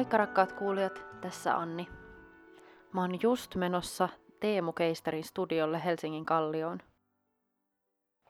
Moikka 0.00 0.16
rakkaat 0.16 0.52
kuulijat, 0.52 1.06
tässä 1.20 1.56
Anni. 1.56 1.88
Mä 2.92 3.00
oon 3.00 3.22
just 3.22 3.54
menossa 3.54 4.08
Teemu 4.40 4.72
Keisterin 4.72 5.24
studiolle 5.24 5.84
Helsingin 5.84 6.24
Kallioon. 6.24 6.78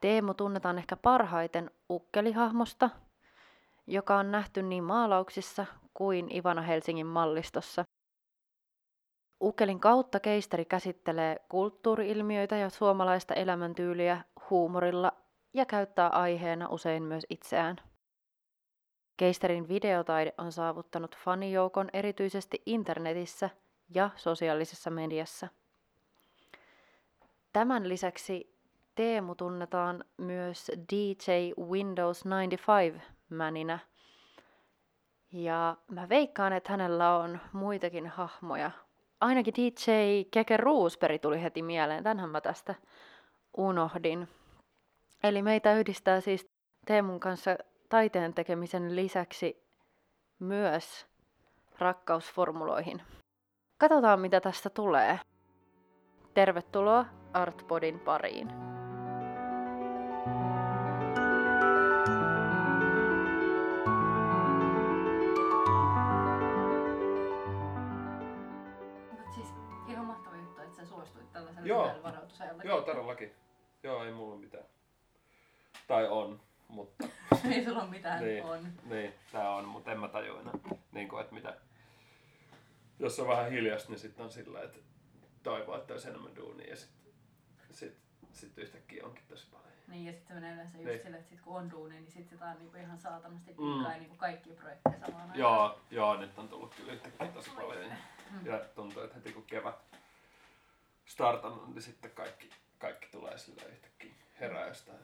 Teemu 0.01 0.35
tunnetaan 0.35 0.79
ehkä 0.79 0.97
parhaiten 0.97 1.71
ukkelihahmosta, 1.91 2.91
joka 3.87 4.19
on 4.19 4.31
nähty 4.31 4.63
niin 4.63 4.85
maalauksissa 4.85 5.67
kuin 5.95 6.37
Ivana 6.37 6.63
Helsingin 6.63 7.07
mallistossa. 7.07 7.85
Ukkelin 9.43 9.81
kautta 9.81 10.21
keisteri 10.21 10.65
käsittelee 10.65 11.37
kulttuuriilmiöitä 11.49 12.57
ja 12.57 12.71
suomalaista 12.71 13.35
elämäntyyliä 13.35 14.25
huumorilla 14.51 15.13
ja 15.55 15.67
käyttää 15.67 16.09
aiheena 16.09 16.69
usein 16.69 17.03
myös 17.03 17.27
itseään. 17.31 17.90
Keisterin 19.21 19.69
videotaide 19.69 20.35
on 20.39 20.53
saavuttanut 20.53 21.17
fanijoukon 21.17 21.89
erityisesti 21.93 22.63
internetissä 22.67 23.51
ja 23.95 24.11
sosiaalisessa 24.17 24.91
mediassa. 24.91 25.49
Tämän 27.53 27.89
lisäksi 27.89 28.57
Teemu 28.95 29.35
tunnetaan 29.35 30.05
myös 30.17 30.71
DJ 30.93 31.31
Windows 31.71 32.25
95-mäninä. 32.25 33.79
Ja 35.33 35.77
mä 35.91 36.09
veikkaan, 36.09 36.53
että 36.53 36.71
hänellä 36.73 37.17
on 37.17 37.39
muitakin 37.53 38.07
hahmoja. 38.07 38.71
Ainakin 39.21 39.55
DJ 39.55 39.91
Keke 40.31 40.57
Roosberg 40.57 41.21
tuli 41.23 41.43
heti 41.43 41.63
mieleen, 41.63 42.05
tänhän 42.05 42.31
mä 42.31 42.41
tästä 42.41 42.75
unohdin. 43.57 44.29
Eli 45.23 45.43
meitä 45.43 45.75
yhdistää 45.75 46.21
siis 46.21 46.51
Teemun 46.87 47.21
kanssa 47.21 47.57
taiteen 47.91 48.35
tekemisen 48.35 48.97
lisäksi 48.97 49.67
myös 50.39 51.07
rakkausformuloihin. 51.79 53.03
Katsotaan 53.79 54.21
mitä 54.21 54.41
tästä 54.41 54.71
tulee. 54.71 55.21
Tervetuloa 56.35 57.07
Artpodin 57.33 58.01
pariin. 58.01 58.49
Siis. 69.35 69.55
Joo, 72.65 72.83
todellakin. 72.83 73.33
Joo, 73.83 74.05
ei 74.05 74.13
mulla 74.13 74.37
mitään. 74.37 74.65
Tai 75.89 76.09
on, 76.09 76.41
mutta 76.71 77.09
Ei 77.53 77.65
sulla 77.65 77.83
ole 77.83 77.91
mitään 77.91 78.25
niin, 78.25 78.45
on. 78.45 78.69
niin, 78.85 79.15
tää 79.33 79.51
on, 79.51 79.69
mutta 79.69 79.93
en 79.93 80.01
mä 80.01 80.09
taju 80.09 80.37
enää. 80.39 80.55
Niin 80.93 81.09
kuin, 81.09 81.21
että 81.21 81.35
mitä, 81.35 81.57
jos 82.99 83.21
on 83.21 83.29
vähän 83.29 83.51
hiljasta, 83.51 83.89
niin 83.91 83.99
sitten 83.99 84.25
on 84.25 84.33
sillä, 84.33 84.63
että 84.63 84.79
toivoo, 85.43 85.77
että 85.79 85.93
olisi 85.93 86.09
enemmän 86.09 86.37
duunia 86.37 86.71
ja 86.71 86.77
sitten 86.77 87.13
sit, 87.71 87.97
sit 88.33 88.59
yhtäkkiä 88.59 89.07
onkin 89.07 89.25
tosi 89.29 89.47
paljon. 89.51 89.71
Niin, 89.89 90.05
ja 90.07 90.13
sitten 90.13 90.29
se 90.29 90.35
menee 90.35 90.55
yleensä 90.55 90.79
just 90.79 90.87
Niin. 90.89 90.99
silleen, 91.03 91.21
että 91.21 91.31
sit 91.31 91.41
kun 91.41 91.57
on 91.57 91.71
duuni, 91.71 91.95
niin 91.95 92.11
sitten 92.13 92.29
sitä 92.39 92.45
on 92.51 92.59
niinku 92.59 92.77
ihan 92.77 92.99
saatanasti 92.99 93.53
Mm. 93.59 93.65
mm. 93.65 93.89
niinku 94.01 94.17
kaikki 94.17 94.51
projekteja 94.51 94.95
samaan 94.99 95.21
aikaan. 95.23 95.39
Joo, 95.39 95.81
joo, 95.91 96.17
nyt 96.17 96.39
on 96.39 96.49
tullut 96.49 96.75
kyllä 96.75 96.93
yhtäkkiä 96.93 97.29
tosi 97.29 97.51
paljon. 97.51 97.83
Ja, 97.85 97.97
Mm. 98.31 98.47
ja 98.47 98.59
tuntuu, 98.75 99.03
että 99.03 99.15
heti 99.17 99.33
kun 99.33 99.43
kevät 99.45 99.75
startannut, 101.07 101.69
niin 101.75 101.83
sitten 101.83 102.11
kaikki, 102.11 102.51
kaikki 102.79 103.09
tulee 103.13 103.39
sillä 103.39 103.63
yhtäkkiä 103.63 104.15
herää 104.41 104.67
jostain 104.67 104.99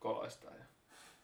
koloista. 0.00 0.50
Ja, 0.50 0.64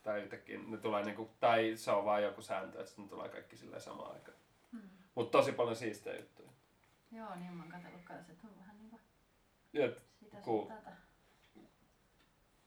tai 0.02 0.22
yhtäkkiä 0.22 0.58
ne 0.66 0.76
tulee 0.76 1.04
niinku, 1.04 1.30
tai 1.40 1.76
se 1.76 1.90
on 1.90 2.04
vaan 2.04 2.22
joku 2.22 2.42
sääntö, 2.42 2.80
että 2.80 3.02
ne 3.02 3.08
tulee 3.08 3.28
kaikki 3.28 3.56
sillä 3.56 3.80
samaan 3.80 4.12
aikaan. 4.14 4.36
Mm. 4.72 4.80
Mutta 5.14 5.38
tosi 5.38 5.52
paljon 5.52 5.76
siistejä 5.76 6.20
juttuja. 6.20 6.50
Joo, 7.12 7.34
niin 7.36 7.52
mä 7.52 7.62
oon 7.62 7.72
katsellut 7.72 8.02
kanssa, 8.04 8.32
että 8.32 8.46
on 8.46 8.58
vähän 8.58 8.78
niinku 8.78 9.00
Ja 9.72 9.90
sitä 10.20 10.36
Ku- 10.36 10.66
tätä. 10.68 10.96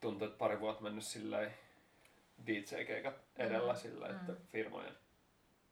tuntuu, 0.02 0.28
että 0.28 0.38
pari 0.38 0.60
vuotta 0.60 0.84
mennyt 0.84 1.04
sillä 1.04 1.52
DJ-keikat 2.46 3.16
edellä 3.36 3.74
Mm, 3.74 3.80
sillä, 3.80 4.08
mm. 4.08 4.16
että 4.16 4.34
firmojen, 4.52 4.96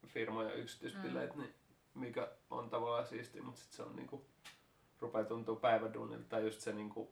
firmojen 0.08 0.60
yksityisbileet, 0.60 1.36
niin 1.36 1.54
mikä 1.94 2.28
on 2.50 2.70
tavallaan 2.70 3.08
siistiä, 3.08 3.42
mutta 3.44 3.60
sitten 3.62 3.78
se 3.78 3.84
on 3.84 3.96
niinku, 3.96 4.26
rupeaa 5.00 5.26
tuntua 5.26 5.56
päiväduunilta 5.56 6.30
tai 6.30 6.44
just 6.46 6.60
se 6.60 6.74
niinku, 6.74 7.12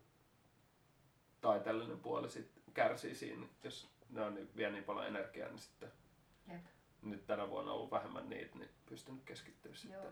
taiteellinen 1.42 2.00
puoli 2.00 2.30
sit 2.30 2.52
kärsii 2.74 3.16
siinä, 3.16 3.48
jos 3.64 3.90
ne 4.10 4.22
on 4.22 4.34
niin, 4.36 4.50
vie 4.56 4.72
niin 4.72 4.84
paljon 4.84 5.08
energiaa, 5.08 5.50
niin 5.50 5.60
sitten 5.60 5.92
Jep. 6.48 6.66
nyt 7.02 7.26
tänä 7.28 7.50
vuonna 7.50 7.72
on 7.72 7.78
ollut 7.78 7.92
vähemmän 7.92 8.30
niitä, 8.30 8.58
niin 8.58 8.70
pystynyt 8.86 9.24
keskittyä 9.24 9.74
sitten 9.74 10.00
Joo. 10.02 10.12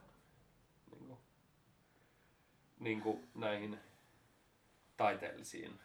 niinku, 0.92 1.20
niinku 2.80 3.24
näihin 3.36 3.80
taiteellisiin 4.98 5.80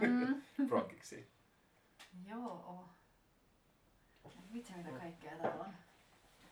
Mm. 0.00 0.42
progiksiin. 0.68 1.26
Joo. 2.26 2.88
Vitsi 4.52 4.72
mitä 4.76 4.90
kaikkea 4.98 5.36
täällä 5.38 5.64
on. 5.64 5.74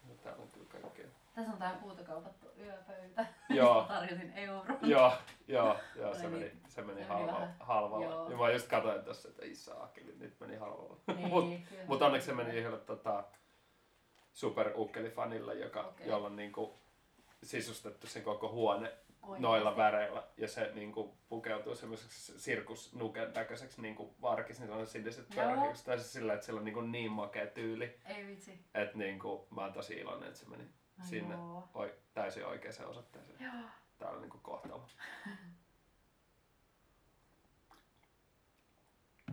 No, 0.08 0.14
täällä 0.14 0.42
on 0.42 0.50
kyllä 0.50 0.66
kaikkea. 0.66 1.06
Tässä 1.40 1.52
on 1.52 1.58
tää 1.58 1.78
puutokaupattu 1.82 2.46
yöpöytä. 2.58 3.26
Joo. 3.48 3.82
Tarjosin 3.88 4.32
euro. 4.38 4.74
joo, 4.82 5.12
joo, 5.48 5.76
joo, 5.96 6.14
se 6.14 6.28
meni, 6.28 6.44
niin- 6.44 6.60
se 6.68 6.82
meni 6.82 7.02
se 7.02 7.08
meni 7.08 7.26
halvalla. 7.26 7.48
halvalla. 7.60 8.04
joo. 8.06 8.30
Ja 8.30 8.36
mä 8.36 8.50
just 8.50 8.68
katsoin 8.68 9.04
tässä, 9.04 9.28
että 9.28 9.42
ei 9.42 9.54
saakeli, 9.54 10.14
nyt 10.18 10.40
meni 10.40 10.56
halvalla. 10.56 10.96
Niin, 11.16 11.28
Mut, 11.28 11.44
kyllä. 11.68 11.84
mut 11.86 12.02
onneksi 12.02 12.26
se 12.26 12.32
meni 12.34 12.50
yhdelle 12.56 12.78
tota, 12.78 13.24
superukkelifanille, 14.32 15.54
joka, 15.54 15.80
Okei. 15.80 16.06
jolla 16.08 16.26
on 16.26 16.36
niinku 16.36 16.80
sisustettu 17.42 18.06
sen 18.06 18.22
koko 18.22 18.48
huone 18.52 18.92
Oikeesti. 19.22 19.42
noilla 19.42 19.76
väreillä 19.76 20.22
ja 20.36 20.48
se 20.48 20.70
niinku 20.74 21.16
pukeutuu 21.28 21.74
semmoiseksi 21.74 22.38
sirkusnuken 22.40 23.32
näköiseksi 23.34 23.82
niinku 23.82 24.14
varkis, 24.22 24.60
niin 24.60 24.70
on 24.72 24.86
siniset 24.86 25.26
pörhiukset. 25.34 25.86
Tai 25.86 25.98
siis 25.98 26.12
sillä, 26.12 26.32
että 26.34 26.46
sillä 26.46 26.58
on 26.58 26.64
niinku 26.64 26.80
niin 26.80 27.10
makea 27.12 27.46
tyyli, 27.46 27.98
Ei 28.04 28.26
vitsi. 28.26 28.64
että 28.74 28.98
niinku, 28.98 29.46
mä 29.50 29.60
oon 29.60 29.72
tosi 29.72 29.94
iloinen, 29.94 30.28
että 30.28 30.40
se 30.40 30.48
meni 30.48 30.64
Ai 31.00 31.06
sinne 31.06 31.34
Joo. 31.34 31.68
oi, 31.74 31.94
täysin 32.14 32.46
oikeaan 32.46 32.90
osoitteeseen. 32.90 33.40
Joo. 33.40 33.70
Tää 33.98 34.10
on 34.10 34.20
niinku 34.20 34.38
kohtalo. 34.38 34.86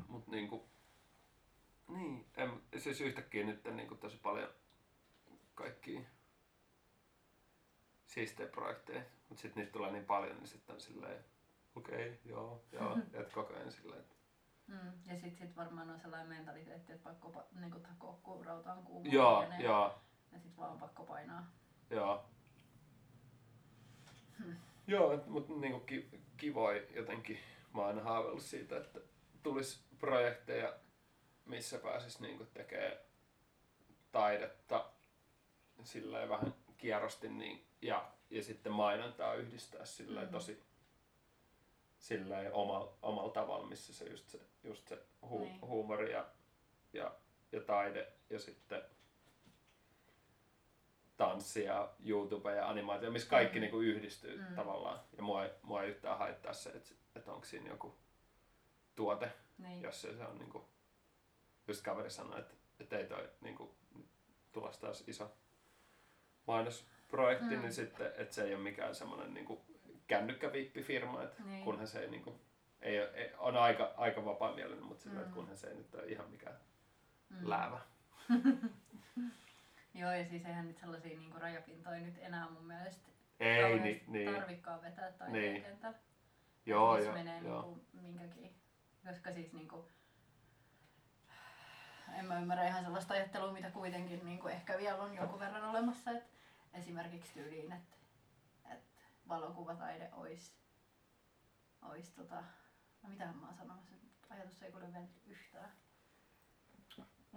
Mut 0.07 0.27
niinku, 0.27 0.69
niin, 1.87 2.25
en, 2.37 2.61
siis 2.77 3.01
yhtäkkiä 3.01 3.45
nyt 3.45 3.63
niinku 3.65 3.95
tosi 3.95 4.17
paljon 4.17 4.49
kaikkia 5.55 6.01
siistejä 8.05 8.49
projekteja, 8.49 9.01
mut 9.29 9.39
sit 9.39 9.55
niitä 9.55 9.71
tulee 9.71 9.91
niin 9.91 10.05
paljon, 10.05 10.37
niin 10.37 10.47
sitten 10.47 10.73
on 10.75 10.81
silleen, 10.81 11.25
okei, 11.75 12.09
okay, 12.09 12.17
joo, 12.25 12.63
joo, 12.71 12.97
et 13.13 13.31
koko 13.33 13.53
ajan 13.53 13.71
silleen, 13.71 13.99
että 13.99 14.17
Mm. 14.67 14.91
Ja 15.05 15.19
sit, 15.19 15.37
sit 15.37 15.55
varmaan 15.55 15.89
on 15.89 15.99
sellainen 15.99 16.29
mentaliteetti, 16.29 16.91
että 16.91 17.03
pakko 17.09 17.29
pa- 17.29 17.59
niinku 17.59 17.79
takoa, 17.79 18.19
kun 18.23 18.45
rauta 18.45 18.73
on 18.73 18.83
kuuma. 18.83 19.09
joo, 19.11 19.43
ja 19.43 19.59
joo, 19.59 20.01
Ja 20.37 20.41
sit 20.43 20.57
vaan 20.57 20.71
on 20.71 20.79
pakko 20.79 21.03
painaa. 21.05 21.51
joo. 21.89 22.25
Hmm. 24.39 24.55
Joo, 24.87 25.13
et- 25.13 25.25
mut 25.27 25.49
niinku 25.61 25.79
ki, 25.79 26.09
kivoi 26.37 26.87
jotenkin, 26.95 27.39
mä 27.73 27.81
oon 27.81 27.87
aina 27.89 28.03
haaveillut 28.03 28.43
siitä, 28.43 28.77
että 28.77 28.99
tulisi 29.43 29.79
projekteja, 29.99 30.73
missä 31.45 31.77
pääsis 31.79 32.19
niinku 32.19 32.45
tekee 32.45 33.05
taidetta 34.11 34.89
silleen 35.83 36.29
vähän 36.29 36.53
kierrosti 36.77 37.29
niin, 37.29 37.67
ja, 37.81 38.11
ja 38.29 38.43
sitten 38.43 38.71
mainontaa 38.71 39.33
yhdistää 39.33 39.85
silleen 39.85 40.25
Mhm. 40.25 40.33
tosi 40.33 40.63
silleen 41.99 42.53
omalla, 42.53 42.93
omalla 43.01 43.31
tavalla, 43.31 43.67
missä 43.67 43.93
se 43.93 44.05
just 44.05 44.29
se, 44.29 44.39
just 44.63 44.87
se 44.87 45.03
hu, 45.29 45.39
Niin. 45.39 45.61
huumori 45.61 46.11
ja, 46.11 46.25
ja, 46.93 47.15
ja 47.51 47.61
taide 47.61 48.11
ja 48.29 48.39
sitten 48.39 48.81
tanssi 51.17 51.63
ja 51.63 51.89
YouTube 52.05 52.55
ja 52.55 52.69
animaatio, 52.69 53.11
missä 53.11 53.29
kaikki 53.29 53.59
Mm. 53.59 53.61
niinku 53.61 53.79
yhdistyy 53.79 54.37
Mm. 54.49 54.55
tavallaan. 54.55 54.99
Ja 55.17 55.23
mua, 55.23 55.43
ei- 55.45 55.51
mua 55.61 55.83
ei 55.83 55.89
yhtään 55.89 56.17
haittaa 56.17 56.53
se, 56.53 56.69
että, 56.69 56.89
että 57.15 57.31
onko 57.31 57.45
siinä 57.45 57.69
joku 57.69 57.95
tuote, 58.95 59.31
Niin. 59.57 59.81
jos 59.81 60.01
se, 60.01 60.17
se 60.17 60.23
on 60.23 60.37
niinku, 60.39 60.65
just 61.67 61.83
kaveri 61.83 62.09
sanoi, 62.09 62.39
että, 62.39 62.53
että 62.79 62.97
ei 62.97 63.05
toi 63.05 63.29
niinku, 63.41 63.75
tulossa 64.51 64.81
taas 64.81 65.03
iso 65.07 65.31
mainosprojekti, 66.47 67.55
Mm. 67.55 67.61
niin 67.61 67.73
sitten, 67.73 68.07
että 68.17 68.35
se 68.35 68.43
ei 68.43 68.53
ole 68.55 68.63
mikään 68.63 68.95
semmoinen 68.95 69.33
niinku 69.33 69.65
kännykkävippifirma, 70.07 71.23
että 71.23 71.43
Niin. 71.43 71.63
kunhan 71.63 71.87
se 71.87 71.99
ei 71.99 72.09
niinku, 72.09 72.39
ei, 72.81 72.99
ole- 73.01 73.11
ei, 73.13 73.31
on 73.37 73.57
aika, 73.57 73.93
aika 73.97 74.25
vapaa 74.25 74.55
mielinen, 74.55 74.83
mutta 74.83 75.03
sillä, 75.03 75.15
että 75.19 75.29
Mm. 75.29 75.35
kunhan 75.35 75.57
se 75.57 75.67
ei 75.67 75.75
nyt 75.75 75.95
ole 75.95 76.05
ihan 76.05 76.29
mikään 76.29 76.57
Mm. 77.29 77.49
läävä. 77.49 77.79
Joo, 79.97 80.11
ja 80.11 80.25
siis 80.25 80.45
eihän 80.45 80.67
nyt 80.67 80.77
sellaisia 80.77 81.17
niinku 81.17 81.39
rajapintoja 81.39 81.99
nyt 82.01 82.17
enää 82.17 82.49
mun 82.49 82.65
mielestä 82.65 83.09
Ei, 83.39 83.61
kauheasti 83.61 83.87
niin, 83.87 84.03
niin. 84.07 84.33
tarvikaan 84.35 84.81
vetää 84.81 85.11
taiteen 85.11 85.31
Niin. 85.53 85.61
kentällä. 85.63 85.97
Joo, 86.65 86.97
Jos 86.97 87.05
joo, 87.05 87.13
menee 87.13 87.41
joo. 87.41 87.61
niinku 87.61 87.85
minkäkin, 87.93 88.55
koska 89.07 89.31
siis 89.31 89.53
niinku 89.53 89.89
en 92.19 92.25
mä 92.25 92.39
ymmärrä 92.39 92.67
ihan 92.67 92.83
sellaista 92.83 93.13
ajattelua, 93.13 93.51
mitä 93.53 93.71
kuitenkin 93.71 94.25
niin 94.25 94.39
kuin 94.39 94.53
ehkä 94.53 94.77
vielä 94.77 95.01
on 95.03 95.15
jonkun 95.15 95.39
verran 95.39 95.63
olemassa. 95.69 96.11
Et 96.11 96.23
esimerkiksi 96.73 97.33
tyyliin, 97.33 97.71
että 97.71 97.95
et 98.73 98.83
valokuvataide 99.27 100.09
olisi, 100.13 100.53
ois, 101.81 102.09
tota, 102.09 102.43
no 103.03 103.09
mitähän 103.09 103.37
mä 103.37 103.45
oon 103.45 103.55
sanomassa, 103.55 103.95
ajatus 104.29 104.61
ei 104.63 104.71
kuule 104.71 104.87
mennyt 104.87 105.21
yhtään. 105.27 105.71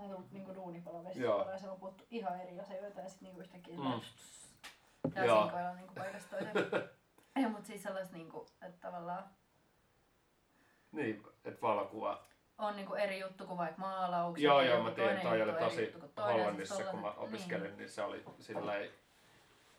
Mä 0.00 0.06
oon 0.06 0.12
tullut 0.14 0.32
niinku 0.32 0.54
duunipalavesi 0.54 1.22
ja 1.22 1.58
se 1.58 1.68
on 1.68 1.80
puhuttu 1.80 2.04
ihan 2.10 2.40
eri 2.40 2.60
asioita 2.60 3.00
ja 3.00 3.08
sitten 3.08 3.26
niinku 3.26 3.40
yhtäkkiä 3.40 3.76
mm. 3.76 3.84
ja 5.14 5.22
sinkoilla 5.22 5.74
niinku 5.74 5.94
paikasta 5.94 6.36
toiseen. 6.36 6.90
Ei, 7.36 7.48
mutta 7.48 7.66
siis 7.66 7.82
sellaista 7.82 8.16
niinku, 8.16 8.46
että 8.62 8.80
tavallaan... 8.80 9.24
Niin, 10.92 11.22
että 11.44 11.60
valokuva 11.62 12.24
on 12.58 12.76
niinku 12.76 12.94
eri 12.94 13.20
juttu 13.20 13.46
kuin 13.46 13.58
vaikka 13.58 13.80
maalaukset. 13.80 14.44
Joo, 14.44 14.60
joo, 14.60 14.82
mä 14.82 14.90
tiedän, 14.90 15.20
toi 15.20 15.42
oli 15.42 15.52
tosi 15.52 15.94
Hollannissa, 16.16 16.74
siis 16.74 16.88
kun 16.88 17.00
mä 17.00 17.10
opiskelin, 17.10 17.62
niin, 17.62 17.78
niin 17.78 17.90
se 17.90 18.02
oli 18.02 18.24
silleen, 18.38 18.90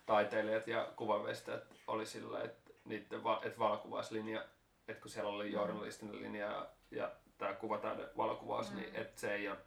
taiteilijat 0.05 0.67
ja 0.67 0.91
kuvanveistäjät 0.95 1.63
oli 1.87 2.05
silleen, 2.05 2.45
että 2.45 2.71
niiden 2.85 3.23
va- 3.23 3.41
että 3.43 3.59
valokuvauslinja, 3.59 4.45
että 4.87 5.01
kun 5.01 5.11
siellä 5.11 5.31
oli 5.31 5.45
mm. 5.45 5.53
journalistinen 5.53 6.21
linja 6.21 6.45
ja, 6.45 6.69
ja 6.91 7.11
tämä 7.37 7.53
kuvataide 7.53 8.09
valokuvaus, 8.17 8.71
mm. 8.71 8.75
niin 8.75 8.95
että 8.95 9.21
se 9.21 9.33
ei 9.33 9.49
ole, 9.49 9.57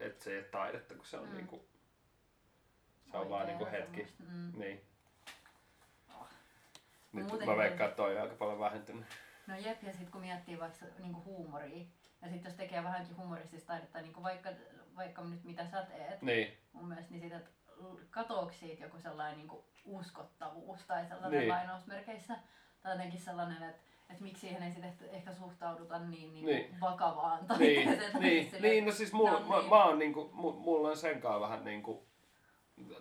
että 0.00 0.24
se 0.24 0.30
ei 0.30 0.38
ole 0.38 0.46
taidetta, 0.46 0.94
kun 0.94 1.06
se 1.06 1.16
on 1.16 1.28
mm. 1.28 1.34
niinku, 1.34 1.64
se 3.10 3.16
on 3.16 3.30
vaan 3.30 3.46
niinku 3.46 3.66
hetki. 3.70 4.06
Mm. 4.18 4.52
Niin. 4.58 4.84
Oh. 6.14 6.28
Nyt 7.12 7.26
Muuten 7.26 7.48
mä 7.48 7.56
veikkaan, 7.56 7.88
että 7.88 7.96
toi 7.96 8.16
on 8.16 8.22
aika 8.22 8.34
paljon 8.34 8.60
vähentynyt. 8.60 9.06
No 9.46 9.56
jep, 9.56 9.82
ja 9.82 9.92
sitten 9.92 10.10
kun 10.10 10.20
miettii 10.20 10.60
vaikka 10.60 10.86
niinku 10.98 11.24
huumoria, 11.24 11.86
ja 12.22 12.28
sitten 12.28 12.50
jos 12.50 12.54
tekee 12.56 12.84
vähänkin 12.84 13.16
humoristista 13.16 13.66
taidetta, 13.66 14.00
niin 14.00 14.22
vaikka, 14.22 14.50
vaikka 14.96 15.22
nyt 15.24 15.44
mitä 15.44 15.66
sä 15.66 15.82
teet, 15.82 16.22
niin. 16.22 16.58
mun 16.72 16.88
mielestä, 16.88 17.10
niin 17.10 17.20
siitä, 17.20 17.40
katoako 18.10 18.52
siitä 18.52 18.84
joku 18.84 18.98
sellainen 18.98 19.38
niin 19.38 19.48
kuin 19.48 19.64
uskottavuus 19.84 20.86
tai 20.86 21.06
sellainen 21.06 21.40
niin. 21.40 21.48
lainausmerkeissä, 21.48 22.36
tai 22.82 22.92
jotenkin 22.92 23.20
sellainen, 23.20 23.62
että 23.62 23.89
että 24.10 24.22
miksi 24.22 24.40
siihen 24.40 24.62
ei 24.62 24.72
sitten 24.72 25.10
ehkä 25.10 25.34
suhtauduta 25.34 25.98
niin, 25.98 26.32
niin, 26.34 26.46
niin. 26.46 26.80
vakavaan 26.80 27.46
tai 27.46 27.58
niin, 27.58 27.88
niin, 28.20 28.50
sille, 28.50 28.68
niin, 28.68 28.84
no 28.84 28.92
siis 28.92 29.12
mulla, 29.12 29.40
mä, 29.40 29.58
niin. 29.58 29.70
mä 29.70 29.84
oon 29.84 29.98
niinku, 29.98 30.30
mulla 30.32 30.88
on 30.88 30.96
sen 30.96 31.20
kanssa 31.20 31.40
vähän 31.40 31.64
niinku, 31.64 32.06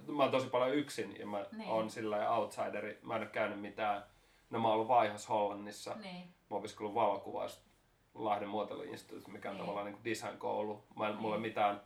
mä 0.08 0.24
oon 0.24 0.32
tosi 0.32 0.48
paljon 0.48 0.76
yksin 0.76 1.20
ja 1.20 1.28
mä 1.28 1.46
niin. 1.52 1.70
oon 1.70 1.90
sillä 1.90 2.32
outsideri, 2.32 3.00
mä 3.02 3.16
en 3.16 3.22
ole 3.22 3.30
käynyt 3.30 3.62
mitään, 3.62 4.04
no 4.50 4.60
mä 4.60 4.68
oon 4.68 4.76
ollut 4.76 4.88
vaihos 4.88 5.30
Hollannissa, 5.30 5.96
niin. 5.96 6.26
mä 6.26 6.32
oon 6.50 6.60
opiskellut 6.60 6.96
valokuvausta 6.96 7.70
Lahden 8.14 8.50
muotoiluinstituutti, 8.50 9.32
mikä 9.32 9.50
on 9.50 9.56
niin. 9.56 9.66
tavallaan 9.66 9.86
niin 9.86 10.04
design-koulu. 10.04 10.84
Mä 10.96 11.08
en, 11.08 11.12
niin. 11.12 11.22
mulla 11.22 11.38
mitään, 11.38 11.82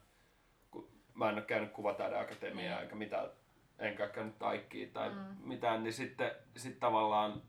mä 1.14 1.30
en 1.30 1.36
ole 1.36 1.42
käynyt 1.42 1.72
kuvataideakatemiaa 1.72 2.76
niin. 2.76 2.84
eikä 2.84 2.96
mitään, 2.96 3.30
enkä 3.80 4.08
käynyt 4.08 4.40
taikkiin 4.40 4.92
tai 4.92 5.10
mm. 5.10 5.36
mitään, 5.40 5.84
niin 5.84 5.94
sitten 5.94 6.32
sit 6.58 6.80
tavallaan 6.80 7.42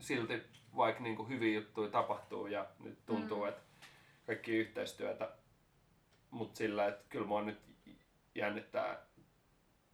silti 0.00 0.42
vaikka 0.76 1.02
niin 1.02 1.16
kuin 1.16 1.28
hyviä 1.28 1.54
juttuja 1.54 1.90
tapahtuu 1.90 2.46
ja 2.46 2.66
nyt 2.80 2.98
tuntuu, 3.06 3.42
mm. 3.42 3.48
että 3.48 3.60
kaikki 4.26 4.56
yhteistyötä, 4.56 5.30
mutta 6.30 6.58
sillä, 6.58 6.86
että 6.86 7.04
kyllä 7.08 7.26
mua 7.26 7.42
nyt 7.42 7.60
jännittää 8.34 8.98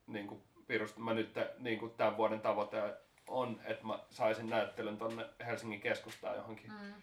niin 0.06 0.26
kuin 0.26 0.42
pirusta. 0.66 1.00
Mä 1.00 1.14
nyt 1.14 1.34
niin 1.58 1.78
kuin 1.78 1.92
tämän 1.92 2.16
vuoden 2.16 2.40
tavoite 2.40 2.94
on, 3.28 3.60
että 3.64 3.86
mä 3.86 3.98
saisin 4.10 4.50
näyttelyn 4.50 4.98
tonne 4.98 5.26
Helsingin 5.46 5.80
keskustaan 5.80 6.36
johonkin. 6.36 6.72
Mm 6.72 6.94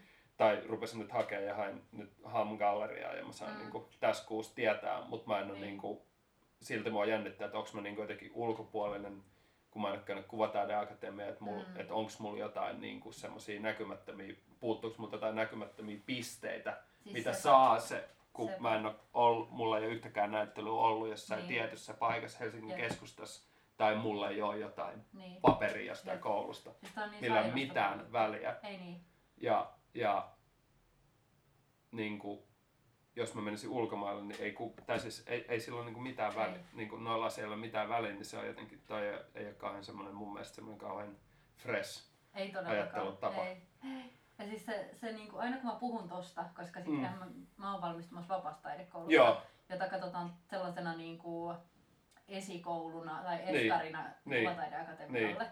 tai 0.42 0.62
rupesin 0.68 1.00
nyt 1.00 1.12
hakemaan 1.12 1.48
ja 1.48 1.56
hain 1.56 1.82
nyt 1.92 2.12
Ham 2.24 2.58
Galleriaa 2.58 3.14
ja 3.14 3.26
mä 3.26 3.32
sain 3.32 3.54
mm. 3.54 3.60
niinku 3.60 3.90
tässä 4.00 4.28
kuussa 4.28 4.56
tietää, 4.56 5.02
mutta 5.08 5.28
mä 5.28 5.40
en 5.40 5.46
ole 5.46 5.54
niin. 5.54 5.62
niinku, 5.62 6.06
silti 6.62 6.90
mua 6.90 7.06
jännittää, 7.06 7.46
että 7.46 7.58
onko 7.58 7.70
mä 7.74 7.82
niinku 7.82 8.02
jotenkin 8.02 8.32
ulkopuolinen, 8.34 9.24
kun 9.72 9.82
mä 9.82 9.88
en 9.88 9.94
ole 9.94 10.02
käynyt 10.02 10.26
kuvataideakatemia, 10.26 11.28
että, 11.28 11.44
mul, 11.44 11.60
mm. 11.60 11.80
että 11.80 11.94
onko 11.94 12.12
mulla 12.20 12.40
jotain 12.40 12.82
niinku 12.82 13.12
semmoisia 13.12 13.60
näkymättömiä, 13.60 14.36
puuttuuko 14.60 14.96
mulla 14.98 15.14
jotain 15.14 15.36
näkymättömiä 15.36 16.00
pisteitä, 16.06 16.82
siis 17.04 17.14
mitä 17.14 17.34
se 17.34 17.42
saa 17.42 17.80
se, 17.80 18.10
kun 18.34 18.50
se 18.50 18.60
mä 18.60 18.76
en 18.76 18.86
ole 18.86 18.96
ollut, 19.14 19.52
mulla 19.52 19.78
ei 19.78 19.86
ole 19.86 19.94
yhtäkään 19.94 20.32
näyttelyä 20.32 20.72
ollut 20.72 21.10
jossain 21.10 21.40
niin. 21.40 21.48
tietyssä 21.48 21.94
paikassa 21.94 22.40
Helsingin 22.40 22.70
Jep. 22.70 22.80
keskustassa, 22.80 23.52
tai 23.78 23.96
mulla 23.96 24.30
ei 24.30 24.42
ole 24.42 24.58
jotain 24.58 25.06
niin. 25.14 25.42
paperia 25.42 25.92
jostain 25.92 26.16
Jep. 26.16 26.22
koulusta, 26.22 26.72
siis 26.82 26.96
niin 26.96 27.22
millä 27.22 27.42
on 27.42 27.54
mitään 27.54 28.12
väliä. 28.12 28.56
Ei 28.64 28.78
niin. 28.78 29.02
Ja 29.38 29.72
ja 29.94 30.30
niin 31.92 32.20
kuin, 32.20 32.40
jos 33.16 33.36
mä 33.36 33.42
menisin 33.42 33.70
ulkomaille, 33.70 34.24
niin 34.24 34.42
ei, 34.42 34.56
tai 34.86 35.00
siis, 35.00 35.24
ei, 35.28 35.46
ei 35.50 35.60
sillä 35.60 35.78
ole 35.78 35.86
niin 35.86 35.94
kuin 35.94 36.04
mitään 36.04 36.36
väliä, 36.36 36.60
niin 36.74 36.90
kuin 36.90 37.04
noilla 37.04 37.26
asioilla 37.26 37.58
mitään 37.58 37.90
väliä, 37.90 38.12
niin 38.12 38.26
se 38.26 38.38
on 38.38 38.48
jotenkin, 38.48 38.82
tai 38.88 39.08
ei, 39.08 39.20
ei 39.36 39.46
ole 39.46 39.54
kauhean 39.54 39.84
semmoinen 39.84 40.16
mun 40.16 40.34
mielestä 40.34 40.56
semmoinen 40.56 40.80
kauhean 40.80 41.18
fresh 41.58 42.12
ei 42.34 42.54
ajattelutapa. 42.66 43.46
Ei. 43.46 43.58
Ja 44.40 44.48
siis 44.48 44.66
se, 44.66 44.90
se 44.94 45.12
niin 45.12 45.30
kuin, 45.30 45.42
aina 45.42 45.58
kun 45.58 45.66
mä 45.66 45.76
puhun 45.76 46.10
tosta, 46.10 46.46
koska 46.56 46.80
sit 46.82 46.94
mm. 46.94 47.00
mä, 47.00 47.28
mä 47.58 47.72
oon 47.72 47.82
valmistumassa 47.82 48.36
vapaasta 48.36 48.62
taidekoulusta, 48.62 49.42
jota 49.70 49.90
katsotaan 49.90 50.34
sellaisena 50.50 50.96
niin 50.96 51.18
kuin 51.18 51.58
esikouluna 52.28 53.24
tai 53.24 53.38
niin. 53.38 53.56
estarina 53.56 54.10
niin. 54.26 54.44
kuvataideakatemialle. 54.44 55.44
Niin 55.44 55.52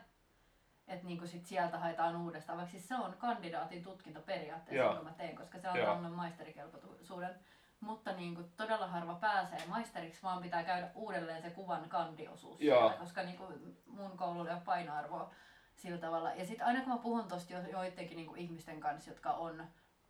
että 0.90 1.06
niinku 1.06 1.28
sit 1.28 1.46
sieltä 1.46 1.80
haetaan 1.80 2.16
uudestaan, 2.16 2.58
vaikka 2.58 2.72
siis 2.72 2.88
se 2.88 2.96
on 2.96 3.16
kandidaatin 3.18 3.84
tutkinto 3.84 4.22
periaatteessa, 4.22 4.84
jonka 4.84 5.04
mä 5.04 5.14
teen, 5.14 5.36
koska 5.36 5.60
se 5.60 5.68
antaa 5.68 5.96
mulle 5.96 6.10
maisterikelpoisuuden. 6.10 7.36
Mutta 7.80 8.12
niinku 8.12 8.44
todella 8.58 8.88
harva 8.88 9.16
pääsee 9.16 9.60
maisteriksi, 9.68 10.24
vaan 10.24 10.42
pitää 10.42 10.64
käydä 10.64 10.92
uudelleen 10.96 11.42
se 11.42 11.50
kuvan 11.50 11.90
kandiosuus 11.90 12.58
siellä, 12.58 12.94
koska 13.00 13.24
niinku 13.24 13.44
mun 13.86 14.18
koululla 14.18 14.50
ei 14.50 14.56
ole 14.56 14.64
painoarvoa 14.66 15.32
sillä 15.76 15.98
tavalla. 15.98 16.34
Ja 16.34 16.46
sitten 16.46 16.68
aina 16.68 16.80
kun 16.82 16.90
mä 16.90 16.98
puhun 16.98 17.28
tuosta 17.28 17.54
jo, 17.54 17.62
joidenkin 17.62 18.18
niinku 18.18 18.36
ihmisten 18.36 18.80
kanssa, 18.80 19.10
jotka 19.10 19.32
on 19.32 19.68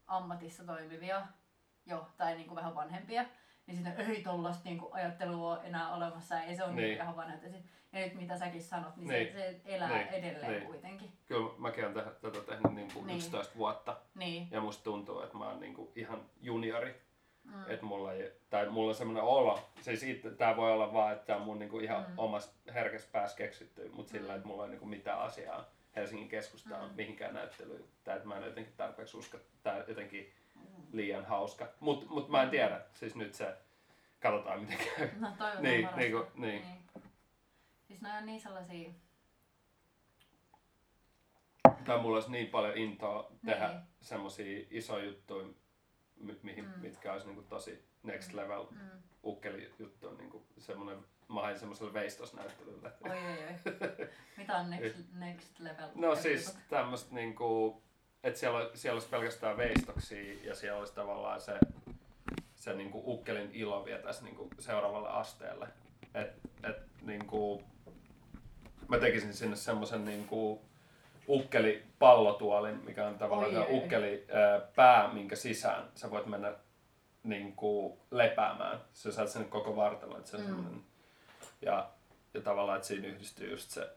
ammatissa 0.08 0.64
toimivia 0.64 1.28
jo, 1.86 2.08
tai 2.18 2.36
niinku 2.36 2.56
vähän 2.56 2.76
vanhempia, 2.76 3.26
niin 3.70 3.84
sitten 3.84 4.12
ei 4.12 4.24
tollaista 4.24 4.64
niinku 4.66 4.90
ajattelua 4.92 5.52
ole 5.52 5.60
enää 5.64 5.96
olemassa, 5.96 6.42
ei 6.42 6.56
se 6.56 6.64
ole 6.64 6.74
niin. 6.74 6.94
ihan 6.94 7.16
vanha. 7.16 7.38
Ja 7.92 8.00
nyt 8.00 8.14
mitä 8.14 8.38
säkin 8.38 8.64
sanot, 8.64 8.98
niin, 8.98 9.08
niin. 9.08 9.28
Se, 9.28 9.60
se 9.64 9.76
elää 9.76 9.98
niin. 9.98 10.08
edelleen 10.08 10.52
niin. 10.52 10.66
kuitenkin. 10.66 11.12
Kyllä 11.26 11.50
mäkin 11.58 11.86
olen 11.86 11.96
täh- 11.96 12.12
tätä 12.22 12.42
tehnyt 12.42 12.74
niin 12.74 12.92
kuin 12.94 13.08
niin. 13.08 13.18
11 13.18 13.58
vuotta. 13.58 13.98
Niin. 14.16 14.48
Ja 14.52 14.62
musta 14.62 14.84
tuntuu, 14.84 15.22
että 15.22 15.38
mä 15.38 15.50
oon 15.50 15.60
niin 15.60 15.74
kuin 15.74 15.90
ihan 15.96 16.22
juniori. 16.42 17.02
Mm. 17.44 17.64
Että 17.68 17.86
mulla, 17.86 18.14
ei, 18.14 18.32
tai 18.50 18.70
mulla 18.70 18.90
on 18.90 18.96
semmoinen 18.96 19.24
olo, 19.24 19.60
siis 19.82 20.04
itse, 20.04 20.32
tää 20.32 20.58
voi 20.58 20.72
olla 20.72 20.94
vaan, 20.94 21.14
että 21.14 21.26
tää 21.26 21.36
on 21.36 21.42
mun 21.42 21.60
niinku 21.60 21.80
ihan 21.80 22.06
mm. 22.08 22.14
omassa 22.18 22.52
herkässä 22.74 23.10
päässä 23.12 23.38
keksitty, 23.38 23.90
mutta 23.94 24.14
mm. 24.14 24.20
sillä 24.20 24.36
että 24.36 24.48
mulla 24.48 24.64
ei 24.64 24.70
niinku 24.70 24.86
mitään 24.86 25.20
asiaa 25.20 25.66
Helsingin 25.96 26.30
keskustaan 26.30 26.90
mm. 26.90 26.96
mihinkään 26.96 27.34
näyttelyyn. 27.34 27.84
Tai 28.04 28.16
että 28.16 28.28
mä 28.28 28.38
en 28.38 28.44
jotenkin 28.44 28.74
tarpeeksi 28.78 29.18
usko, 29.18 29.38
tää 29.64 29.84
jotenkin. 29.88 30.34
Liian 30.92 31.26
hauska. 31.26 31.68
Mutta 31.80 32.06
mut 32.10 32.30
mä 32.30 32.44
en 32.44 32.50
tiedä, 32.50 32.82
siis 32.94 33.16
nyt 33.16 33.34
se, 33.34 33.58
katsotaan 34.20 34.62
miten 34.62 34.78
käy. 34.78 35.10
No 35.20 35.28
toivotaan 35.28 35.64
niin, 35.64 35.90
niin, 35.96 36.14
niin, 36.36 36.62
niin. 36.62 36.64
Siis 37.88 38.02
nämä 38.02 38.18
on 38.18 38.26
niin 38.26 38.42
sellaisia... 38.42 38.90
Tai 41.86 42.02
mulla 42.02 42.16
olisi 42.16 42.32
niin 42.32 42.48
paljon 42.48 42.78
intoa 42.78 43.32
tehdä 43.46 43.68
niin. 43.68 43.82
semmosia 44.02 44.66
isoja 44.70 45.06
juttuja, 45.06 45.48
mihin, 46.44 46.66
mm. 46.66 46.80
mitkä 46.82 47.14
olisi 47.14 47.28
niinku 47.28 47.42
tosi 47.42 47.86
next 48.04 48.32
mm. 48.32 48.38
level 48.38 48.66
mm. 48.72 48.90
ukkeli 49.24 49.74
juttu. 49.80 50.16
Niinku 50.16 50.46
semmoinen, 50.58 51.06
mä 51.28 51.42
hain 51.42 51.60
semmoiselle 51.60 51.94
veistosnäyttelylle. 51.94 52.92
Oi, 53.04 53.12
oi, 53.12 53.38
oi. 53.46 54.10
Mitä 54.38 54.58
on 54.58 54.70
next, 54.70 55.00
next 55.14 55.60
level? 55.60 55.90
No 55.96 56.16
siis 56.16 56.58
tämmöistä 56.70 57.16
niinku, 57.16 57.82
että 58.24 58.40
siellä, 58.40 58.70
siellä 58.74 58.96
olisi 58.96 59.10
pelkästään 59.10 59.58
veistoksia 59.58 60.36
ja 60.44 60.56
siellä 60.56 60.80
olisi 60.80 60.94
tavallaan 60.94 61.42
se, 61.42 61.54
se 62.56 62.74
niinku 62.74 63.04
ukkelin 63.06 63.50
ilo 63.54 63.86
vietäisi 63.86 64.24
niinku 64.24 64.50
seuraavalle 64.60 65.10
asteelle. 65.10 65.68
Et, 66.14 66.32
et, 66.64 66.76
niinku, 67.02 67.64
mä 68.88 69.00
tekisin 69.00 69.34
sinne 69.34 69.56
semmoisen 69.56 70.06
niin 70.06 70.28
kuin 70.28 70.60
ukkeli 71.28 71.84
pallotuolin, 72.00 72.86
mikä 72.86 73.08
on 73.08 73.18
tavallaan 73.18 73.58
Oi, 73.58 73.68
ukkeli 73.70 74.26
ää, 74.32 74.60
pää, 74.76 75.14
minkä 75.14 75.36
sisään 75.36 75.92
sä 75.96 76.12
voit 76.12 76.26
mennä 76.26 76.54
niin 77.24 77.56
kuin 77.56 78.00
lepäämään. 78.12 78.82
Sä 78.94 79.12
saat 79.12 79.30
sen 79.30 79.46
koko 79.46 79.76
vartalo, 79.76 80.18
että 80.18 80.30
se 80.30 80.38
on 80.38 80.44
mm. 80.44 80.82
ja, 81.62 81.90
ja 82.34 82.42
tavallaan, 82.42 82.76
että 82.76 82.88
siinä 82.88 83.08
yhdistyy 83.08 83.52
just 83.52 83.70
se 83.70 83.90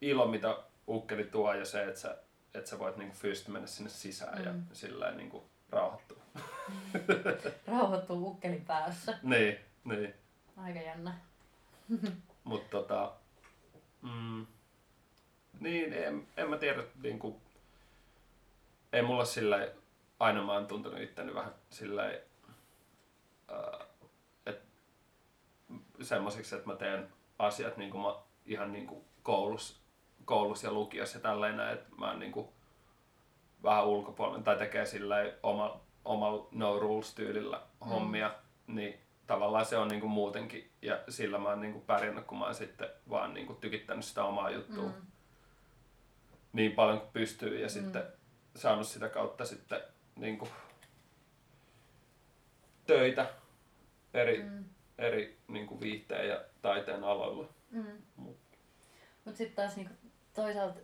ilo, 0.00 0.26
mitä 0.26 0.56
ukkeli 0.88 1.24
tuo 1.24 1.54
ja 1.54 1.64
se, 1.64 1.84
että 1.84 2.00
sä, 2.00 2.16
että 2.54 2.70
sä 2.70 2.78
voit 2.78 2.96
niinku 2.96 3.14
fyysisesti 3.16 3.50
mennä 3.50 3.66
sinne 3.66 3.90
sisään 3.90 4.38
mm. 4.38 4.44
ja 4.44 4.52
sillä 4.72 5.10
niinku 5.10 5.44
rauhoittua. 5.70 6.22
Rauhoittuu 7.66 8.26
ukkelin 8.26 8.64
päässä. 8.64 9.18
niin, 9.22 9.58
niin. 9.84 10.14
Aika 10.56 10.80
jännä. 10.80 11.14
Mutta 12.44 12.68
tota, 12.70 13.12
Mm. 14.02 14.46
Niin, 15.60 15.92
en, 15.92 16.28
en 16.36 16.50
mä 16.50 16.56
tiedä, 16.56 16.82
niin 17.02 17.18
kuin, 17.18 17.36
ei 18.92 19.02
mulla 19.02 19.24
sillä 19.24 19.68
aina 20.18 20.42
mä 20.44 20.52
oon 20.52 20.66
tuntenut 20.66 21.00
itteni 21.00 21.34
vähän 21.34 21.54
sillä 21.70 22.02
ää, 23.48 23.86
et, 24.46 24.62
semmoisiksi, 26.02 26.54
että 26.54 26.68
mä 26.68 26.76
teen 26.76 27.12
asiat 27.38 27.76
niin 27.76 27.90
kuin 27.90 28.02
mä 28.02 28.14
ihan 28.46 28.72
niin 28.72 28.86
kuin 28.86 29.04
koulussa, 29.22 29.81
koulussa 30.24 30.66
ja 30.66 30.72
lukiossa 30.72 31.18
ja 31.18 31.22
tälleen 31.22 31.56
näin, 31.56 31.78
että 31.78 31.88
mä 31.96 32.10
oon 32.10 32.18
niin 32.18 32.32
kuin 32.32 32.48
vähän 33.62 33.86
ulkopuolinen 33.86 34.44
tai 34.44 34.56
tekee 34.56 34.86
sillä 34.86 35.16
oma, 35.42 35.80
omalla 36.04 36.48
no 36.52 36.78
rules 36.78 37.14
tyylillä 37.14 37.56
mm. 37.56 37.88
hommia, 37.88 38.34
niin 38.66 39.00
tavallaan 39.26 39.66
se 39.66 39.76
on 39.76 39.88
niinku 39.88 40.08
muutenkin 40.08 40.70
ja 40.82 41.00
sillä 41.08 41.38
mä 41.38 41.48
oon 41.48 41.60
niinku 41.60 41.80
pärjännyt, 41.80 42.24
kun 42.24 42.38
mä 42.38 42.44
oon 42.44 42.54
sitten 42.54 42.88
vaan 43.10 43.34
niinku 43.34 43.54
tykittänyt 43.54 44.04
sitä 44.04 44.24
omaa 44.24 44.50
juttua 44.50 44.84
mm. 44.84 45.06
niin 46.52 46.72
paljon 46.72 47.00
kuin 47.00 47.12
pystyy 47.12 47.60
ja 47.60 47.66
mm. 47.66 47.70
sitten 47.70 48.02
saanut 48.56 48.86
sitä 48.86 49.08
kautta 49.08 49.44
sitten 49.44 49.80
niinku 50.16 50.48
töitä 52.86 53.26
eri, 54.14 54.42
mm. 54.42 54.64
eri 54.98 55.38
niinku 55.48 55.80
viihteen 55.80 56.28
ja 56.28 56.44
taiteen 56.62 57.04
aloilla. 57.04 57.48
Mm. 57.70 58.02
Mutta 58.16 58.42
Mut 59.24 59.36
sitten 59.36 59.56
taas 59.56 59.76
niinku 59.76 59.94
toisaalta 60.34 60.80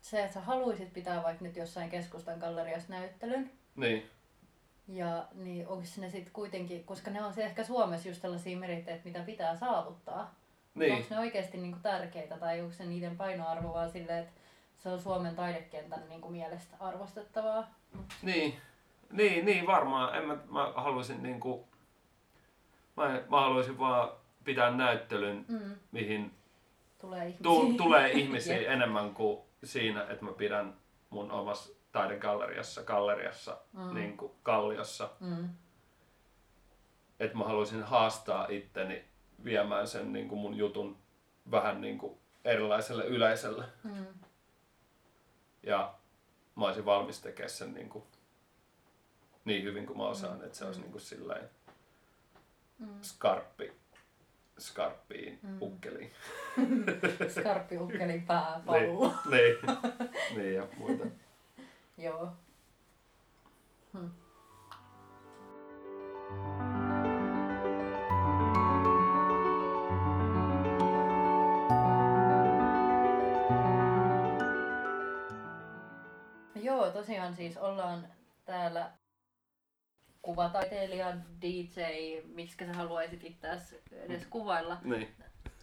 se, 0.00 0.20
että 0.20 0.34
sä 0.34 0.40
haluaisit 0.40 0.92
pitää 0.92 1.22
vaikka 1.22 1.44
nyt 1.44 1.56
jossain 1.56 1.90
keskustan 1.90 2.38
galleriassa 2.38 2.92
näyttelyn. 2.92 3.50
Niin. 3.76 4.10
Ja 4.88 5.26
niin 5.34 5.68
onko 5.68 5.84
ne 5.96 6.10
sitten 6.10 6.32
kuitenkin, 6.32 6.84
koska 6.84 7.10
ne 7.10 7.24
on 7.24 7.32
se 7.32 7.44
ehkä 7.44 7.64
Suomessa 7.64 8.08
just 8.08 8.22
tällaisia 8.22 8.56
meritteitä, 8.56 9.04
mitä 9.04 9.20
pitää 9.20 9.56
saavuttaa. 9.56 10.34
Niin. 10.74 10.92
Onko 10.92 11.06
ne 11.10 11.18
oikeasti 11.18 11.58
niinku 11.58 11.78
tärkeitä 11.82 12.38
tai 12.38 12.60
onko 12.60 12.72
se 12.72 12.84
niiden 12.84 13.16
painoarvo 13.16 13.72
vaan 13.72 13.90
silleen, 13.90 14.24
että 14.24 14.40
se 14.78 14.88
on 14.88 15.00
Suomen 15.00 15.36
taidekentän 15.36 16.08
niinku 16.08 16.30
mielestä 16.30 16.76
arvostettavaa? 16.80 17.74
Niin, 18.22 18.56
niin, 19.10 19.44
niin 19.44 19.66
varmaan. 19.66 20.16
En 20.16 20.24
mä, 20.24 20.38
mä 20.48 20.72
haluaisin 20.76 21.22
niinku, 21.22 21.66
mä, 22.96 23.22
mä 23.30 23.40
haluaisin 23.40 23.78
vaan 23.78 24.08
pitää 24.44 24.70
näyttelyn, 24.70 25.44
mm. 25.48 25.76
mihin 25.92 26.32
tulee 27.04 27.26
ihmisiä, 27.26 27.42
tu, 27.42 27.74
tulee 27.76 28.10
ihmisiä 28.10 28.72
enemmän 28.74 29.14
kuin 29.14 29.38
siinä, 29.64 30.02
että 30.02 30.24
mä 30.24 30.32
pidän 30.32 30.76
mun 31.10 31.30
omassa 31.30 31.72
taidegalleriassa, 31.92 32.82
galleriassa, 32.82 33.58
mm. 33.72 33.94
niin 33.94 34.16
kuin 34.16 34.32
Kalliossa. 34.42 35.10
Mm. 35.20 35.48
Että 37.20 37.38
mä 37.38 37.44
haluaisin 37.44 37.82
haastaa 37.82 38.46
itteni 38.48 39.04
viemään 39.44 39.88
sen 39.88 40.12
niin 40.12 40.28
kuin 40.28 40.38
mun 40.38 40.54
jutun 40.54 40.96
vähän 41.50 41.80
niin 41.80 41.98
kuin 41.98 42.18
erilaiselle 42.44 43.04
yleisölle. 43.04 43.64
Mm. 43.84 44.06
Ja 45.62 45.94
mä 46.56 46.64
olisin 46.64 46.84
valmis 46.84 47.20
tekemään 47.20 47.50
sen 47.50 47.74
niin, 47.74 47.88
kuin 47.88 48.04
niin 49.44 49.64
hyvin 49.64 49.86
kuin 49.86 49.98
mä 49.98 50.06
osaan, 50.06 50.38
mm. 50.38 50.44
että 50.44 50.58
se 50.58 50.64
olisi 50.64 50.80
niin 50.80 50.92
kuin 50.92 51.02
silleen 51.02 51.50
mm. 52.78 53.02
skarppi 53.02 53.72
skarppiin 54.58 55.38
mm. 55.42 55.56
ukkeliin. 55.60 56.10
Skarppi 57.40 57.78
ukkelin 57.78 58.22
pääpallo. 58.26 59.14
niin, 59.30 59.58
niin, 59.62 60.10
niin 60.36 60.54
ja 60.54 60.66
muita. 60.76 61.04
Joo. 61.98 62.28
Hm. 63.92 64.08
Joo, 76.54 76.90
tosiaan 76.90 77.36
siis 77.36 77.56
ollaan 77.56 78.08
täällä 78.44 78.90
kuvataiteilija, 80.24 81.16
DJ, 81.42 81.80
miksi 82.34 82.66
sä 82.66 82.72
haluaisit 82.72 83.24
itseäsi 83.24 83.82
edes 83.92 84.26
kuvailla. 84.26 84.78
Niin. 84.84 85.08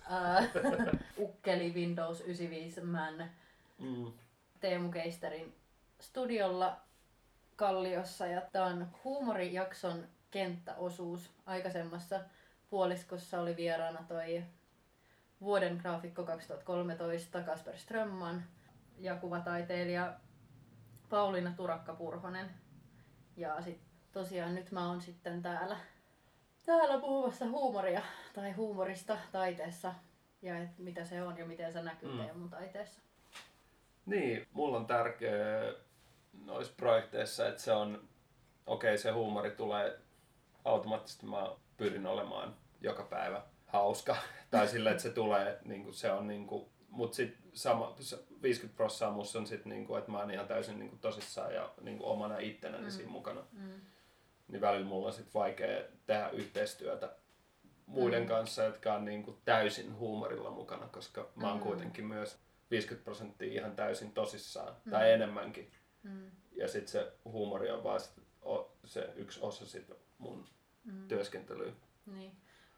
Ukkeli 1.17 1.73
Windows 1.73 2.21
95 2.21 2.81
Man 2.81 3.29
mm. 3.79 4.11
Teemu 4.59 4.91
Keisterin 4.91 5.55
studiolla 5.99 6.81
Kalliossa 7.55 8.27
ja 8.27 8.41
tämä 8.41 8.65
on 8.65 8.87
huumorijakson 9.03 10.07
kenttäosuus. 10.31 11.29
Aikaisemmassa 11.45 12.19
puoliskossa 12.69 13.41
oli 13.41 13.55
vieraana 13.55 14.03
toi 14.07 14.43
vuoden 15.41 15.77
graafikko 15.77 16.23
2013 16.23 17.41
Kasper 17.41 17.77
Strömman 17.77 18.43
ja 18.97 19.15
kuvataiteilija 19.15 20.13
Pauliina 21.09 21.53
Turakka-Purhonen. 21.57 22.49
Ja 23.37 23.61
sitten 23.61 23.90
tosiaan 24.11 24.55
nyt 24.55 24.71
mä 24.71 24.87
oon 24.87 25.01
sitten 25.01 25.41
täällä, 25.41 25.77
täällä 26.65 26.99
puhumassa 26.99 27.45
huumoria 27.49 28.01
tai 28.33 28.51
huumorista 28.51 29.17
taiteessa 29.31 29.93
ja 30.41 30.57
et 30.57 30.77
mitä 30.77 31.05
se 31.05 31.23
on 31.23 31.37
ja 31.37 31.45
miten 31.45 31.73
se 31.73 31.81
näkyy 31.81 32.11
mm. 32.11 32.17
teidän 32.17 32.39
mun 32.39 32.49
taiteessa. 32.49 33.01
Niin, 34.05 34.47
mulla 34.53 34.77
on 34.77 34.87
tärkeä 34.87 35.73
noissa 36.45 36.73
projekteissa, 36.77 37.47
että 37.47 37.61
se 37.61 37.71
on, 37.71 38.09
okei 38.65 38.89
okay, 38.89 38.97
se 38.97 39.11
huumori 39.11 39.51
tulee 39.51 39.99
automaattisesti, 40.65 41.25
mä 41.25 41.55
pyrin 41.77 42.05
olemaan 42.05 42.55
joka 42.81 43.03
päivä 43.03 43.43
hauska. 43.65 44.15
tai 44.51 44.67
sillä, 44.67 44.91
että 44.91 45.03
se 45.03 45.09
tulee, 45.09 45.59
niin 45.65 45.83
kuin 45.83 45.93
se 45.93 46.11
on 46.11 46.27
niin 46.27 46.47
kuin, 46.47 46.69
mut 46.89 47.13
sit 47.13 47.37
sama, 47.53 47.95
50 48.41 48.77
prosenttia 48.77 49.11
musta 49.11 49.39
on 49.39 49.47
sit 49.47 49.65
niin 49.65 49.87
kuin, 49.87 49.99
että 49.99 50.11
mä 50.11 50.19
oon 50.19 50.31
ihan 50.31 50.47
täysin 50.47 50.79
niin 50.79 50.89
kuin 50.89 50.99
tosissaan 50.99 51.53
ja 51.53 51.73
niin 51.81 51.97
kuin 51.97 52.07
omana 52.07 52.37
ittenäni 52.37 52.83
mm. 52.83 52.91
siinä 52.91 53.11
mukana. 53.11 53.43
Mm 53.51 53.81
niin 54.47 54.61
välillä 54.61 54.87
mulla 54.87 55.07
on 55.07 55.13
sit 55.13 55.33
vaikea 55.33 55.83
tehdä 56.05 56.29
yhteistyötä 56.29 57.09
muiden 57.85 58.21
mm. 58.21 58.27
kanssa, 58.27 58.63
jotka 58.63 58.93
on 58.93 59.05
niin 59.05 59.23
kuin 59.23 59.37
täysin 59.45 59.95
huumorilla 59.95 60.49
mukana, 60.49 60.87
koska 60.87 61.29
mä 61.35 61.47
oon 61.47 61.57
mm. 61.57 61.63
kuitenkin 61.63 62.05
myös 62.05 62.37
50 62.71 63.03
prosenttia 63.03 63.53
ihan 63.53 63.75
täysin 63.75 64.11
tosissaan, 64.11 64.75
mm. 64.85 64.91
tai 64.91 65.11
enemmänkin. 65.11 65.71
Mm. 66.03 66.31
Ja 66.51 66.67
sitten 66.67 66.91
se 66.91 67.13
huumori 67.25 67.71
on 67.71 67.83
vaan 67.83 67.99
se 68.85 69.13
yksi 69.15 69.39
osa 69.41 69.65
sit 69.65 69.91
mun 70.17 70.47
mm. 70.83 71.07
työskentelyä. 71.07 71.71
Niin. 72.05 72.31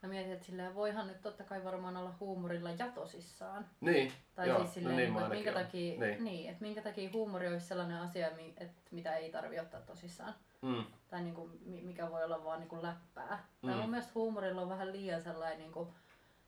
Mä 0.04 0.10
mietin, 0.10 0.34
että 0.34 0.46
sillä 0.46 0.76
voihan 0.76 1.08
nyt 1.08 1.22
totta 1.22 1.44
kai 1.44 1.64
varmaan 1.64 1.98
olla 1.98 2.16
huumorilla 2.20 2.72
ja 2.72 2.88
tosissaan. 2.88 3.66
Niin, 3.82 4.12
Tai 4.36 4.48
joo, 4.48 4.58
siis 4.58 4.70
no 4.70 4.74
silleen, 4.74 5.14
no 5.14 5.20
niin, 5.20 5.24
että 5.24 5.36
minkä, 5.36 5.54
takia, 5.54 6.00
niin. 6.00 6.24
Niin, 6.24 6.50
että 6.50 6.62
minkä 6.62 6.82
takia 6.82 7.10
huumori 7.14 7.48
olisi 7.48 7.68
sellainen 7.68 7.98
asia, 7.98 8.28
että 8.58 8.82
mitä 8.92 9.16
ei 9.16 9.32
tarvi 9.32 9.60
ottaa 9.60 9.82
tosissaan. 9.82 10.36
Mm. 10.64 10.86
Tai 11.10 11.22
niin 11.22 11.36
kuin, 11.36 11.52
mikä 11.66 12.12
voi 12.12 12.24
olla 12.24 12.44
vaan 12.44 12.60
niin 12.60 12.70
kuin 12.70 12.82
läppää. 12.82 13.48
Mm. 13.62 13.70
Tai 13.70 13.78
mun 13.78 13.90
mielestä 13.90 14.12
huumorilla 14.16 14.62
on 14.62 14.70
vähän 14.70 14.92
liian 14.92 15.22
sellainen 15.22 15.60
niin 15.60 15.72
kuin, 15.72 15.90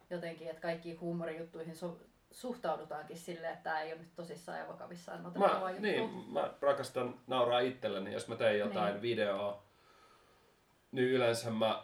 jotenkin, 0.09 0.49
että 0.49 0.61
kaikki 0.61 0.95
huumorijuttuihin 0.95 1.75
so, 1.75 1.99
suhtaudutaankin 2.31 3.17
silleen, 3.17 3.53
että 3.53 3.63
tämä 3.63 3.81
ei 3.81 3.93
ole 3.93 4.01
nyt 4.01 4.15
tosissaan 4.15 4.59
ja 4.59 4.67
vakavissaan 4.67 5.21
mä, 5.21 5.31
Niin, 5.79 6.09
mä 6.33 6.53
rakastan 6.61 7.19
nauraa 7.27 7.59
itselleni, 7.59 8.13
jos 8.13 8.27
mä 8.27 8.35
teen 8.35 8.59
jotain 8.59 8.93
niin. 8.93 9.01
videoa, 9.01 9.63
niin 10.91 11.07
yleensä 11.07 11.51
mä, 11.51 11.83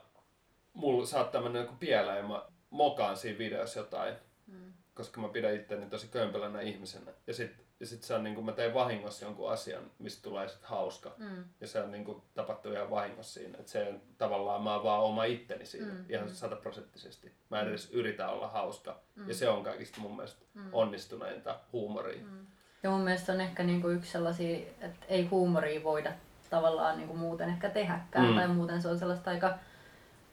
mulla 0.74 1.06
saattaa 1.06 1.42
mennä 1.42 1.60
joku 1.60 1.76
pieleen 1.80 2.18
ja 2.18 2.28
mä 2.28 2.46
mokaan 2.70 3.18
siinä 3.18 3.38
videossa 3.38 3.80
jotain, 3.80 4.16
mm. 4.48 4.74
koska 4.94 5.22
mä 5.22 5.30
pidän 5.30 5.56
itteni 5.56 5.90
tosi 5.90 6.08
kömpelänä 6.08 6.62
ihmisenä. 6.62 7.12
Ja 7.28 7.34
sitten 7.34 7.66
ja 7.82 7.88
sitten 7.88 8.08
se 8.08 8.14
on 8.14 8.24
niin 8.24 8.36
kuin 8.36 8.46
mä 8.46 8.52
tein 8.52 8.74
vahingossa 8.74 9.26
jonkun 9.26 9.52
asian, 9.52 9.84
mistä 10.00 10.24
tulee 10.24 10.48
sitten 10.48 10.70
hauska. 10.70 11.16
Mm. 11.18 11.44
Ja 11.62 11.68
se 11.68 11.82
on 11.82 11.92
niin 11.92 12.06
kuin 12.06 12.22
tapahtuu 12.34 12.72
ihan 12.72 12.90
vahingossa 12.90 13.40
siinä. 13.40 13.58
Että 13.60 13.72
se 13.72 13.94
tavallaan 14.18 14.62
mä 14.62 14.74
oon 14.74 14.84
vaan 14.84 15.04
oma 15.04 15.24
itteni 15.24 15.66
siinä 15.66 15.94
mm. 15.94 16.06
ihan 16.10 16.28
mm. 16.28 16.34
sataprosenttisesti. 16.34 17.32
Mä 17.50 17.60
en 17.60 17.66
mm. 17.66 17.70
edes 17.70 17.90
yritä 17.92 18.30
olla 18.30 18.48
hauska. 18.48 19.00
Mm. 19.16 19.28
Ja 19.28 19.34
se 19.34 19.50
on 19.50 19.64
kaikista 19.64 20.02
mun 20.02 20.16
mielestä 20.16 20.46
mm. 20.54 20.70
onnistuneinta 20.72 21.60
huumoria. 21.74 22.24
Mm. 22.24 22.48
Ja 22.84 22.90
mun 22.90 23.02
mielestä 23.02 23.34
on 23.34 23.42
ehkä 23.42 23.64
niin 23.64 23.82
kuin 23.82 23.96
yksi 23.96 24.12
sellaisia, 24.12 24.58
että 24.82 25.06
ei 25.08 25.26
huumoria 25.26 25.84
voida 25.84 26.14
tavallaan 26.50 26.98
niin 26.98 27.08
kuin 27.08 27.20
muuten 27.20 27.50
ehkä 27.50 27.70
tehdäkään. 27.70 28.28
Mm. 28.28 28.36
Tai 28.36 28.48
muuten 28.48 28.82
se 28.82 28.88
on 28.88 29.00
sellaista 29.00 29.32
aika 29.32 29.58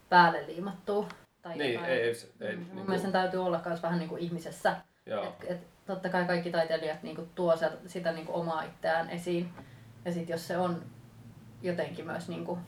päälle 0.09 0.47
liimattua. 0.47 1.09
Tai 1.43 1.57
niin, 1.59 1.85
ei, 1.85 2.00
ei, 2.00 2.14
ei, 2.40 2.57
mm. 2.57 2.62
Mun 2.62 2.76
niin 2.76 2.87
mielestä 2.87 3.12
täytyy 3.12 3.45
olla 3.47 3.62
myös 3.67 3.83
vähän 3.83 3.99
niin 3.99 4.09
kuin 4.09 4.23
ihmisessä. 4.23 4.76
Et, 5.07 5.50
et, 5.50 5.77
totta 5.88 6.09
kai 6.09 6.25
kaikki 6.25 6.50
taiteilijat 6.50 7.02
niin 7.02 7.16
kuin, 7.16 7.30
tuo 7.35 7.54
sitä, 7.87 8.12
niin 8.12 8.26
kuin, 8.26 8.37
omaa 8.37 8.62
itseään 8.62 9.11
esiin. 9.11 9.49
Ja 10.04 10.12
sitten 10.12 10.35
jos 10.35 10.47
se 10.47 10.59
on 10.59 10.83
jotenkin 11.62 12.07
myös 12.07 12.28
niin 12.28 12.45
kuin, 12.45 12.61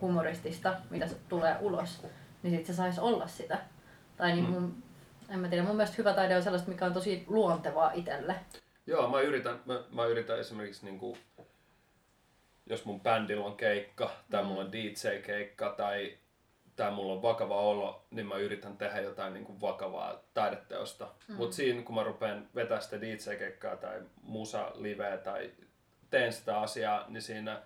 humoristista, 0.00 0.76
mitä 0.90 1.06
se 1.06 1.16
tulee 1.28 1.56
ulos, 1.60 2.06
niin 2.42 2.50
sitten 2.50 2.74
se 2.74 2.76
saisi 2.76 3.00
olla 3.00 3.26
sitä. 3.26 3.58
Tai 4.16 4.32
niin 4.32 4.44
mm. 4.44 4.50
mun, 4.50 4.82
en 5.28 5.38
mä 5.38 5.48
tiedä, 5.48 5.64
mun 5.64 5.76
mielestä 5.76 5.96
hyvä 5.98 6.14
taide 6.14 6.36
on 6.36 6.42
sellaista, 6.42 6.68
mikä 6.68 6.86
on 6.86 6.92
tosi 6.92 7.24
luontevaa 7.26 7.92
itselle. 7.92 8.34
Joo, 8.86 9.08
mä 9.08 9.20
yritän, 9.20 9.60
mä, 9.66 9.82
mä 9.90 10.06
yritän 10.06 10.38
esimerkiksi 10.38 10.84
niin 10.84 10.98
kuin, 10.98 11.18
jos 12.66 12.84
mun 12.84 13.00
bändillä 13.00 13.46
on 13.46 13.56
keikka 13.56 14.10
tai 14.30 14.42
mm. 14.42 14.48
mulla 14.48 14.60
on 14.60 14.72
DJ-keikka 14.72 15.74
tai 15.76 16.18
tai 16.78 16.90
mulla 16.90 17.12
on 17.12 17.22
vakava 17.22 17.60
olo, 17.60 18.06
niin 18.10 18.26
mä 18.26 18.36
yritän 18.36 18.76
tehdä 18.76 19.00
jotain 19.00 19.34
niin 19.34 19.44
kuin 19.44 19.60
vakavaa 19.60 20.22
taideteosta. 20.34 21.08
Mm. 21.28 21.34
Mutta 21.34 21.56
siinä 21.56 21.82
kun 21.82 21.94
mä 21.94 22.02
rupean 22.02 22.48
vetää 22.54 22.80
sitä 22.80 23.00
DJ-kekkaa 23.00 23.76
tai 23.76 24.02
musa 24.22 24.72
liveä 24.74 25.16
tai 25.16 25.50
teen 26.10 26.32
sitä 26.32 26.60
asiaa, 26.60 27.04
niin 27.08 27.22
siinä 27.22 27.62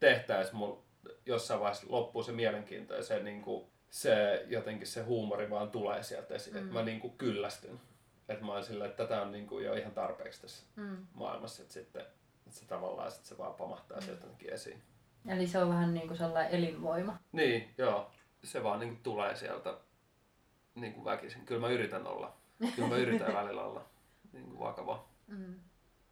tehtäessä 0.00 0.54
mulla 0.54 0.82
jossain 1.26 1.60
vaiheessa 1.60 1.86
loppuu 1.90 2.22
se 2.22 2.32
mielenkiinto 2.32 2.94
ja 2.94 3.02
se, 3.02 3.22
niin 3.22 3.42
kuin, 3.42 3.66
se 3.90 4.44
jotenkin 4.48 4.86
se 4.86 5.02
huumori 5.02 5.50
vaan 5.50 5.70
tulee 5.70 6.02
sieltä 6.02 6.34
esiin. 6.34 6.56
Mm. 6.56 6.72
Mä 6.72 6.82
niin 6.82 7.00
kuin 7.00 7.18
kyllästyn. 7.18 7.80
Että 8.28 8.44
mä 8.44 8.52
oon 8.52 8.64
silleen, 8.64 8.90
että 8.90 9.04
tätä 9.04 9.22
on 9.22 9.32
niin 9.32 9.46
kuin 9.46 9.64
jo 9.64 9.74
ihan 9.74 9.92
tarpeeksi 9.92 10.42
tässä 10.42 10.64
mm. 10.76 11.06
maailmassa, 11.14 11.62
että 11.62 11.74
sitten 11.74 12.02
että 12.46 12.58
se 12.58 12.66
tavallaan 12.66 13.10
sit 13.10 13.24
se 13.24 13.38
vaan 13.38 13.54
pamahtaa 13.54 13.98
mm. 13.98 14.04
sieltä 14.04 14.24
jotenkin 14.24 14.52
esiin. 14.52 14.82
Eli 15.28 15.46
se 15.46 15.58
on 15.58 15.68
vähän 15.68 15.94
niin 15.94 16.06
kuin 16.08 16.18
sellainen 16.18 16.52
elinvoima. 16.52 17.18
Niin, 17.32 17.74
joo. 17.78 18.10
Se 18.44 18.62
vaan 18.62 18.80
niin 18.80 18.90
kuin 18.90 19.02
tulee 19.02 19.36
sieltä 19.36 19.78
niin 20.74 20.92
kuin 20.92 21.04
väkisin. 21.04 21.46
Kyllä 21.46 21.60
mä 21.60 21.68
yritän 21.68 22.06
olla. 22.06 22.36
Kyllä 22.76 22.88
mä 22.88 22.96
yritän 22.96 23.34
välillä 23.34 23.62
olla 23.62 23.84
niin 24.32 24.44
kuin 24.44 24.58
vakava. 24.58 25.04
Mm. 25.26 25.54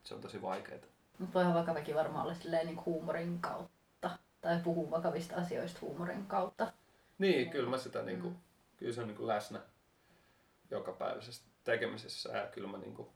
Se 0.04 0.14
on 0.14 0.21
tosi 0.21 0.43
vaikeaa. 0.43 0.81
Mutta 1.19 1.35
voihan 1.35 1.54
vakavakin 1.54 1.95
varmaan 1.95 2.25
olla 2.25 2.35
silleen 2.35 2.66
niin 2.66 2.85
huumorin 2.87 3.40
kautta. 3.40 4.19
Tai 4.40 4.61
puhua 4.64 4.90
vakavista 4.90 5.37
asioista 5.37 5.78
huumorin 5.81 6.26
kautta. 6.26 6.73
Niin, 7.19 7.50
kyllä 7.50 7.71
mä 7.71 7.78
sitä 7.78 8.02
niin 8.02 8.21
kuin, 8.21 8.33
mm. 8.33 8.40
kyllä 8.76 8.93
se 8.93 9.00
on 9.00 9.07
niin 9.07 9.16
kuin 9.16 9.26
läsnä 9.26 9.61
jokapäiväisessä 10.71 11.43
tekemisessä 11.64 12.38
ja 12.38 12.47
kyllä 12.47 12.69
mä 12.69 12.78
niin 12.78 12.95
kuin 12.95 13.09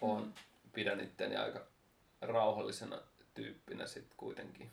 oon, 0.00 0.22
mm. 0.22 0.32
pidän 0.72 1.00
itteni 1.00 1.36
aika 1.36 1.60
rauhallisena 2.20 2.98
tyyppinä 3.34 3.86
sitten 3.86 4.16
kuitenkin. 4.16 4.70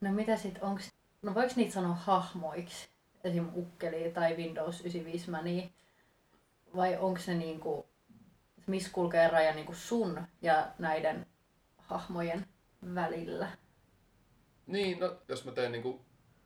No 0.00 0.12
mitä 0.12 0.36
sit, 0.36 0.58
onks, 0.60 0.92
no 1.22 1.34
voiko 1.34 1.52
niitä 1.56 1.74
sanoa 1.74 1.94
hahmoiksi? 1.94 2.88
Esim. 3.24 3.48
Ukkeli 3.54 4.10
tai 4.10 4.36
Windows 4.36 4.80
95 4.80 5.30
Mani? 5.30 5.72
Vai 6.76 6.96
onko 6.96 7.20
se 7.20 7.34
niinku, 7.34 7.86
missä 8.66 8.90
kulkee 8.92 9.28
raja 9.28 9.54
niinku 9.54 9.74
sun 9.74 10.22
ja 10.42 10.68
näiden 10.78 11.26
hahmojen 11.76 12.46
välillä? 12.94 13.48
Niin, 14.66 15.00
no 15.00 15.16
jos 15.28 15.44
mä 15.44 15.52
teen 15.52 15.72
niinku 15.72 16.00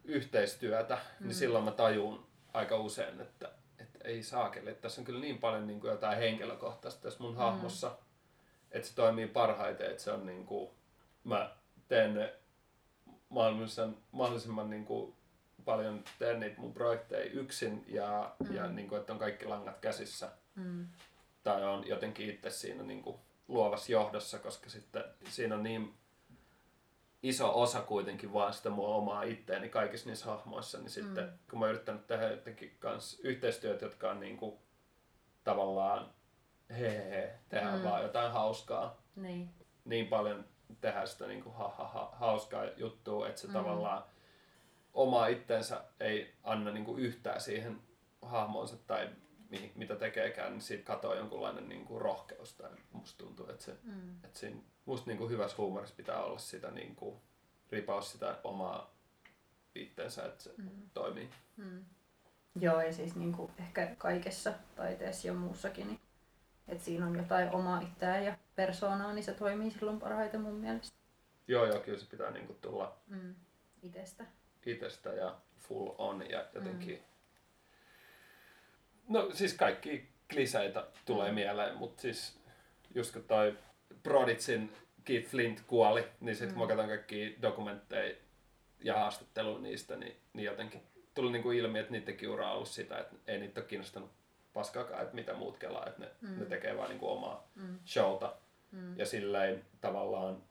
yhteistyötä, 0.05 0.95
niin 0.95 1.05
mm. 1.21 1.26
niin 1.26 1.35
silloin 1.35 1.64
mä 1.64 1.71
tajun 1.71 2.26
aika 2.52 2.76
usein, 2.76 3.21
että, 3.21 3.52
että 3.79 3.99
ei 4.05 4.23
saakeli. 4.23 4.71
Että 4.71 4.83
tässä 4.83 5.00
on 5.00 5.05
kyllä 5.05 5.21
niin 5.21 5.38
paljon 5.38 5.67
niin 5.67 5.81
kuin 5.81 5.91
jotain 5.91 6.19
henkilökohtaista 6.19 7.02
tässä 7.02 7.23
mun 7.23 7.33
mm. 7.33 7.37
hahmossa, 7.37 7.99
että 8.71 8.88
se 8.88 8.95
toimii 8.95 9.26
parhaiten, 9.26 9.91
että 9.91 10.02
se 10.02 10.12
on 10.12 10.26
niin 10.26 10.47
kuin, 10.47 10.71
mä 11.25 11.50
teen 11.88 12.14
ne 12.14 12.35
mahdollisimman, 13.33 13.97
mahdollisimman 14.12 14.71
niin 14.71 14.85
kuin 14.85 15.15
paljon 15.65 16.05
teen 16.19 16.41
niitä 16.41 16.61
mun 16.61 16.75
projekteja 16.75 17.31
yksin 17.31 17.85
ja, 17.89 18.35
mm. 18.39 18.55
ja 18.55 18.69
niin 18.69 18.89
kuin, 18.89 19.01
että 19.01 19.12
on 19.12 19.19
kaikki 19.19 19.47
langat 19.47 19.79
käsissä. 19.81 20.29
Mm. 20.55 20.87
Tai 21.43 21.65
on 21.65 21.87
jotenkin 21.87 22.31
itse 22.31 22.51
siinä 22.51 22.83
niin 22.83 23.03
kuin 23.03 23.17
luovassa 23.49 23.93
johdossa, 23.93 24.39
koska 24.39 24.71
sitten 24.71 25.05
siinä 25.29 25.55
on 25.55 25.62
niin 25.62 25.95
iso 27.23 27.61
osa 27.61 27.81
kuitenkin 27.81 28.33
vaan 28.33 28.53
sitä 28.53 28.71
mua 28.71 28.95
omaa 28.95 29.23
itteeni 29.23 29.69
kaikissa 29.69 30.09
niissä 30.09 30.27
hahmoissa, 30.27 30.79
niin 30.79 30.91
sitten 30.91 31.25
mm. 31.25 31.39
kun 31.51 31.59
mä 31.59 31.65
oon 31.65 31.75
yrittänyt 31.75 32.07
tehdä 32.07 32.31
jotenkin 32.31 32.77
kanssa 32.79 33.19
yhteistyöt, 33.23 33.83
jotka 33.83 34.11
on 34.11 34.21
niin 34.21 34.37
kuin, 34.37 34.59
tavallaan 35.45 36.15
he 36.71 36.91
he 36.91 37.11
he, 37.11 37.35
tehdään 37.49 37.79
mm. 37.79 37.85
vaan 37.85 38.03
jotain 38.03 38.33
hauskaa. 38.33 39.03
Niin. 39.17 39.51
niin 39.85 40.07
paljon 40.07 40.45
tehdä 40.81 41.07
sitä 41.07 41.26
niin 41.26 41.43
kuin, 41.43 41.55
ha, 41.55 41.69
ha, 41.69 41.88
ha, 41.88 42.11
hauskaa 42.12 42.64
juttua, 42.76 43.29
että 43.29 43.41
se 43.41 43.47
mm. 43.47 43.52
tavallaan 43.52 44.05
oma 44.95 45.26
itsensä 45.26 45.85
ei 46.00 46.35
anna 46.43 46.71
niin 46.71 46.85
kuin, 46.85 47.02
yhtään 47.02 47.41
siihen 47.41 47.81
hahmoonsa 48.23 48.76
tai 48.87 49.11
mitä 49.75 49.97
tekeekään, 49.97 50.52
niin 50.52 50.61
siitä 50.61 50.85
katoaa 50.85 51.14
jonkunlainen 51.14 51.69
niin 51.69 51.85
kuin, 51.85 52.01
rohkeus. 52.01 52.55
Tai 52.55 52.70
musta 52.92 53.25
tuntuu, 53.25 53.51
että, 53.51 53.64
se, 53.64 53.77
mm. 53.83 54.25
että 54.25 54.38
siinä 54.38 54.61
musta 54.85 55.11
niin 55.11 55.18
kuin 55.18 55.31
hyvässä 55.31 55.57
huumorissa 55.57 55.97
pitää 55.97 56.23
olla 56.23 56.38
sitä 56.38 56.70
niin 56.70 56.97
kuin, 56.97 57.16
ripaus 57.70 58.12
sitä 58.12 58.38
omaa 58.44 58.94
itsensä, 59.75 60.25
että 60.25 60.42
se 60.42 60.55
mm. 60.57 60.68
toimii. 60.94 61.31
Mm. 61.57 61.85
Joo, 62.55 62.81
ja 62.81 62.92
siis 62.92 63.16
niin 63.16 63.33
kuin 63.33 63.53
ehkä 63.59 63.94
kaikessa 63.99 64.53
taiteessa 64.77 65.27
ja 65.29 65.35
muussakin, 65.35 65.87
niin 65.87 66.01
että 66.68 66.85
siinä 66.85 67.07
on 67.07 67.16
jotain 67.16 67.51
omaa 67.51 67.81
itseään 67.81 68.25
ja 68.25 68.37
persoonaa, 68.57 69.12
niin 69.12 69.25
se 69.25 69.33
toimii 69.33 69.71
silloin 69.71 70.01
parhaiten 70.01 70.41
mun 70.41 70.55
mielestä. 70.55 70.97
Joo, 71.49 71.67
joo, 71.67 71.81
kyllä 71.81 71.99
se 71.99 72.07
pitää 72.07 72.31
niin 72.31 72.47
kuin 72.47 72.59
tulla 72.61 72.97
mm. 73.07 73.35
itestä. 73.83 74.25
itestä 74.67 75.11
ja 75.11 75.37
full 75.59 75.95
on 75.99 76.31
ja 76.31 76.47
jotenkin... 76.55 76.97
Mm. 76.97 77.03
No 79.09 79.31
siis 79.33 79.55
kaikki 79.55 80.09
kliseitä 80.33 80.87
tulee 81.05 81.29
mm. 81.29 81.35
mieleen, 81.35 81.77
mutta 81.77 82.03
siis 82.03 82.41
just 82.95 83.12
kun 83.12 83.25
toi 83.25 83.59
Proditsin 84.03 84.73
Keith 85.05 85.29
Flint 85.29 85.61
kuoli, 85.67 86.09
niin 86.21 86.37
sitten 86.37 86.49
mm. 86.49 86.59
kun 86.59 86.62
mä 86.62 86.69
katson 86.69 86.88
kaikki 86.88 87.38
dokumentteja 87.43 88.17
ja 88.85 88.95
haastattelun 88.95 89.62
niistä, 89.62 89.97
niin, 89.97 90.17
niin 90.33 90.45
jotenkin 90.45 90.83
tuli 91.15 91.33
niinku 91.33 91.51
ilmi, 91.51 91.79
että 91.79 91.93
niidenkin 91.93 92.29
ura 92.29 92.49
on 92.49 92.55
ollut 92.55 92.69
sitä, 92.69 92.99
että 92.99 93.17
ei 93.27 93.38
niitä 93.38 93.61
ole 93.61 93.69
kiinnostanut 93.69 94.11
paskaakaan, 94.53 95.03
että 95.03 95.15
mitä 95.15 95.35
muut 95.35 95.59
kelaa, 95.59 95.87
että 95.87 96.01
ne, 96.01 96.11
mm. 96.21 96.38
ne 96.38 96.45
tekee 96.45 96.77
vaan 96.77 96.88
niinku 96.88 97.09
omaa 97.09 97.49
mm. 97.55 97.79
showta. 97.87 98.35
Mm. 98.73 98.99
Ja 98.99 99.07
silleen 99.07 99.65
tavallaan 99.81 100.43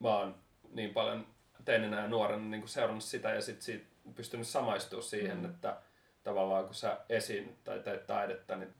mä 0.00 0.18
oon 0.18 0.34
niin 0.70 0.94
paljon 0.94 1.26
teininä 1.64 2.00
ja 2.00 2.08
nuorena 2.08 2.44
niin 2.44 2.68
seurannut 2.68 3.04
sitä 3.04 3.30
ja 3.30 3.40
sitten 3.40 3.62
siitä 3.62 3.86
pystynyt 4.14 4.46
samaistumaan 4.46 5.08
siihen, 5.08 5.38
mm. 5.38 5.44
että 5.44 5.76
tavallaan 6.24 6.64
kun 6.64 6.74
sä 6.74 6.98
esiin 7.08 7.58
tai 7.64 7.80
teet 7.80 8.06
taidetta, 8.06 8.56
niin 8.56 8.74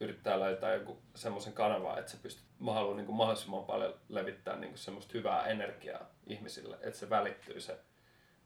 yrittää 0.00 0.40
löytää 0.40 0.74
joku 0.74 0.98
semmoisen 1.14 1.52
kanavan, 1.52 1.98
että 1.98 2.10
sä 2.10 2.16
pystyt, 2.22 2.44
mä 2.58 2.72
haluan 2.72 2.96
niin 2.96 3.06
kuin 3.06 3.16
mahdollisimman 3.16 3.64
paljon 3.64 3.94
levittää 4.08 4.56
niin 4.56 4.70
kuin 4.70 4.78
semmoista 4.78 5.12
hyvää 5.14 5.46
energiaa 5.46 6.10
ihmisille, 6.26 6.78
että 6.80 6.98
se 6.98 7.10
välittyy 7.10 7.60
se 7.60 7.78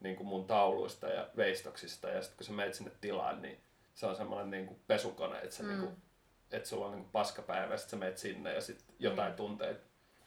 niin 0.00 0.16
kuin 0.16 0.26
mun 0.26 0.44
tauluista 0.44 1.08
ja 1.08 1.28
veistoksista 1.36 2.08
ja 2.08 2.22
sitten 2.22 2.36
kun 2.36 2.46
sä 2.46 2.52
meet 2.52 2.74
sinne 2.74 2.92
tilaan, 3.00 3.42
niin 3.42 3.60
se 3.98 4.06
on 4.06 4.16
semmoinen 4.16 4.50
niin 4.50 4.66
kuin 4.66 4.80
pesukone, 4.86 5.38
että, 5.38 5.56
se 5.56 5.62
mm. 5.62 5.68
niin 5.68 5.80
kuin, 5.80 5.96
että 6.50 6.68
sulla 6.68 6.86
on 6.86 6.92
niin 6.92 7.02
kuin 7.02 7.12
paskapäivä 7.12 7.74
ja 7.74 7.78
sitten 7.78 7.98
sä 7.98 8.04
meet 8.04 8.18
sinne 8.18 8.54
ja 8.54 8.60
sitten 8.60 8.86
jotain 8.98 9.32
mm. 9.32 9.36
tunteita 9.36 9.80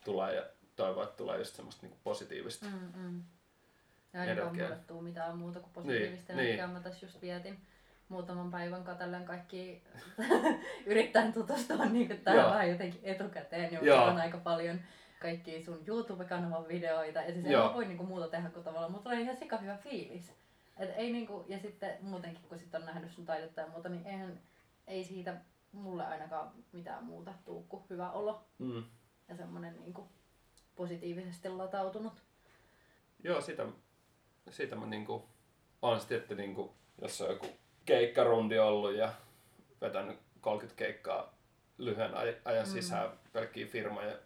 tulee 0.05 0.35
ja 0.35 0.45
toivoo, 0.75 1.03
että 1.03 1.17
tulee 1.17 1.37
just 1.37 1.55
semmoista 1.55 1.81
niin 1.81 1.91
kuin 1.91 1.99
positiivista 2.03 2.65
mm, 2.65 3.01
mm. 3.01 3.23
Ja 4.13 4.23
ei 4.23 4.37
vaan 4.37 5.03
mitään 5.03 5.37
muuta 5.37 5.59
kuin 5.59 5.73
positiivista 5.73 6.33
niin, 6.33 6.39
energiaa. 6.39 6.67
Niin. 6.67 6.77
Mä 6.77 6.83
tässä 6.83 7.05
just 7.05 7.21
vietin 7.21 7.61
muutaman 8.09 8.51
päivän 8.51 8.83
katellen 8.83 9.25
kaikki 9.25 9.83
yrittäen 10.85 11.33
tutustua 11.33 11.85
niin 11.85 12.21
tähän 12.23 12.45
vähän 12.45 12.69
jotenkin 12.69 13.01
etukäteen, 13.03 13.69
niin 13.69 13.93
on 13.93 14.17
aika 14.17 14.37
paljon 14.37 14.79
kaikki 15.21 15.63
sun 15.63 15.83
YouTube-kanavan 15.87 16.67
videoita, 16.67 17.21
ja 17.21 17.33
siis 17.33 17.45
ei 17.45 17.55
voi 17.55 17.85
niinku 17.85 18.03
muuta 18.03 18.27
tehdä 18.27 18.49
kuin 18.49 18.63
tavallaan, 18.63 18.91
mutta 18.91 19.09
oli 19.09 19.21
ihan 19.21 19.37
sika 19.37 19.57
hyvä 19.57 19.77
fiilis. 19.77 20.40
Et 20.81 20.89
ei 20.95 21.11
niinku, 21.11 21.45
ja 21.47 21.59
sitten 21.59 21.97
muutenkin, 22.01 22.43
kun 22.49 22.59
sit 22.59 22.75
on 22.75 22.85
nähnyt 22.85 23.11
sun 23.11 23.25
taidetta 23.25 23.61
ja 23.61 23.67
muuta, 23.67 23.89
niin 23.89 24.07
eihän, 24.07 24.41
ei 24.87 25.03
siitä 25.03 25.41
mulle 25.71 26.05
ainakaan 26.05 26.51
mitään 26.71 27.03
muuta 27.03 27.33
tuu 27.45 27.63
kuin 27.63 27.83
hyvä 27.89 28.11
olo. 28.11 28.45
Mm. 28.59 28.83
Ja 29.27 29.35
semmonen 29.35 29.79
niinku 29.79 30.09
positiivisesti 30.75 31.49
latautunut. 31.49 32.13
Joo, 33.23 33.41
sitä, 33.41 33.65
sitä 34.49 34.75
mä 34.75 34.85
niinku, 34.85 35.29
olen 35.81 35.99
sitten, 35.99 36.17
että 36.17 36.35
niinku, 36.35 36.75
jos 37.01 37.21
on 37.21 37.29
joku 37.29 37.47
keikkarundi 37.85 38.59
ollut 38.59 38.95
ja 38.95 39.13
vetänyt 39.81 40.19
30 40.41 40.77
keikkaa 40.77 41.33
lyhyen 41.77 42.11
ajan 42.45 42.67
mm. 42.67 42.71
sisään 42.71 43.09
pelkkiä 43.33 43.67
firmoja 43.67 44.17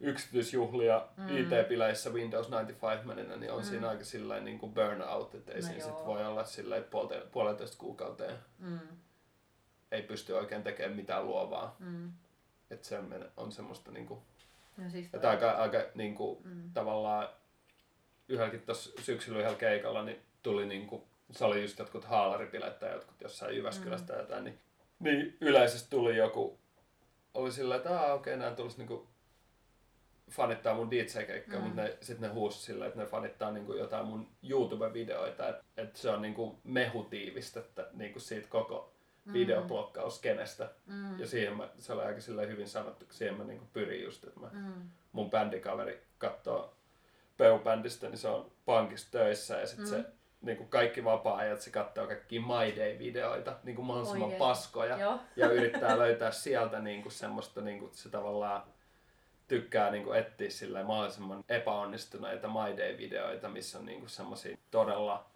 yksityisjuhlia 0.00 1.08
mm. 1.16 1.36
IT-pileissä 1.36 2.10
Windows 2.10 2.48
95 2.48 3.06
meninä, 3.06 3.36
niin 3.36 3.52
on 3.52 3.58
mm. 3.58 3.64
siinä 3.64 3.88
aika 3.88 4.04
silleen 4.04 4.44
niin 4.44 4.58
kuin 4.58 4.74
burnout, 4.74 5.34
että 5.34 5.52
ei 5.52 5.60
no 5.60 5.66
siinä 5.66 5.84
sit 5.84 6.06
voi 6.06 6.26
olla 6.26 6.44
silleen 6.44 6.84
puolte, 6.84 7.22
puolentoista 7.32 7.78
kuukauteen. 7.78 8.38
Mm. 8.58 8.78
Ei 9.90 10.02
pysty 10.02 10.32
oikein 10.32 10.62
tekemään 10.62 10.96
mitään 10.96 11.26
luovaa. 11.26 11.76
Mm. 11.78 12.12
Että 12.70 12.88
se 12.88 12.98
on, 12.98 13.30
on 13.36 13.52
semmoista 13.52 13.90
niinku, 13.90 14.22
no 14.76 14.90
siis 14.90 15.06
että 15.12 15.30
aika, 15.30 15.50
aika 15.50 15.78
niinku, 15.94 16.42
mm. 16.44 16.70
tavallaan 16.74 17.28
yhdelläkin 18.28 18.62
tuossa 18.62 18.90
syksyllä 19.02 19.38
yhdellä 19.38 19.58
keikalla 19.58 20.02
niin 20.02 20.22
tuli 20.42 20.66
niinku, 20.66 21.08
se 21.30 21.44
oli 21.44 21.62
just 21.62 21.78
jotkut 21.78 22.04
haalaripilet 22.04 22.78
tai 22.78 22.92
jotkut 22.92 23.20
jossain 23.20 23.56
Jyväskylästä 23.56 24.12
mm. 24.12 24.18
jotain, 24.18 24.44
niin, 24.44 24.58
niin 25.00 25.36
yleisesti 25.40 25.90
tuli 25.90 26.16
joku, 26.16 26.58
oli 27.34 27.52
sillä 27.52 27.76
että 27.76 27.90
okei, 27.90 28.34
okay, 28.34 28.36
nämä 28.36 28.56
tulisi 28.56 28.78
niinku 28.78 29.08
fanittaa 30.30 30.74
mun 30.74 30.90
DJ-keikkaa, 30.90 31.60
mm. 31.60 31.66
mutta 31.66 31.82
sitten 32.00 32.28
ne 32.28 32.34
huusi 32.34 32.62
sillä, 32.62 32.86
että 32.86 32.98
ne 32.98 33.06
fanittaa 33.06 33.50
niinku 33.50 33.72
jotain 33.72 34.06
mun 34.06 34.28
YouTube-videoita, 34.42 35.48
että 35.48 35.62
et 35.76 35.96
se 35.96 36.10
on 36.10 36.22
niinku 36.22 36.58
mehutiivistettä 36.64 37.86
niinku 37.92 38.20
siitä 38.20 38.48
koko 38.48 38.92
mm. 39.24 39.32
videoblokkauskenestä. 39.32 40.70
Mm. 40.86 41.20
Ja 41.20 41.26
siihen 41.26 41.56
mä, 41.56 41.68
se 41.78 41.92
oli 41.92 42.02
aika 42.02 42.20
hyvin 42.46 42.68
sanottu, 42.68 43.06
siihen 43.10 43.34
mä 43.34 43.44
niinku 43.44 43.66
pyrin 43.72 44.04
just, 44.04 44.24
että 44.24 44.40
mä, 44.40 44.50
mm. 44.52 44.90
mun 45.12 45.30
bändikaveri 45.30 46.02
katsoo 46.18 46.74
Peu-bändistä, 47.36 48.08
niin 48.08 48.18
se 48.18 48.28
on 48.28 48.50
pankissa 48.64 49.10
töissä 49.10 49.60
ja 49.60 49.66
sitten 49.66 49.86
mm. 49.86 49.90
se 49.90 50.04
niin 50.42 50.56
kuin 50.56 50.68
kaikki 50.68 51.04
vapaa-ajat 51.04 51.60
se 51.60 51.70
katsoo 51.70 52.06
kaikki 52.06 52.40
My 52.40 52.76
Day-videoita, 52.76 53.56
niin 53.64 53.76
kuin 53.76 53.86
mahdollisimman 53.86 54.26
Oikein. 54.26 54.38
paskoja, 54.38 54.98
Joo. 54.98 55.20
ja 55.36 55.50
yrittää 55.50 55.98
löytää 55.98 56.30
sieltä 56.30 56.80
niin 56.80 57.02
kuin 57.02 57.12
semmoista 57.12 57.60
niin 57.60 57.78
kuin 57.78 57.90
se 57.94 58.08
tavallaan 58.08 58.62
tykkää 59.48 59.90
niinku 59.90 60.12
etsiä 60.12 60.50
sille 60.50 60.82
mahdollisimman 60.82 61.44
epäonnistuneita 61.48 62.48
My 62.48 62.76
Day-videoita, 62.76 63.48
missä 63.48 63.78
on 63.78 63.86
niinku 63.86 64.08
semmoisia 64.08 64.56
todella 64.70 65.30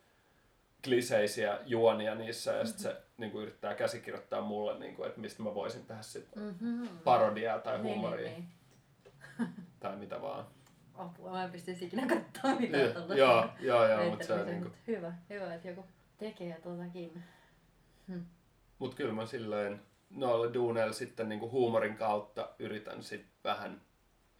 kliseisiä 0.84 1.58
juonia 1.66 2.14
niissä 2.14 2.52
ja 2.52 2.64
sitten 2.66 2.82
se 2.82 2.96
niinku 3.16 3.40
yrittää 3.40 3.74
käsikirjoittaa 3.74 4.40
mulle, 4.40 4.78
niinku, 4.78 5.04
että 5.04 5.20
mistä 5.20 5.42
mä 5.42 5.54
voisin 5.54 5.86
tehdä 5.86 6.02
sit 6.02 6.36
Mm-hmm. 6.36 6.88
parodiaa 7.04 7.58
tai 7.58 7.72
Niin, 7.74 7.82
huumoria 7.84 8.30
niin, 8.30 8.48
tai 9.80 9.96
mitä 9.96 10.22
vaan. 10.22 10.46
Apua, 10.94 11.30
mä 11.30 11.44
en 11.44 11.50
pystyisi 11.50 11.84
ikinä 11.84 12.06
katsoa 12.06 12.50
Niin, 12.50 12.60
mitään 12.62 12.92
tuollaista. 12.92 13.14
Joo, 13.14 13.48
joo, 13.60 13.86
joo, 13.88 13.96
mutta 13.96 14.10
Mutta 14.10 14.26
se 14.26 14.32
on 14.34 14.46
niinku, 14.46 14.70
Hyvä, 14.86 15.12
hyvä, 15.30 15.54
että 15.54 15.68
joku 15.68 15.84
tekee 16.18 16.60
totakin. 16.60 17.22
mut 18.78 18.94
kyllä 18.94 19.12
mä 19.12 19.26
silleen 19.26 19.82
noilla 20.10 20.54
duuneilla 20.54 20.92
sitten 20.92 21.28
niinku 21.28 21.50
huumorin 21.50 21.96
kautta 21.96 22.48
yritän 22.58 23.02
sit 23.02 23.26
vähän 23.44 23.80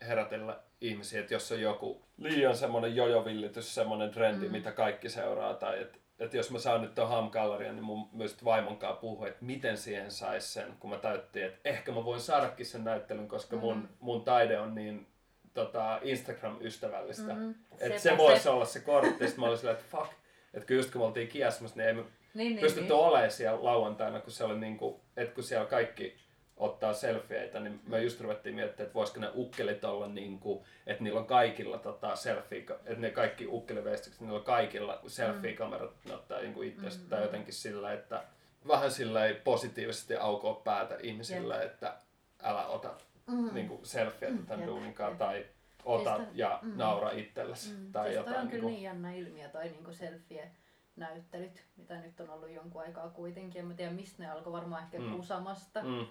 herätellä 0.07 0.59
ihmisiä, 0.81 1.21
että 1.21 1.35
jos 1.35 1.53
on 1.53 1.61
joku 1.61 2.03
liian 2.19 2.57
semmoinen 2.57 2.97
jojovillitys, 2.97 3.75
semmoinen 3.75 4.11
trendi, 4.11 4.47
Mm. 4.47 4.53
mitä 4.53 4.73
kaikki 4.73 5.09
seuraa, 5.09 5.55
tai 5.55 5.81
että 5.83 5.99
et 6.19 6.35
jos 6.35 6.51
mä 6.51 6.59
saan 6.59 6.83
nyt 6.83 6.95
tuon 6.95 7.09
hamkallarian, 7.09 7.75
niin 7.77 7.85
mun 7.85 8.09
myös 8.13 8.45
vaimonkaan 8.45 8.97
puhua, 8.97 9.27
että 9.29 9.45
miten 9.45 9.77
siihen 9.79 10.11
saisi 10.11 10.49
sen, 10.53 10.73
kun 10.81 10.91
mä 10.91 10.97
täyttiin, 10.97 11.47
että 11.47 11.59
ehkä 11.65 11.93
mä 11.93 12.05
voin 12.05 12.21
saadakin 12.21 12.67
sen 12.67 12.85
näyttelyn, 12.85 13.29
koska 13.29 13.57
mun, 13.57 13.77
Mm. 13.77 13.89
mun 14.01 14.25
taide 14.25 14.59
on 14.59 14.75
niin 14.75 15.07
tota, 15.55 15.99
Instagram-ystävällistä. 16.03 17.35
Mm, 17.35 17.55
Että 17.81 17.99
sepä 17.99 18.17
se 18.17 18.19
voisi 18.19 18.49
olla 18.49 18.65
se 18.65 18.81
kortti. 18.81 19.25
Sitten 19.27 19.41
mä 19.41 19.47
olin 19.47 19.59
silleen, 19.59 19.77
että 19.79 19.97
fuck. 19.97 20.13
Että 20.55 20.67
kun 20.67 20.77
just 20.77 20.93
kun 20.93 21.01
me 21.01 21.05
oltiin 21.05 21.29
kiasmassa, 21.29 21.77
niin 21.77 21.89
ei 21.89 21.95
me 21.95 22.03
Niin, 22.03 22.49
niin, 22.49 22.59
pystytty 22.61 22.89
niin. 22.93 23.01
olemaan 23.05 23.31
siellä 23.31 23.65
lauantaina, 23.65 24.21
kun 24.21 24.33
se 24.33 24.45
oli 24.45 24.59
niinku, 24.59 25.01
että 25.17 25.35
kun 25.35 25.45
siellä 25.45 25.67
kaikki 25.67 26.17
ottaa 26.63 26.93
selfieitä, 26.93 27.61
niin 27.61 27.81
me 27.87 28.03
just 28.03 28.21
ruvettiin 28.21 28.55
miettimään, 28.55 28.87
että 28.87 28.95
voisiko 28.95 29.21
ne 29.21 29.31
ukkelit 29.35 29.85
olla 29.85 30.09
niinku, 30.09 30.65
että 30.87 31.05
niillä 31.05 31.21
on 31.21 31.27
kaikilla 31.27 31.79
tota 31.79 32.17
selfie, 32.17 32.59
että 32.59 32.95
ne 32.97 33.11
kaikki 33.11 33.47
ukkeliveistikset, 33.47 34.21
niillä 34.21 34.39
on 34.39 34.45
kaikilla 34.45 35.01
selfie-kamerat, 35.07 35.91
ne 36.05 36.15
ottaa 36.15 36.41
niinku 36.41 36.63
itsestä, 36.63 37.03
Mm. 37.05 37.09
tai 37.09 37.23
jotenkin 37.23 37.55
sillä, 37.55 37.93
että 37.93 38.25
vähän 38.69 38.91
sillä 38.91 39.21
positiivisesti 39.45 40.17
aukoa 40.17 40.55
päätä 40.55 40.97
ihmisille, 41.03 41.63
että 41.65 41.95
älä 42.43 42.67
ota 42.67 42.95
Mm. 43.27 43.55
niinku 43.55 43.81
selfieitä 43.83 44.39
tämän 44.47 44.61
Jep, 44.61 44.69
duuninkaan, 44.69 45.11
jep. 45.11 45.19
tai 45.19 45.47
ota 45.85 46.17
toi- 46.17 46.27
ja 46.35 46.59
mm. 46.63 46.73
naura 46.77 47.11
itsellesi. 47.11 47.73
Mm. 47.73 47.93
Tai 47.93 48.05
toi 48.07 48.15
jotain. 48.15 48.37
on 48.37 48.43
kyllä 48.49 48.53
niinku- 48.53 48.69
niin 48.69 48.83
jännä 48.83 49.13
ilmiö 49.15 49.49
toi 49.49 49.65
niinku 49.69 49.93
selfie-näyttelyt, 49.93 51.65
mitä 51.77 52.01
nyt 52.01 52.21
on 52.21 52.31
ollut 52.31 52.51
jonkun 52.51 52.83
aikaa 52.83 53.09
kuitenkin. 53.11 53.61
En 53.61 53.67
mä 53.67 53.75
tiedä 53.75 53.91
mistä 53.93 54.23
ne 54.23 54.31
alkoi, 54.31 54.53
varmaan 54.53 54.83
ehkä 54.83 54.99
Mm. 54.99 55.05
mm. 55.05 55.17
Kusamasta. 55.17 55.83
Mm. 55.83 56.07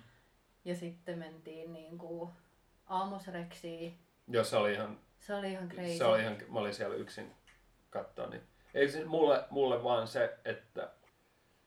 Ja 0.66 0.76
sitten 0.76 1.20
mentiin 1.20 1.74
niinku 1.74 2.32
Aamosreksiin. 2.88 3.98
Joo, 4.28 4.44
se 4.44 4.58
oli 4.58 4.74
ihan, 4.74 5.00
Se 5.20 5.36
oli 5.36 5.52
ihan 5.52 5.70
crazy. 5.70 5.98
se 5.98 6.06
oli 6.06 6.22
ihan, 6.22 6.38
mä 6.50 6.60
olin 6.60 6.74
siellä 6.74 6.96
yksin 6.96 7.32
katsoa, 7.90 8.28
niin 8.28 8.42
eikö 8.74 8.92
se 8.92 9.06
mulle, 9.06 9.44
mulle 9.50 9.84
vaan 9.84 10.08
se, 10.08 10.38
että 10.46 10.92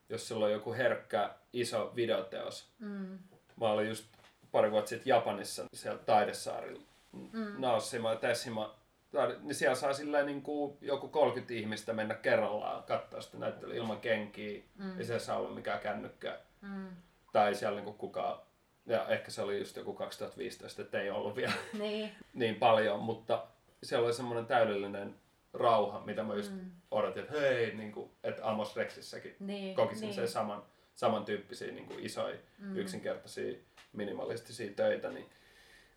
jos 0.09 0.27
sulla 0.27 0.45
on 0.45 0.51
joku 0.51 0.73
herkkä 0.73 1.33
iso 1.53 1.91
videoteos, 1.95 2.69
Mm. 2.79 3.19
mä 3.61 3.69
olin 3.71 3.87
just 3.89 4.05
pari 4.51 4.71
vuotta 4.71 4.89
sitten 4.89 5.09
Japanissa 5.09 5.65
siellä 5.73 5.99
Taidesaarilla, 6.03 6.81
Mm. 7.11 7.55
Naoshima 7.57 8.09
ja 8.09 8.15
Teshima, 8.15 8.75
taide- 9.11 9.37
niin 9.41 9.55
siellä 9.55 9.75
saa 9.75 9.93
silleen 9.93 10.25
niin 10.25 10.41
kuin 10.41 10.77
joku 10.81 11.07
30 11.07 11.53
ihmistä 11.53 11.93
mennä 11.93 12.13
kerrallaan 12.15 12.83
katsoa 12.83 13.21
sitä 13.21 13.37
näyttelyä 13.37 13.75
ilman 13.75 14.01
kenkiä, 14.01 14.61
Mm. 14.75 14.97
ei 14.99 15.05
siellä 15.05 15.19
saa 15.19 15.37
olla 15.37 15.49
mikään 15.55 15.79
kännykkä, 15.79 16.39
Mm. 16.61 16.87
tai 17.33 17.47
ei 17.47 17.55
siellä 17.55 17.75
niin 17.75 17.85
kuin 17.85 17.97
kukaan, 17.97 18.39
ja 18.85 19.07
ehkä 19.07 19.31
se 19.31 19.41
oli 19.41 19.59
just 19.59 19.75
joku 19.75 19.93
2015, 19.93 20.81
että 20.81 21.01
ei 21.01 21.09
ollut 21.09 21.35
vielä 21.35 21.53
Niin. 21.79 22.11
niin 22.33 22.55
paljon, 22.55 22.99
mutta 22.99 23.47
siellä 23.83 24.05
oli 24.05 24.13
semmoinen 24.13 24.45
täydellinen 24.45 25.15
rauha, 25.53 25.99
mitä 26.05 26.23
mä 26.23 26.35
just 26.35 26.51
Mm. 26.51 26.71
odotin, 26.91 27.23
että 27.23 27.39
hei, 27.39 27.75
niin 27.75 27.91
kuin, 27.91 28.11
että 28.23 28.49
Amos 28.49 28.75
Rexissäkin 28.75 29.35
Niin. 29.39 29.75
kokisin 29.75 30.01
niin. 30.01 30.13
sen 30.13 30.27
saman, 30.27 30.63
samantyyppisiä 30.95 31.71
niin 31.71 31.85
kuin 31.87 31.99
isoja, 31.99 32.35
Mm. 32.59 32.75
yksinkertaisia, 32.77 33.57
minimalistisia 33.93 34.71
töitä, 34.75 35.09
niin 35.09 35.29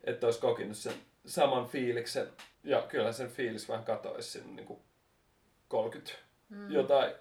että 0.04 0.26
olisi 0.26 0.40
kokinut 0.40 0.76
sen 0.76 0.92
saman 1.26 1.66
fiiliksen. 1.66 2.28
Ja 2.64 2.82
kyllä 2.82 3.12
sen 3.12 3.28
fiilis 3.30 3.68
vähän 3.68 3.84
katoisi 3.84 4.30
sinne 4.30 4.52
niin 4.52 4.66
kuin 4.66 4.80
30 5.68 6.12
Mm. 6.48 6.70
jotain 6.70 7.14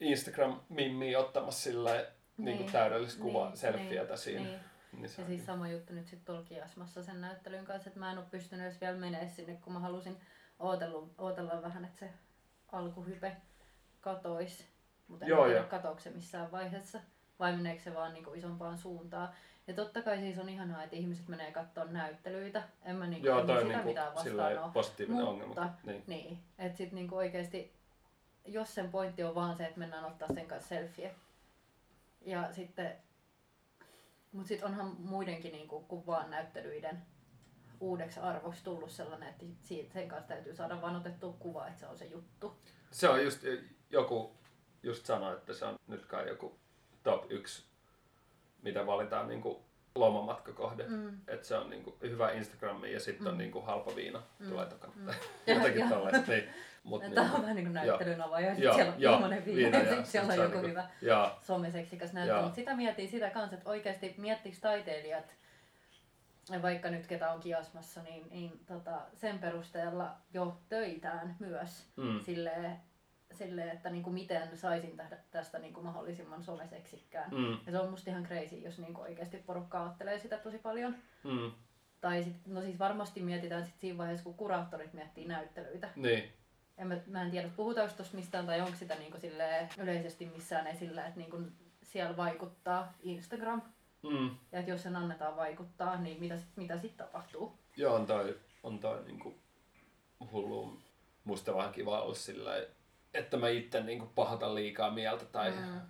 Instagram-mimmiä 0.00 1.18
ottamassa 1.18 1.62
sillä 1.62 1.90
niin 1.92 2.06
kuin 2.36 2.46
Niin. 2.58 2.72
täydellistä 2.72 3.22
kuvaa, 3.22 3.48
Niin, 3.48 3.56
selfietä 3.56 4.08
niin, 4.12 4.18
siinä. 4.18 4.44
Niin. 4.44 4.60
Niin 4.92 5.02
Ja 5.02 5.08
siis 5.08 5.28
niin- 5.28 5.44
sama 5.44 5.68
juttu 5.68 5.92
nyt 5.92 6.06
sitten 6.06 6.26
tuolla 6.26 6.42
Kiasmassa 6.42 7.02
sen 7.02 7.20
näyttelyn 7.20 7.64
kanssa, 7.64 7.88
että 7.90 8.00
mä 8.00 8.12
en 8.12 8.18
ole 8.18 8.26
pystynyt 8.30 8.66
edes 8.66 8.80
vielä 8.80 8.96
menee 8.98 9.28
sinne, 9.28 9.56
kun 9.56 9.72
mä 9.72 9.78
halusin 9.80 10.16
ootella, 10.58 11.06
ootella 11.18 11.62
vähän, 11.62 11.84
että 11.84 11.98
se 11.98 12.10
alkuhype 12.72 13.36
katois. 14.00 14.66
Mutta 15.08 15.24
en 15.24 15.28
Joo, 15.28 15.46
tiedä 15.46 15.62
katoako 15.62 16.00
se 16.00 16.10
missään 16.10 16.52
vaiheessa 16.52 17.00
vai 17.38 17.56
meneekö 17.56 17.82
se 17.82 17.94
vaan 17.94 18.12
niinku 18.12 18.34
isompaan 18.34 18.78
suuntaan. 18.78 19.28
Ja 19.66 19.74
totta 19.74 20.02
kai 20.02 20.18
siis 20.18 20.38
on 20.38 20.48
ihanaa, 20.48 20.82
että 20.84 20.96
ihmiset 20.96 21.28
menee 21.28 21.52
katsomaan 21.52 21.92
näyttelyitä. 21.92 22.62
En 22.82 22.96
mä 22.96 23.06
niinku, 23.06 23.26
Joo, 23.26 23.46
toi 23.46 23.62
sitä 23.62 23.76
niin 23.76 23.86
mitään 23.86 24.14
vastaan 24.14 24.58
ole. 24.64 24.72
positiivinen 24.72 25.24
Mutta- 25.24 25.30
ongelma. 25.30 25.74
Niin. 25.84 26.04
Niin, 26.06 26.38
että 26.58 26.78
sit 26.78 26.92
niinku 26.92 27.16
oikeesti, 27.16 27.72
jos 28.46 28.74
sen 28.74 28.90
pointti 28.90 29.24
on 29.24 29.34
vaan 29.34 29.56
se, 29.56 29.64
että 29.66 29.78
mennään 29.78 30.04
ottaa 30.04 30.28
sen 30.34 30.46
kanssa 30.46 30.68
selfie. 30.68 31.14
Ja 32.20 32.52
sitten, 32.52 32.96
mut 34.32 34.46
sit 34.46 34.62
onhan 34.62 34.94
muidenkin 34.98 35.52
niinku 35.52 35.80
kuin 35.80 36.06
vaan 36.06 36.30
näyttelyiden 36.30 37.02
uudeksi 37.80 38.20
arvoksi 38.20 38.64
tullut 38.64 38.90
sellainen, 38.90 39.28
että 39.28 39.44
siitä, 39.60 39.92
sen 39.92 40.08
kanssa 40.08 40.28
täytyy 40.28 40.54
saada 40.54 40.82
vaan 40.82 40.96
otettua 40.96 41.32
kuva, 41.38 41.66
että 41.66 41.80
se 41.80 41.86
on 41.86 41.98
se 41.98 42.04
juttu. 42.04 42.56
Se 42.90 43.08
on 43.08 43.24
just, 43.24 43.40
joku 43.90 44.36
just 44.82 45.06
sanoi, 45.06 45.34
että 45.34 45.54
se 45.54 45.64
on 45.64 45.78
nyt 45.86 46.06
kai 46.06 46.28
joku 46.28 46.58
top 47.02 47.32
1, 47.32 47.64
mitä 48.62 48.86
valitaan 48.86 49.28
niin 49.28 49.42
kuin 49.42 49.58
lomamatkakohde. 49.94 50.84
Mm. 50.88 51.20
Että 51.28 51.46
se 51.46 51.56
on 51.56 51.70
niin 51.70 51.84
kuin 51.84 51.96
hyvä 52.02 52.30
Instagrami 52.32 52.92
ja 52.92 53.00
sitten 53.00 53.26
on 53.26 53.34
Mm. 53.34 53.38
niin 53.38 53.50
kuin 53.52 53.64
halpa 53.64 53.96
viina 53.96 54.22
Mm. 54.38 54.48
tulee 54.48 54.66
takana. 54.66 54.92
Mm. 54.96 55.08
Jotakin 55.54 55.88
tolleen. 55.94 56.24
Niin. 56.28 56.44
Mut 56.82 57.02
Tämä 57.14 57.20
on 57.20 57.30
niin, 57.30 57.42
vähän 57.42 57.56
niin 57.56 57.66
kuin 57.66 57.74
näyttelyn 57.74 58.20
avaja, 58.22 58.54
ja 58.58 58.74
siellä 58.74 58.92
on 58.94 59.00
joo, 59.00 59.14
ilmanen 59.16 59.44
viina, 59.44 59.60
ja 59.68 59.74
ja 59.78 59.80
sitten 59.80 59.96
sit 60.04 60.06
siellä 60.12 60.32
on 60.32 60.38
on 60.38 60.44
joku 60.44 60.52
niinku- 60.54 60.68
hyvä 60.68 60.88
ja, 61.02 61.36
someseksikäs 61.42 62.12
näyttö. 62.12 62.32
Joo. 62.34 62.42
Mutta 62.42 62.56
sitä 62.56 62.76
mietin 62.76 63.08
sitä 63.08 63.30
kanssa, 63.30 63.56
että 63.56 63.70
oikeasti 63.70 64.14
miettikö 64.18 64.56
taiteilijat, 64.60 65.34
vaikka 66.62 66.90
nyt 66.90 67.06
ketä 67.06 67.30
on 67.32 67.40
kiasmassa, 67.40 68.02
niin, 68.02 68.26
niin 68.30 68.60
tota, 68.66 69.00
sen 69.14 69.38
perusteella 69.38 70.16
jo 70.34 70.56
töitään 70.68 71.36
myös 71.38 71.86
mm, 71.96 72.20
silleen, 72.20 72.76
silleen 73.32 73.68
että 73.68 73.90
niinku 73.90 74.10
miten 74.10 74.56
saisin 74.56 74.96
tästä, 74.96 75.16
tästä 75.30 75.58
niinku 75.58 75.82
mahdollisimman 75.82 76.42
someseksikkään. 76.42 77.30
mm, 77.30 77.58
Ja 77.66 77.72
se 77.72 77.78
on 77.78 77.90
musta 77.90 78.10
ihan 78.10 78.24
crazy, 78.26 78.56
jos 78.56 78.78
niinku 78.78 79.00
oikeasti 79.00 79.36
porukka 79.46 79.82
ajattelee 79.82 80.18
sitä 80.18 80.36
tosi 80.38 80.58
paljon. 80.58 80.94
mm, 81.24 81.52
Tai 82.00 82.22
sit, 82.22 82.36
no 82.46 82.60
siis 82.62 82.78
varmasti 82.78 83.20
mietitään 83.20 83.64
sit 83.64 83.78
siinä 83.78 83.98
vaiheessa, 83.98 84.24
kun 84.24 84.34
kuraattorit 84.34 84.92
miettii 84.92 85.26
näyttelyitä. 85.28 85.88
niin, 85.96 86.32
En 86.80 86.86
mä, 86.86 86.96
mä 87.06 87.22
en 87.22 87.30
tiedä, 87.30 87.48
puhutaanko 87.56 87.94
tuosta 87.96 88.16
mistään 88.16 88.46
tai 88.46 88.60
onko 88.60 88.76
sitä 88.78 88.94
niinku 88.94 89.20
silleen 89.20 89.68
yleisesti 89.78 90.26
missään 90.26 90.66
esillä, 90.66 91.06
että 91.06 91.18
niinku 91.20 91.38
siellä 91.82 92.16
vaikuttaa 92.16 92.92
Instagram. 93.02 93.62
mm. 94.02 94.30
Ja 94.52 94.58
että 94.58 94.70
jos 94.70 94.82
sen 94.82 94.96
annetaan 94.96 95.36
vaikuttaa, 95.36 95.96
niin 95.96 96.20
mitä, 96.20 96.38
mitä 96.56 96.80
sitten 96.80 97.06
tapahtuu? 97.06 97.58
Joo, 97.76 97.94
on 97.94 98.06
toi, 98.06 98.38
on 98.62 98.78
toi 98.78 99.02
niinku 99.04 99.34
hullu. 100.32 100.78
Musta 101.24 101.54
vähän 101.54 101.72
kiva 101.72 102.00
olla 102.00 102.14
sillä 102.14 102.52
että 103.14 103.36
mä 103.36 103.48
itse 103.48 103.80
niinku 103.80 104.06
pahatan 104.14 104.54
liikaa 104.54 104.90
mieltä 104.90 105.24
tai 105.24 105.50
mm. 105.50 105.80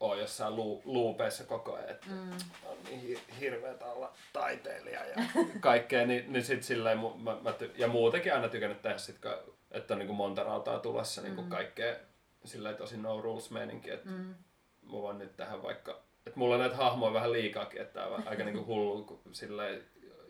Oon 0.00 0.18
jossain 0.18 0.56
lu, 0.56 0.82
luupeissa 0.84 1.44
koko 1.44 1.74
ajan, 1.74 1.90
että 1.90 2.06
mm, 2.10 2.30
on 2.66 2.76
niin 2.84 3.00
hi- 3.00 3.20
hirveetä 3.40 3.84
olla 3.86 4.12
taiteilija 4.32 5.04
ja 5.04 5.14
kaikkea, 5.60 6.06
niin, 6.06 6.32
niin 6.32 6.44
sit 6.44 6.62
silleen, 6.62 6.98
mä, 6.98 7.36
mä 7.42 7.54
ja 7.76 7.88
muutenkin 7.88 8.34
aina 8.34 8.48
tykännyt 8.48 8.82
tehdä 8.82 8.98
sit, 8.98 9.18
ka- 9.18 9.42
että 9.70 9.94
on 9.94 9.98
niinku 9.98 10.14
monta 10.14 10.42
rautaa 10.42 10.78
tulossa 10.78 11.22
niinku 11.22 11.42
Mm. 11.42 11.48
kaikkea 11.48 11.96
silleen 12.44 12.76
tosi 12.76 12.96
no 12.96 13.20
rules 13.20 13.50
meininki, 13.50 13.90
että 13.90 14.08
mm, 14.10 14.34
mä 14.82 14.92
voin 14.92 15.18
nyt 15.18 15.36
tähän 15.36 15.62
vaikka, 15.62 16.00
että 16.26 16.38
mulla 16.38 16.54
on 16.54 16.60
näitä 16.60 16.76
hahmoja 16.76 17.12
vähän 17.12 17.32
liikaakin, 17.32 17.80
että 17.80 17.94
tää 17.94 18.06
on 18.08 18.28
aika 18.28 18.44
niinku 18.44 18.66
hullu, 18.74 19.04
kun 19.04 19.20
silleen 19.32 19.82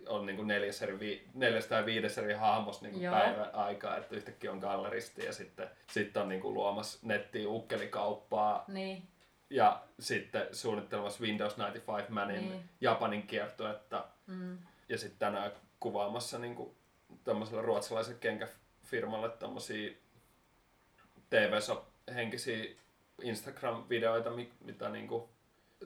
on 0.08 0.26
niinku 0.26 0.42
neljäs 0.42 0.82
eri, 0.82 1.00
vi- 1.00 1.28
neljäs 1.34 1.66
tai 1.66 1.86
viides 1.86 2.18
eri 2.18 2.34
hahmos 2.34 2.82
niinku 2.82 3.00
Joo. 3.00 3.14
päivän 3.14 3.54
aikaa, 3.54 3.96
että 3.96 4.16
yhtäkkiä 4.16 4.52
on 4.52 4.58
galleristi 4.58 5.24
ja 5.24 5.32
sitten 5.32 5.70
sit 5.90 6.16
on 6.16 6.28
niinku 6.28 6.54
luomassa 6.54 6.98
nettiin 7.02 7.48
ukkelikauppaa 7.48 8.64
niin, 8.68 9.02
ja 9.50 9.82
sitten 10.00 10.46
suunnittelemassa 10.52 11.22
Windows 11.24 11.52
95 11.58 12.12
Manin 12.12 12.50
Niin. 12.50 12.68
Japanin 12.80 13.22
kiertuetta 13.26 14.04
mm, 14.26 14.58
ja 14.88 14.98
sitten 14.98 15.18
tänään 15.18 15.52
kuvaamassa 15.80 16.38
niinku 16.38 16.74
tämmöiselle 17.24 17.62
ruotsalaiselle 17.62 18.18
kenkäfirmalle 18.90 19.28
tämmöisiä 19.28 19.92
TV-henkisiä 21.30 22.64
Instagram-videoita, 23.22 24.30
mi- 24.30 24.52
mitä 24.60 24.88
niinku, 24.88 25.28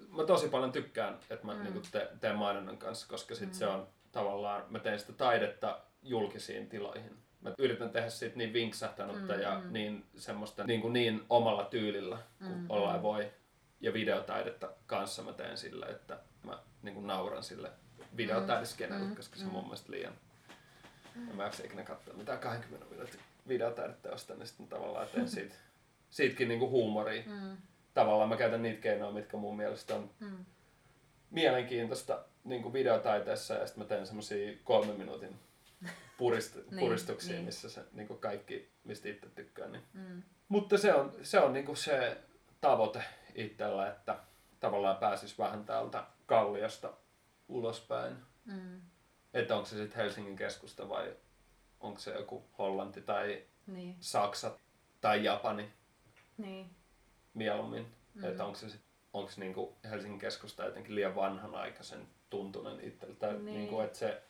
mä 0.09 0.25
tosi 0.25 0.49
paljon 0.49 0.73
tykkään, 0.73 1.19
että 1.31 1.47
mä 1.47 1.55
Mm. 1.55 1.63
niinku 1.63 1.81
te- 1.93 2.09
teen 2.21 2.37
mainonnan 2.37 2.79
kanssa, 2.79 3.09
koska 3.09 3.35
sit 3.35 3.49
Mm. 3.49 3.55
se 3.55 3.67
on 3.67 3.89
tavallaan 4.13 4.65
mä 4.69 4.79
teen 4.79 4.99
sitä 4.99 5.13
taidetta 5.13 5.81
julkisiin 6.03 6.69
tiloihin. 6.69 7.17
Mä 7.41 7.55
yritän 7.59 7.91
tehdä 7.91 8.11
siitä 8.11 8.37
niin 8.37 8.53
vinksahtanutta 8.53 9.35
mm, 9.35 9.41
ja 9.41 9.59
mm. 9.65 9.73
niin 9.73 10.05
semmoista 10.17 10.65
niin, 10.65 10.81
kuin 10.81 10.93
niin 10.93 11.23
omalla 11.31 11.65
tyylillä 11.65 12.19
kuin 12.39 12.59
mm, 12.59 12.67
ollaan 12.69 12.97
mm. 12.97 13.03
voi. 13.03 13.31
Ja 13.81 13.93
videotaidetta 13.93 14.71
kanssa 14.87 15.23
mä 15.23 15.33
teen 15.33 15.57
sillä, 15.59 15.87
että 15.87 16.19
mä 16.43 16.63
niin 16.83 16.95
kuin 16.95 17.07
nauran 17.07 17.43
sille 17.43 17.71
videotaideskenelle, 18.17 19.07
mm, 19.07 19.17
koska 19.17 19.37
se 19.37 19.43
on 19.45 19.49
mm. 19.51 19.53
mun 19.55 19.65
mielestä 19.65 19.93
liian... 19.93 20.15
Mm. 21.15 21.37
Mä 21.37 21.45
jaksa 21.45 21.65
ikinä 21.65 21.83
katsoa 21.83 22.15
mitään 22.15 22.39
20 22.39 22.91
minuutin 22.91 23.21
videotaideteosta, 23.49 24.35
niin 24.35 24.47
sitten 24.47 24.69
tavallaan 24.69 25.07
teen 25.07 25.29
siitä, 25.39 25.55
siitäkin 26.11 26.49
niin 26.49 26.61
kuin 26.61 26.71
huumoria. 26.71 27.23
Mm. 27.27 27.57
Tavallaan 27.95 28.29
mä 28.29 28.37
käytän 28.37 28.63
niitä 28.63 28.81
keinoja, 28.81 29.13
mitkä 29.13 29.37
mun 29.37 29.57
mielestä 29.57 29.95
on 29.95 30.11
mm. 30.21 30.45
mielenkiintoista 31.31 32.25
niin 32.45 32.73
videotaiteessa 32.73 33.55
ja 33.55 33.67
sitten 33.67 33.85
mä 33.85 33.89
teen 33.89 34.07
semmosia 34.07 34.57
kolmen 34.65 34.99
minuutin 34.99 35.39
purist, 36.19 36.55
niin, 36.55 36.81
puristuksia, 36.81 37.33
niin. 37.33 37.45
missä 37.45 37.71
se 37.71 37.85
niin 37.93 38.09
kuin 38.09 38.21
kaikki, 38.21 38.71
mistä 38.85 39.09
itse 39.09 39.29
tykkää. 39.29 39.69
Niin. 39.69 39.83
Mm. 39.93 40.23
Mutta 40.49 40.79
se 40.79 40.95
on, 40.95 41.13
se 41.23 41.41
on 41.41 41.53
niin 41.53 41.67
kuin 41.67 41.77
se 41.77 42.19
tavoite 42.61 43.03
itsellä, 43.35 43.89
että 43.89 44.17
tavallaan 44.61 44.97
pääsis 44.97 45.39
vähän 45.39 45.65
täältä 45.65 46.05
kalliosta 46.27 46.93
ulospäin. 47.49 48.17
Mm. 48.45 48.81
Että 49.35 49.57
onko 49.57 49.67
se 49.67 49.77
sitten 49.77 49.97
Helsingin 49.97 50.37
keskusta 50.37 50.89
vai 50.89 51.17
onko 51.81 52.01
se 52.01 52.11
joku 52.11 52.45
Hollanti 52.59 53.01
tai 53.01 53.43
niin. 53.67 53.97
Saksa 54.01 54.59
tai 55.01 55.25
Japani 55.25 55.73
niin. 56.39 56.71
mieluummin. 57.35 57.87
Mm. 58.15 58.25
Että 58.25 58.45
onko 58.45 58.59
se 58.59 58.69
sitten 58.69 58.91
onko 59.13 59.33
niinku 59.37 59.77
Helsingin 59.91 60.19
keskusta 60.19 60.65
jotenkin 60.65 60.95
liian 60.95 61.15
vanhanaikaisen 61.15 62.07
tuntunen 62.31 62.81
itseltä. 62.81 63.33
Niin. 63.33 63.45
Niinku, 63.45 63.81
että 63.81 63.99
se, 63.99 64.23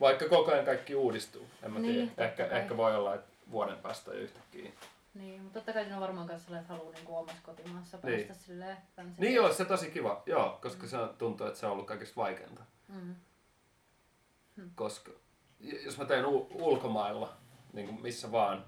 vaikka 0.00 0.28
koko 0.28 0.52
ajan 0.52 0.64
kaikki 0.64 0.94
uudistuu, 0.94 1.46
en 1.62 1.72
mä 1.72 1.78
niin, 1.78 2.10
tiedä. 2.10 2.30
Ehkä, 2.30 2.46
ehkä 2.46 2.76
voi 2.76 2.96
olla, 2.96 3.14
että 3.14 3.30
vuoden 3.50 3.76
päästä 3.76 4.12
yhtäkkiä. 4.12 4.72
Niin, 5.14 5.42
mutta 5.42 5.58
totta 5.58 5.72
kai 5.72 5.82
siinä 5.82 5.96
on 5.96 6.02
varmaan 6.02 6.26
myös 6.26 6.44
sellainen, 6.44 6.62
että 6.62 6.74
haluaa 6.74 6.94
niinku 6.94 7.16
omassa 7.16 7.42
kotimaassa 7.42 7.98
päästä 7.98 8.16
niin. 8.16 8.34
silleen. 8.34 8.76
Niin 9.18 9.34
joo, 9.34 9.52
se 9.52 9.64
tosi 9.64 9.90
kiva, 9.90 10.22
joo, 10.26 10.58
koska 10.62 10.82
mm. 10.82 10.88
se 10.88 10.96
tuntuu, 11.18 11.46
että 11.46 11.58
se 11.58 11.66
on 11.66 11.72
ollut 11.72 11.86
kaikista 11.86 12.16
vaikeinta. 12.16 12.62
Mm. 12.88 13.14
Koska 14.74 15.10
jos 15.60 15.98
mä 15.98 16.04
teen 16.04 16.26
ulkomailla, 16.26 17.36
niin 17.72 17.86
kuin 17.86 18.02
missä 18.02 18.32
vaan 18.32 18.64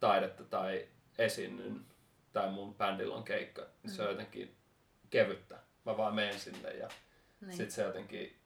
taidetta 0.00 0.44
tai 0.44 0.88
esiinnyn, 1.18 1.86
tai 2.32 2.50
mun 2.50 2.74
bändillä 2.74 3.14
on 3.14 3.24
keikka, 3.24 3.62
niin 3.62 3.70
mm. 3.82 3.90
se 3.90 4.02
on 4.02 4.08
mm. 4.08 4.12
jotenkin 4.12 4.56
kevyttä. 5.10 5.58
Mä 5.86 5.96
vaan 5.96 6.14
menen 6.14 6.40
sinne 6.40 6.70
ja 6.70 6.88
niin. 7.40 7.56
sit 7.56 7.70
se 7.70 7.82
jotenkin 7.82 8.36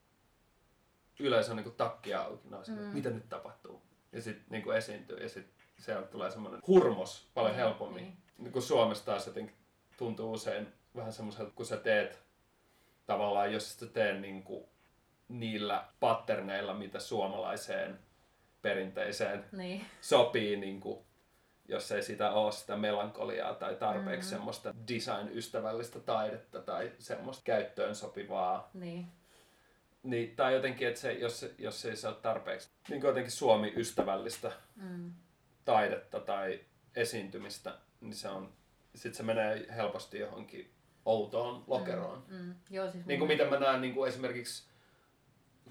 yleensä 1.18 1.52
on 1.52 1.56
niin 1.56 1.64
kuin 1.64 1.76
takki 1.76 2.14
auki. 2.14 2.48
No, 2.48 2.62
mm. 2.68 2.74
mitä 2.74 3.10
nyt 3.10 3.28
tapahtuu? 3.28 3.82
Ja 4.12 4.22
sit 4.22 4.50
niin 4.50 4.62
kuin 4.62 4.76
esiintyy 4.76 5.16
ja 5.16 5.28
sit 5.28 5.46
sieltä 5.78 6.06
tulee 6.06 6.30
semmoinen 6.30 6.60
hurmos 6.66 7.30
paljon 7.34 7.52
niin, 7.52 7.58
helpommin. 7.58 8.04
Niin. 8.04 8.16
niin 8.38 8.52
kuin 8.52 8.62
Suomessa 8.62 9.04
taas 9.04 9.26
jotenkin 9.26 9.56
tuntuu 9.96 10.32
usein 10.32 10.72
vähän 10.96 11.12
semmoiselta, 11.12 11.52
kun 11.54 11.66
sä 11.66 11.76
teet 11.76 12.22
tavallaan, 13.06 13.52
jos 13.52 13.78
sä 13.78 13.86
teet 13.86 14.20
niin 14.20 14.42
kuin 14.42 14.64
niillä 15.30 15.84
patterneilla, 16.00 16.74
mitä 16.74 17.00
suomalaiseen 17.00 17.98
perinteiseen 18.62 19.44
niin. 19.52 19.86
sopii 20.00 20.56
niin 20.56 20.80
kuin 20.80 20.98
jos 21.70 21.92
ei 21.92 22.02
sitä 22.02 22.30
ole 22.30 22.52
sitä 22.52 22.76
melankoliaa 22.76 23.54
tai 23.54 23.74
tarpeeksi 23.74 24.26
mm-hmm. 24.26 24.36
semmoista 24.36 24.74
design-ystävällistä 24.88 26.00
taidetta 26.00 26.60
tai 26.60 26.92
semmoista 26.98 27.42
käyttöön 27.44 27.94
sopivaa. 27.94 28.70
Niin. 28.74 29.06
Niin, 30.02 30.36
tai 30.36 30.54
jotenkin, 30.54 30.88
että 30.88 31.00
se, 31.00 31.12
jos, 31.12 31.40
se, 31.40 31.54
jos 31.58 31.84
ei 31.84 31.96
se 31.96 32.08
ole 32.08 32.16
tarpeeksi 32.16 32.70
niin 32.88 33.02
jotenkin 33.02 33.32
Suomi-ystävällistä 33.32 34.52
mm. 34.76 35.12
taidetta 35.64 36.20
tai 36.20 36.60
esiintymistä, 36.96 37.74
niin 38.00 38.14
se 38.14 38.28
on, 38.28 38.52
sit 38.94 39.14
se 39.14 39.22
menee 39.22 39.66
helposti 39.76 40.18
johonkin 40.18 40.70
outoon 41.04 41.64
lokeroon. 41.66 42.24
Mm, 42.28 42.36
mm. 42.36 42.54
Joo, 42.70 42.90
siis 42.90 43.06
niin 43.06 43.18
kuin 43.18 43.28
miten 43.28 43.50
mä 43.50 43.58
näen 43.58 43.80
niin 43.80 43.94
kuin 43.94 44.08
esimerkiksi 44.08 44.69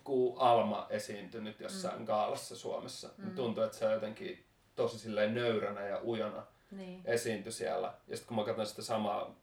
kun 0.03 0.35
Alma 0.37 0.87
esiintynyt 0.89 1.59
jossain 1.59 1.99
mm. 1.99 2.05
gaalassa 2.05 2.55
Suomessa, 2.55 3.09
mm. 3.17 3.25
niin 3.25 3.35
tuntuu, 3.35 3.63
että 3.63 3.77
se 3.77 3.85
on 3.85 3.93
jotenkin 3.93 4.45
tosi 4.75 4.99
silleen 4.99 5.33
nöyränä 5.33 5.81
ja 5.81 6.01
ujona 6.03 6.43
niin. 6.71 7.01
esiintyi 7.05 7.51
siellä. 7.51 7.93
Ja 8.07 8.17
sitten 8.17 8.27
kun 8.27 8.37
mä 8.37 8.43
katson 8.43 8.65
sitä 8.65 8.81
samaa 8.81 9.35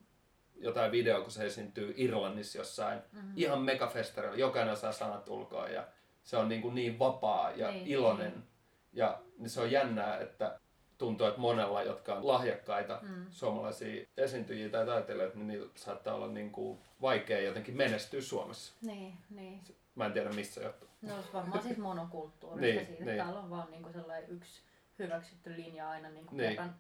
jotain 0.57 0.93
videoa, 0.93 1.21
kun 1.21 1.31
se 1.31 1.47
esiintyy 1.47 1.95
Irlannissa 1.97 2.59
jossain 2.59 3.01
mm-hmm. 3.13 3.33
ihan 3.37 3.63
megafestarilla, 3.63 4.37
jokainen 4.37 4.77
saa 4.77 4.93
sanat 4.93 5.29
ulkoa 5.29 5.69
ja 5.69 5.87
se 6.25 6.37
on 6.37 6.49
niin, 6.49 6.63
kuin 6.63 6.75
niin 6.75 6.99
vapaa 6.99 7.51
ja 7.51 7.71
niin, 7.71 7.87
iloinen. 7.87 8.31
Niin. 8.31 8.45
Ja 8.93 9.23
niin 9.39 9.51
se 9.51 9.61
on 9.61 9.71
jännää, 9.71 10.19
että 10.19 10.61
tuntuu, 10.99 11.27
että 11.27 11.41
monella, 11.41 11.83
jotka 11.83 12.15
on 12.15 12.27
lahjakkaita 12.27 12.99
mm. 13.03 13.27
suomalaisia 13.31 14.07
esiintyjiä 14.17 14.69
tai 14.69 14.87
taiteilijoita, 14.87 15.37
niin 15.37 15.47
niillä 15.47 15.69
saattaa 15.75 16.15
olla 16.15 16.29
niin 16.29 16.51
kuin 16.51 16.79
vaikea 17.03 17.41
jotenkin 17.41 17.77
menestyä 17.77 18.21
Suomessa. 18.21 18.75
Niin, 18.83 19.15
niin. 19.31 19.61
Mä 19.97 20.07
en 20.07 20.13
tiedä, 20.13 20.31
mistä 20.31 20.55
se 20.55 20.63
johtuu. 20.63 20.89
No 21.03 21.15
varmaan 21.33 21.63
siis 21.63 21.79
monokulttuurista 21.79 22.81
niin, 22.81 22.87
siitä, 22.87 23.05
niin. 23.05 23.17
täällä 23.17 23.41
on 23.41 23.51
vaan 23.51 23.71
niin 23.71 23.83
kuin 23.83 23.93
sellainen 23.93 24.31
yksi 24.31 24.63
hyväksytty 24.99 25.57
linja 25.57 25.91
aina 25.91 26.09
niin 26.09 26.27
kuin 26.27 26.37
niin. 26.37 26.49
kerran. 26.49 26.75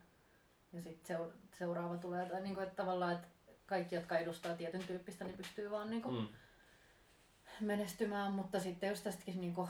Ja 0.72 0.82
sitten 0.82 1.06
seura- 1.06 1.36
seuraava 1.58 1.96
tulee. 1.96 2.28
Tai 2.28 2.40
niin 2.40 2.54
kuin, 2.54 2.66
että 2.66 2.76
tavallaan, 2.76 3.12
että 3.14 3.28
kaikki, 3.66 3.94
jotka 3.94 4.18
edustaa 4.18 4.56
tietyn 4.56 4.86
tyyppistä, 4.86 5.24
niin 5.24 5.36
pystyy 5.36 5.70
vaan 5.70 5.90
niin 5.90 6.02
kuin 6.02 6.16
mm. 6.16 6.28
menestymään. 7.60 8.32
Mutta 8.32 8.60
sitten 8.60 8.88
jos 8.88 9.00
tästäkin 9.00 9.40
niin 9.40 9.54
kuin 9.54 9.68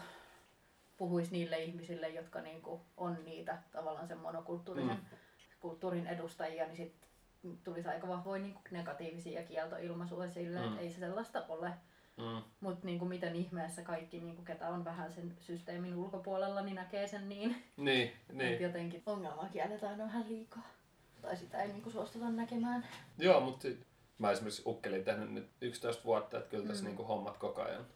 puhuisi 0.97 1.33
niille 1.33 1.63
ihmisille, 1.63 2.09
jotka 2.09 2.41
niin 2.41 2.63
kuin 2.63 2.81
on 2.97 3.25
niitä 3.25 3.59
tavallaan 3.73 4.09
sen 4.09 4.19
monokulttuurisen 4.19 4.97
mm. 4.97 5.19
kulttuurin 5.61 6.07
edustajia, 6.07 6.67
niin 6.67 6.77
sitten 6.77 7.09
tulisi 7.65 7.89
aika 7.89 8.09
vahvoja 8.09 8.43
niin 8.43 8.59
negatiivisia 8.71 9.43
kieltoilmaisuja 9.43 10.31
sille, 10.31 10.59
mm. 10.59 10.65
että 10.67 10.81
ei 10.81 10.91
se 10.91 10.99
sellaista 10.99 11.45
ole. 11.49 11.73
Mm. 12.17 12.43
Mutta 12.61 12.87
niinku 12.87 13.05
miten 13.05 13.37
ihmeessä 13.37 13.83
kaikki, 13.83 14.21
niinku, 14.21 14.43
ketä 14.43 14.69
on 14.69 14.85
vähän 14.85 15.13
sen 15.13 15.37
systeemin 15.41 15.95
ulkopuolella, 15.95 16.63
niin 16.63 16.75
näkee 16.75 17.09
sen 17.09 17.29
niin. 17.29 17.63
Niin, 17.77 18.13
niin. 18.33 18.63
jotenkin 18.63 19.03
ongelmaa 19.07 19.49
kielletään 19.53 19.99
vähän 19.99 20.29
liikaa. 20.29 20.69
Tai 21.23 21.37
sitä 21.37 21.63
ei 21.63 21.69
niinku 21.69 21.91
suostuta 21.91 22.31
näkemään. 22.31 22.87
Joo, 23.19 23.41
mutta 23.41 23.69
mä 24.19 24.31
esimerkiksi 24.31 24.63
ukkelin 24.67 25.05
tehnyt 25.05 25.31
nyt 25.33 25.51
11 25.61 26.05
vuotta, 26.05 26.39
että 26.39 26.51
kyllä 26.51 26.67
tässä 26.67 26.83
mm. 26.83 26.87
niinku 26.87 27.05
hommat 27.05 27.37
koko 27.37 27.63
ajan 27.63 27.87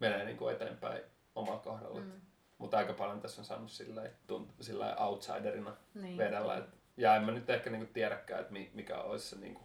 menee 0.00 0.24
niinku 0.24 0.48
eteenpäin 0.48 1.02
omalla 1.34 1.60
kohdalla. 1.60 2.00
Mm. 2.00 2.12
Mutta 2.58 2.76
aika 2.76 2.92
paljon 2.92 3.20
tässä 3.20 3.40
on 3.40 3.44
saanut 3.44 3.70
sillä, 3.70 4.10
tunt, 4.26 4.50
outsiderina 4.98 5.76
niin. 5.94 6.18
vedellä. 6.18 6.56
Et, 6.56 6.64
ja 6.96 7.16
en 7.16 7.22
mä 7.22 7.32
nyt 7.32 7.50
ehkä 7.50 7.70
niinku 7.70 7.92
tiedäkään, 7.92 8.40
että 8.40 8.54
mikä 8.74 9.00
olisi 9.00 9.28
se 9.28 9.36
niinku 9.36 9.62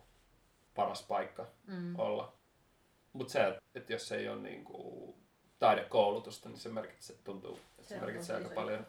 paras 0.76 1.04
paikka 1.04 1.48
mm. 1.68 2.00
olla 2.00 2.39
mutta 3.14 3.32
se, 3.32 3.60
että 3.76 3.94
jos 3.94 4.12
ei 4.12 4.30
ole 4.30 4.42
niin 4.42 4.66
kuin 4.66 5.16
taidekoulutusta, 5.60 6.50
niin 6.50 6.60
se 6.60 6.70
merkitsee, 6.70 7.16
tuntuu, 7.24 7.60
että 7.78 7.84
se, 7.84 7.96
se 7.96 8.02
merkitsee 8.02 8.36
aika 8.36 8.50
paljon. 8.50 8.88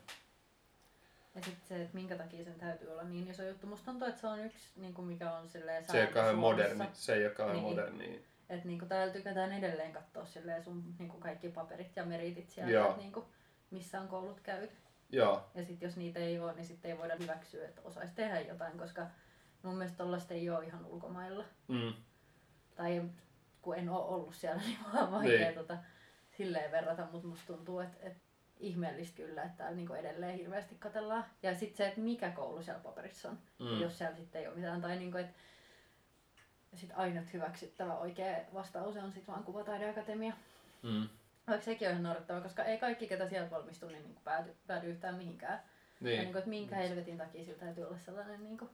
Ja 1.34 1.42
sitten 1.44 1.68
se, 1.68 1.82
että 1.82 1.94
minkä 1.94 2.16
takia 2.16 2.44
sen 2.44 2.54
täytyy 2.54 2.88
olla 2.88 3.02
niin 3.02 3.30
iso 3.30 3.42
juttu. 3.42 3.66
Musta 3.66 3.84
tuntuu, 3.84 4.08
että 4.08 4.20
se 4.20 4.26
on 4.26 4.44
yksi, 4.44 4.68
niin 4.76 4.94
kuin 4.94 5.08
mikä 5.08 5.32
on 5.32 5.48
silleen 5.48 5.84
Se, 5.90 6.00
joka 6.00 6.24
on 6.24 6.38
moderni. 6.38 6.84
Se, 6.92 7.20
joka 7.20 7.44
on 7.44 7.52
niin. 7.52 7.62
moderni. 7.62 8.24
Että 8.48 8.68
niin 8.68 8.88
täällä 8.88 9.12
tykätään 9.12 9.52
edelleen 9.52 9.92
katsoa 9.92 10.26
silleen 10.26 10.64
sun 10.64 10.94
niin 10.98 11.08
kuin 11.08 11.20
kaikki 11.20 11.48
paperit 11.48 11.96
ja 11.96 12.04
meritit 12.04 12.50
sieltä, 12.50 12.88
että 12.88 13.00
niin 13.00 13.12
kuin, 13.12 13.26
missä 13.70 14.00
on 14.00 14.08
koulut 14.08 14.40
käyty. 14.40 14.76
Joo. 15.10 15.50
Ja 15.54 15.64
sitten 15.64 15.86
jos 15.86 15.96
niitä 15.96 16.20
ei 16.20 16.38
ole, 16.40 16.52
niin 16.52 16.66
sitten 16.66 16.90
ei 16.90 16.98
voida 16.98 17.16
hyväksyä, 17.20 17.68
että 17.68 17.82
osaisi 17.84 18.14
tehdä 18.14 18.40
jotain, 18.40 18.78
koska 18.78 19.06
mun 19.62 19.74
mielestä 19.74 19.98
tollaista 19.98 20.34
ei 20.34 20.50
ole 20.50 20.66
ihan 20.66 20.86
ulkomailla. 20.86 21.44
Mm. 21.68 21.92
Tai 22.74 23.02
kun 23.62 23.76
en 23.76 23.88
ole 23.88 24.04
ollut 24.04 24.34
siellä, 24.34 24.62
niin 24.66 24.78
vaan 24.92 25.12
vaikea 25.12 25.38
niin. 25.38 25.54
tota, 25.54 25.76
silleen 26.30 26.72
verrata, 26.72 27.08
mutta 27.12 27.28
musta 27.28 27.46
tuntuu, 27.46 27.80
että 27.80 27.96
et 28.00 28.16
ihmeellistä 28.60 29.16
kyllä, 29.16 29.42
että 29.42 29.56
täällä 29.56 29.76
niinku 29.76 29.92
edelleen 29.92 30.38
hirveästi 30.38 30.76
katellaan. 30.78 31.24
Ja 31.42 31.54
sitten 31.54 31.76
se, 31.76 31.88
että 31.88 32.00
mikä 32.00 32.30
koulu 32.30 32.62
siellä 32.62 32.82
paperissa 32.82 33.28
on, 33.28 33.38
mm. 33.58 33.80
jos 33.80 33.98
siellä 33.98 34.16
sitten 34.16 34.40
ei 34.40 34.48
ole 34.48 34.56
mitään. 34.56 34.80
Tai 34.80 34.96
niinku, 34.96 35.18
että 35.18 35.32
sit 36.74 36.90
ainut 36.94 37.32
hyväksyttävä 37.32 37.98
oikea 37.98 38.36
vastaus 38.54 38.96
on 38.96 39.12
sitten 39.12 39.34
vaan 39.34 39.44
kuvataideakatemia. 39.44 40.32
Mm. 40.82 41.08
Vaikka 41.46 41.64
sekin 41.64 41.88
on 41.88 41.92
ihan 41.92 42.02
naurettava, 42.02 42.40
koska 42.40 42.64
ei 42.64 42.78
kaikki, 42.78 43.06
ketä 43.06 43.28
sieltä 43.28 43.50
valmistuu, 43.50 43.88
niin 43.88 44.02
niinku 44.02 44.20
päädy, 44.24 44.54
päädy 44.66 44.90
yhtään 44.90 45.14
mihinkään. 45.14 45.60
Niin. 46.00 46.16
Ja 46.16 46.22
niinku, 46.22 46.38
että 46.38 46.50
minkä 46.50 46.76
helvetin 46.76 47.18
takia 47.18 47.44
sillä 47.44 47.58
täytyy 47.58 47.84
olla 47.84 47.98
sellainen 47.98 48.42
niinku, 48.42 48.70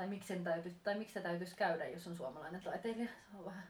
tai 0.00 0.06
miksi, 0.06 0.28
sen 0.28 0.44
täytyisi, 0.44 0.76
tai 0.82 0.98
miksi 0.98 1.14
se 1.14 1.20
täytyisi 1.20 1.56
käydä, 1.56 1.88
jos 1.88 2.06
on 2.06 2.16
suomalainen 2.16 2.62
taiteilija. 2.62 3.06
Se 3.06 3.36
on 3.38 3.44
vähän 3.44 3.68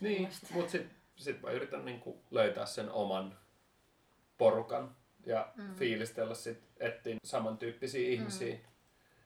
Niin, 0.00 0.28
mutta 0.50 0.70
sitten 0.70 0.96
sit 1.16 1.42
mä 1.42 1.50
yritän 1.50 1.84
niinku 1.84 2.22
löytää 2.30 2.66
sen 2.66 2.90
oman 2.90 3.38
porukan 4.38 4.96
ja 5.26 5.52
mm. 5.56 5.74
fiilistellä 5.74 6.34
sit, 6.34 6.62
etsiä 6.80 7.16
samantyyppisiä 7.24 8.08
ihmisiä 8.08 8.54
mm. 8.54 8.60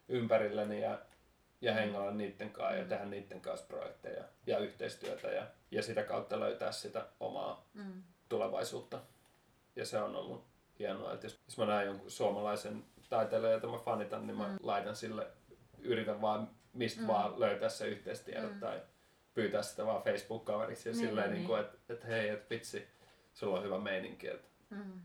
ympärilleni 0.08 0.80
ja 0.80 0.98
ja 1.60 1.74
hengailla 1.74 2.10
niiden 2.10 2.50
kanssa 2.50 2.76
ja 2.76 2.84
tehdä 2.84 3.04
niiden 3.04 3.40
kanssa 3.40 3.66
projekteja 3.66 4.24
ja 4.46 4.58
yhteistyötä 4.58 5.28
ja, 5.28 5.46
ja 5.70 5.82
sitä 5.82 6.02
kautta 6.02 6.40
löytää 6.40 6.72
sitä 6.72 7.06
omaa 7.20 7.68
Mm. 7.74 8.02
tulevaisuutta. 8.28 9.00
Ja 9.76 9.86
se 9.86 9.98
on 9.98 10.16
ollut 10.16 10.44
hienoa, 10.78 11.12
että 11.12 11.26
jos, 11.26 11.40
jos 11.46 11.58
mä 11.58 11.66
näen 11.66 11.86
jonkun 11.86 12.10
suomalaisen 12.10 12.84
taiteilijan, 13.16 13.52
jota 13.52 13.66
mä 13.66 13.78
fanitan, 13.78 14.26
niin 14.26 14.36
mä 14.36 14.48
Mm. 14.48 14.56
laitan 14.62 14.96
sille, 14.96 15.26
yritän 15.78 16.20
vaan 16.20 16.48
mistä 16.72 17.00
Mm. 17.00 17.06
vaan 17.06 17.40
löytää 17.40 17.68
se 17.68 17.88
yhteistiedot 17.88 18.52
Mm. 18.54 18.60
tai 18.60 18.82
pyytää 19.34 19.62
sitä 19.62 19.86
vaan 19.86 20.02
Facebook-kaveriksi 20.02 20.88
ja 20.88 20.94
Niin, 20.94 21.06
silleen, 21.06 21.26
niin, 21.30 21.34
niin 21.38 21.46
kuin, 21.46 21.60
että, 21.60 21.78
että 21.88 22.06
hei, 22.06 22.28
että 22.28 22.50
vitsi, 22.54 22.88
sulla 23.34 23.58
on 23.58 23.64
hyvä 23.64 23.78
meininki, 23.78 24.28
että 24.28 24.48
Mm. 24.70 25.00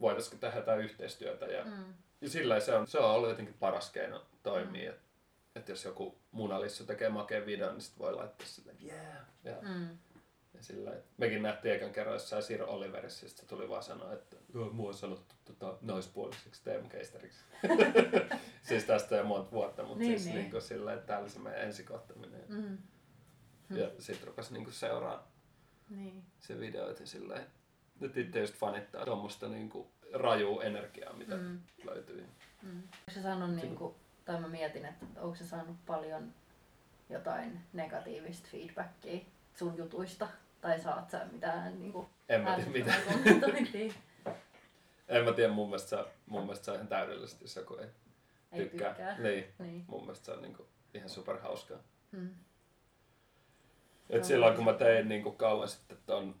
voitaisiko 0.00 0.36
tehdä 0.36 0.56
jotain 0.58 0.80
yhteistyötä. 0.80 1.46
Ja, 1.46 1.64
Mm. 1.64 1.94
ja 2.20 2.28
sillä 2.28 2.60
se 2.60 2.74
on, 2.74 2.86
se 2.86 2.98
on 2.98 3.10
ollut 3.10 3.28
jotenkin 3.28 3.54
paras 3.60 3.90
keino 3.90 4.26
toimia. 4.42 4.90
Että, 4.90 5.02
että 5.56 5.72
jos 5.72 5.84
joku 5.84 6.18
Munalissa 6.32 6.86
tekee 6.86 7.08
makeen 7.08 7.46
videon, 7.46 7.72
niin 7.72 7.82
sit 7.82 7.98
voi 7.98 8.14
laittaa 8.14 8.46
silleen, 8.46 8.76
yeah. 8.84 9.16
Ja, 9.44 9.54
Mm. 9.62 9.88
Ja 10.62 10.66
sillä, 10.66 10.92
mekin 11.18 11.42
nähtiin 11.42 11.74
ekan 11.74 11.92
kerran 11.92 12.12
jossain 12.14 12.42
Sir 12.42 12.62
Oliverissa, 12.62 13.26
ja 13.26 13.30
se 13.30 13.46
tuli 13.46 13.68
vaan 13.68 13.82
sanoa, 13.82 14.12
että 14.12 14.36
Joo, 14.54 14.70
mua 14.72 14.88
on 14.88 14.94
sanottu 14.94 15.34
tota, 15.44 15.78
naispuoliseksi 15.80 16.64
teemakeisteriksi. 16.64 17.44
siis 18.68 18.84
tästä 18.84 19.16
jo 19.16 19.24
monta 19.24 19.50
vuotta, 19.50 19.82
mutta 19.82 19.98
Niin, 19.98 20.10
siis 20.20 20.24
niin. 20.24 20.36
niin. 20.42 20.52
Niin 20.52 20.62
sillä, 20.62 20.92
että 20.92 21.06
täällä 21.06 21.28
se 21.28 21.38
meidän 21.38 21.60
ensikohtaminen. 21.62 22.40
Mm. 22.48 22.78
Ja 23.70 23.90
sit 23.98 24.24
rupesi 24.24 24.52
niin 24.54 24.72
seuraa 24.72 25.32
Niin. 25.90 26.22
se 26.40 26.60
videoita 26.60 27.06
silleen. 27.06 27.46
Nyt 28.00 28.16
itse 28.16 28.40
just 28.40 28.54
fanittaa 28.54 29.04
tuommoista 29.04 29.48
niinku 29.48 29.90
rajua 30.12 30.62
energiaa, 30.62 31.12
mitä 31.12 31.36
Mm. 31.36 31.60
löytyy. 31.84 32.26
Mm. 32.62 32.70
Onko 32.78 33.10
se 33.14 33.22
saanut 33.22 33.54
niinku, 33.54 33.96
tai 34.24 34.40
mä 34.40 34.48
mietin, 34.48 34.84
että 34.84 35.06
onko 35.20 35.34
se 35.36 35.46
saanut 35.46 35.76
paljon 35.86 36.34
jotain 37.10 37.60
negatiivista 37.72 38.48
feedbackia 38.52 39.20
sun 39.54 39.76
jutuista? 39.76 40.28
Tai 40.62 40.80
saat 40.80 41.10
sä 41.10 41.26
mitään 41.32 41.80
niinku 41.80 42.08
En 42.28 42.40
mä 42.40 42.54
tiedä 42.56 42.70
mitä. 42.70 42.90
ärsyttävää 42.92 43.22
kommentointia? 43.24 43.92
En 45.08 45.24
mä 45.24 45.32
tiedä, 45.32 45.52
mun 45.52 45.68
mielestä 45.68 45.88
se, 45.88 46.04
mun 46.26 46.42
mielestä 46.42 46.64
se 46.64 46.74
ihan 46.74 46.88
täydellisesti, 46.88 47.44
jos 47.44 47.56
joku 47.56 47.74
ei, 47.76 47.86
Ei 48.52 48.60
tykkää. 48.68 48.88
tykkää. 48.94 49.18
Niin, 49.18 49.44
Niin. 49.58 49.84
mun 49.88 50.00
mielestä 50.00 50.24
se 50.24 50.32
on 50.32 50.42
niinku 50.42 50.66
ihan 50.94 51.08
super 51.08 51.38
hauskaa. 51.38 51.78
Mm. 52.12 52.30
Et 54.10 54.24
silloin 54.24 54.54
kun 54.56 54.64
mä 54.64 54.72
tein 54.72 55.08
niinku 55.08 55.32
kauan 55.32 55.68
sitten 55.68 55.98
ton, 56.06 56.34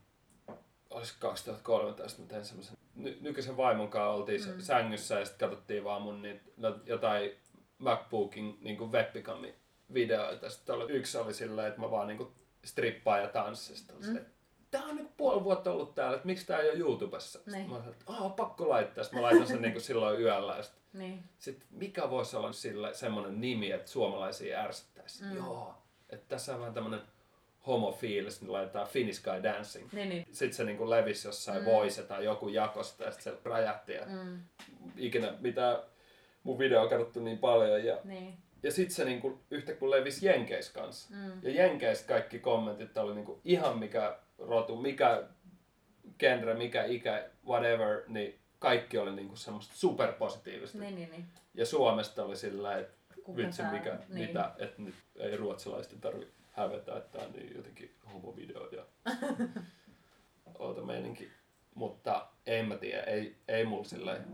olis 0.90 1.12
2013, 1.12 2.22
mä 2.22 2.28
tein 2.28 2.44
semmosen, 2.44 2.76
ny- 2.94 3.18
nykyisen 3.20 3.56
vaimon 3.56 3.88
kanssa 3.88 4.08
oltiin 4.10 4.40
Mm. 4.54 4.60
sängyssä 4.60 5.18
ja 5.18 5.24
sitten 5.26 5.48
katsottiin 5.50 5.84
vaan 5.84 6.02
mun 6.02 6.22
niitä, 6.22 6.44
no, 6.56 6.78
jotain 6.86 7.30
MacBookin 7.78 8.58
niinku 8.60 8.92
webcami 8.92 9.54
videoita. 9.94 10.50
Sitten 10.50 10.74
oli, 10.74 10.92
yksi 10.92 11.18
oli 11.18 11.34
silleen, 11.34 11.68
että 11.68 11.80
mä 11.80 11.90
vaan 11.90 12.06
niinku 12.08 12.32
strippaan 12.64 13.20
ja 13.20 13.28
tanssin. 13.28 13.76
Sitten 13.76 13.96
oli 13.96 14.06
Mm. 14.06 14.24
tää 14.70 14.82
on 14.84 14.96
niinku 14.96 15.12
puoli 15.16 15.44
vuotta 15.44 15.70
ollut 15.72 15.94
täällä, 15.94 16.14
että 16.14 16.26
miksi 16.26 16.46
tää 16.46 16.58
ei 16.58 16.70
ole 16.70 16.78
YouTubessa? 16.78 17.38
Sitten 17.38 17.54
Niin. 17.54 17.70
mä 17.70 17.76
olin, 17.76 17.88
että 17.88 18.04
pakko 18.36 18.68
laittaa. 18.68 19.04
Sitten 19.04 19.20
mä 19.20 19.26
laitan 19.26 19.46
sen 19.46 19.62
niinku 19.62 19.80
silloin 19.80 20.20
yöllä. 20.20 20.56
Ja 20.56 20.62
sit, 20.62 20.74
Niin. 20.92 21.22
sit 21.38 21.66
mikä 21.70 22.10
voisi 22.10 22.36
olla 22.36 22.52
sille 22.52 22.94
semmoinen 22.94 23.40
nimi, 23.40 23.70
että 23.72 23.90
suomalaisia 23.90 24.60
ärsyttäisi? 24.60 25.24
Mm. 25.24 25.36
Joo, 25.36 25.74
että 26.10 26.28
tässä 26.28 26.54
on 26.54 26.60
vähän 26.60 26.74
tämmönen 26.74 27.00
homofiilis, 27.66 28.40
niin 28.40 28.52
laitetaan 28.52 28.86
Finnish 28.88 29.22
Guy 29.24 29.42
Dancing. 29.42 29.92
Niin, 29.92 30.08
niin. 30.08 30.26
Sitten 30.32 30.56
se 30.56 30.64
niinku 30.64 30.90
levisi 30.90 31.28
jossain 31.28 31.58
Mm. 31.58 31.64
Voice 31.64 32.02
tai 32.02 32.24
joku 32.24 32.48
jakosta 32.48 33.04
ja 33.04 33.12
sitten 33.12 33.32
se 33.32 33.38
räjähti. 33.44 33.92
Ja 33.92 34.06
Mm. 34.06 34.40
ikinä 34.96 35.34
mitä 35.40 35.82
mun 36.42 36.58
video 36.58 36.82
on 36.82 36.88
katsottu 36.88 37.20
niin 37.20 37.38
paljon. 37.38 37.84
Ja, 37.84 37.98
Niin. 38.04 38.38
Ja 38.62 38.72
sitten 38.72 38.94
se 38.94 39.04
niinku 39.04 39.40
yhtä 39.50 39.74
kun 39.74 39.90
levisi 39.90 40.26
Jenkeis 40.26 40.70
kanssa. 40.70 41.14
Mm. 41.14 41.32
Ja 41.42 41.50
Jenkeissä 41.50 42.06
kaikki 42.06 42.38
kommentit 42.38 42.96
oli 42.96 43.14
niinku 43.14 43.40
ihan 43.44 43.78
mikä 43.78 44.18
rotu, 44.38 44.76
mikä 44.76 45.22
genre, 46.18 46.54
mikä 46.54 46.84
ikä, 46.84 47.30
whatever, 47.46 48.02
niin 48.08 48.38
kaikki 48.58 48.98
oli 48.98 49.12
niinku 49.12 49.36
semmoista 49.36 49.74
superpositiivista. 49.74 50.78
Niin, 50.78 50.94
niin, 50.94 51.10
niin. 51.10 51.24
Ja 51.54 51.66
Suomesta 51.66 52.24
oli 52.24 52.36
sillä, 52.36 52.78
että 52.78 52.96
vitsi 53.36 53.62
mikä, 53.62 53.98
niin. 54.08 54.28
mitä, 54.28 54.52
että 54.58 54.82
nyt 54.82 54.94
ei 55.16 55.36
ruotsalaisten 55.36 56.00
tarvi 56.00 56.28
hävetä, 56.50 56.96
että 56.96 57.18
tää 57.18 57.26
on 57.26 57.32
niin 57.32 57.56
jotenkin 57.56 57.94
homovideo 58.12 58.68
ja 58.68 58.86
outo 60.58 60.84
meininki. 60.84 61.30
Mutta 61.74 62.26
en 62.46 62.68
mä 62.68 62.76
tiedä, 62.76 63.02
ei, 63.02 63.36
ei 63.48 63.64
mulla 63.64 63.84
silleen, 63.84 64.24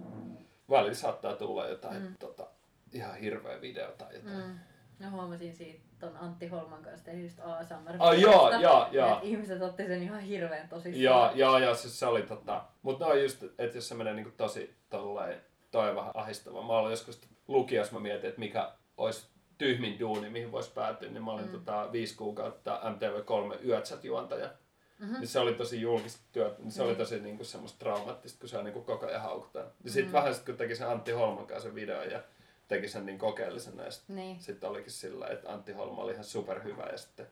välillä 0.70 0.94
saattaa 0.94 1.36
tulla 1.36 1.68
jotain 1.68 2.02
mm. 2.02 2.16
tota, 2.18 2.46
ihan 2.92 3.14
hirveä 3.16 3.61
video 3.61 3.90
tai 3.98 4.14
jotain. 4.14 4.37
Mm. 4.37 4.42
Mm. 4.42 4.59
No 4.98 5.11
huomasin 5.11 5.55
siitä 5.57 5.81
ton 5.98 6.16
Antti 6.16 6.46
Holman 6.46 6.83
kanssa 6.83 7.05
tehdystä 7.05 7.44
ASMR. 7.57 7.94
Ai 7.98 8.20
joo, 8.20 8.51
joo, 8.61 8.88
joo. 8.92 9.16
Et 9.18 9.24
ihmiset 9.24 9.62
otti 9.62 9.87
sen 9.87 10.03
ihan 10.03 10.20
hirveän 10.20 10.68
tosissaan. 10.68 11.03
Joo, 11.03 11.31
joo, 11.35 11.59
joo, 11.59 11.74
siis 11.74 11.98
se 11.98 12.07
oli 12.07 12.22
tota, 12.22 12.64
mutta 12.83 13.05
no 13.07 13.14
just, 13.14 13.42
että 13.59 13.77
jos 13.79 13.88
se 13.88 13.94
menee 13.94 14.14
niinku 14.14 14.33
tosi 14.37 14.77
tolleen, 14.90 15.40
toi 15.70 15.90
on 15.90 15.96
vähän 15.96 16.11
ahistava. 16.14 16.62
Mä 16.62 16.72
olin 16.72 16.90
joskus 16.90 17.20
lukiossa, 17.48 17.94
mä 17.94 18.01
mietin, 18.01 18.29
että 18.29 18.40
mikä 18.40 18.72
olisi 18.96 19.29
tyhmin 19.59 19.98
duuni, 20.01 20.31
mihin 20.31 20.53
voisi 20.53 20.70
päätyä, 20.74 21.09
niin 21.11 21.24
mä 21.24 21.33
olin 21.33 21.44
Mm. 21.44 21.51
mm. 21.53 21.59
tota, 21.64 21.88
viisi 21.92 22.16
kuukautta 22.16 22.81
MTV3 22.85 23.66
Yötsät-juontaja. 23.66 24.51
Mhm. 24.98 25.12
Niin 25.12 25.27
se 25.29 25.38
oli 25.40 25.55
tosi 25.55 25.81
julkista 25.81 26.22
työtä, 26.33 26.62
niin 26.62 26.72
se 26.72 26.83
oli 26.83 26.90
Niin. 26.90 26.98
tosi 26.98 27.20
niinku 27.20 27.44
semmoista 27.44 27.79
traumaattista, 27.79 28.40
kun 28.40 28.48
se 28.48 28.59
on 28.59 28.64
niinku 28.64 28.83
koko 28.83 29.07
ajan 29.07 29.22
haukutaan. 29.22 29.66
Ja 29.85 29.90
sit 29.90 30.07
Mm. 30.07 30.12
vähän 30.12 30.35
sit, 30.35 30.44
kun 30.44 30.57
teki 30.57 30.77
sen 30.77 30.88
Antti 30.88 31.12
Holman 31.12 31.46
kanssa 31.46 31.68
sen 31.68 31.74
videon 31.74 32.11
ja 32.11 32.20
teki 32.68 32.88
sen 32.88 33.07
niin 33.07 33.18
kokeellisena 33.18 33.83
ja 33.85 33.90
sit, 33.90 34.09
Niin. 34.09 34.40
sit 34.40 34.64
olikin 34.64 34.92
sillä, 34.92 35.26
että 35.26 35.52
Antti 35.52 35.72
Holma 35.72 36.02
oli 36.02 36.12
ihan 36.12 36.24
superhyvä 36.24 36.83
ja 36.92 36.98
sitten 36.98 37.26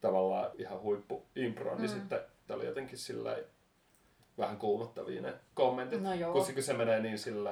tavallaan 0.00 0.50
ihan 0.58 0.80
huippu 0.80 1.26
impro, 1.36 1.74
niin 1.78 1.90
Mm. 1.90 1.96
sitten 1.96 2.20
tää 2.46 2.56
oli 2.56 2.66
jotenkin 2.66 2.98
sillä 2.98 3.38
vähän 4.38 4.56
kuumottavia 4.56 5.22
ne 5.22 5.34
kommentit. 5.54 6.02
No 6.02 6.14
joo. 6.14 6.32
Kun, 6.32 6.62
se- 6.62 6.72
menee 6.72 7.00
niin 7.00 7.18
sillä 7.18 7.50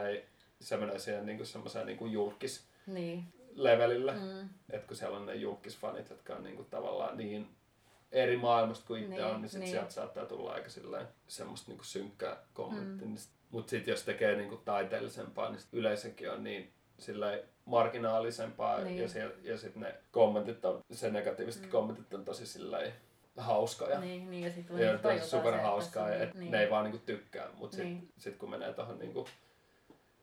se 0.61 0.77
menee 0.77 0.99
siihen 0.99 1.27
niinku 1.27 1.45
semmoiseen 1.45 1.87
niinku 1.87 2.07
julkis 2.07 2.65
Niin. 2.87 3.25
levelille, 3.55 4.13
mm. 4.13 4.49
Että 4.71 4.87
kun 4.87 4.97
siellä 4.97 5.17
on 5.19 5.27
ne 5.27 5.35
julkisfanit, 5.35 6.11
jotka 6.11 6.35
on 6.35 6.43
niinku 6.45 6.65
tavallaan 6.65 7.17
niin 7.17 7.49
eri 8.13 8.37
maailmasta 8.37 8.87
kuin 8.87 9.03
itse 9.03 9.15
Niin, 9.15 9.25
on, 9.25 9.43
niin 9.43 9.49
sit 9.51 9.61
niin. 9.61 9.71
sieltä 9.71 9.91
saattaa 9.91 10.27
tulla 10.27 10.53
aika 10.53 10.69
silleen 10.71 11.07
semmoista 11.29 11.71
niinku 11.71 11.85
synkkää 11.85 12.37
kommenttia. 12.55 13.09
Mm. 13.09 13.17
Mutta 13.51 13.71
sitten 13.71 13.93
jos 13.93 14.03
tekee 14.03 14.37
niinku 14.37 14.57
taiteellisempaa, 14.57 15.51
niin 15.51 15.61
sit 15.61 15.75
yleisökin 15.75 16.31
on 16.31 16.45
niin 16.45 16.73
silleen 16.99 17.41
marginaalisempaa 17.65 18.81
Niin. 18.81 18.99
ja, 19.03 19.09
siellä, 19.09 19.35
ja 19.43 19.59
sitten 19.59 19.83
ne 19.83 19.95
kommentit 20.11 20.65
on, 20.65 20.81
se 20.93 21.11
negatiiviset 21.11 21.63
Mm. 21.63 21.67
mm. 21.69 21.73
kommentit 21.73 22.15
on 22.15 22.25
tosi 22.25 22.47
silleen 22.47 22.93
hauskoja. 23.37 24.01
Niin, 24.01 24.31
niin, 24.31 24.45
ja 24.45 24.51
sitten 24.53 24.99
tosi 25.01 25.29
super 25.31 25.55
hauskaa, 25.61 26.11
ja 26.11 26.31
niin, 26.35 26.51
ne 26.51 26.63
ei 26.63 26.71
vaan 26.71 26.85
niinku 26.85 27.03
tykkää, 27.07 27.49
mutta 27.55 27.77
sitten 27.77 27.95
Niin. 27.95 28.13
sit 28.19 28.37
kun 28.37 28.51
menee 28.51 28.73
tuohon 28.73 28.99
niinku 28.99 29.29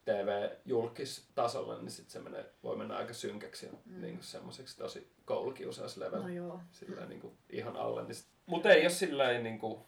TV-julkistasolle, 0.06 1.80
niin 1.80 1.92
sit 1.92 2.10
se 2.10 2.20
menee, 2.20 2.46
voi 2.64 2.76
mennä 2.78 2.98
aika 2.98 3.14
synkäksi 3.14 3.66
ja 3.66 3.72
Mm. 3.86 4.02
niinku 4.02 4.24
semmoiseksi 4.24 4.78
tosi 4.78 5.12
koulukiusauslevel 5.26 6.22
No 6.22 6.28
joo. 6.30 6.60
silleen 6.72 7.10
niinku 7.10 7.34
ihan 7.50 7.76
alle. 7.78 8.04
Niin 8.04 8.16
mutta 8.46 8.70
ei 8.70 8.82
ole 8.82 8.90
silleen 8.90 9.44
niinku, 9.44 9.86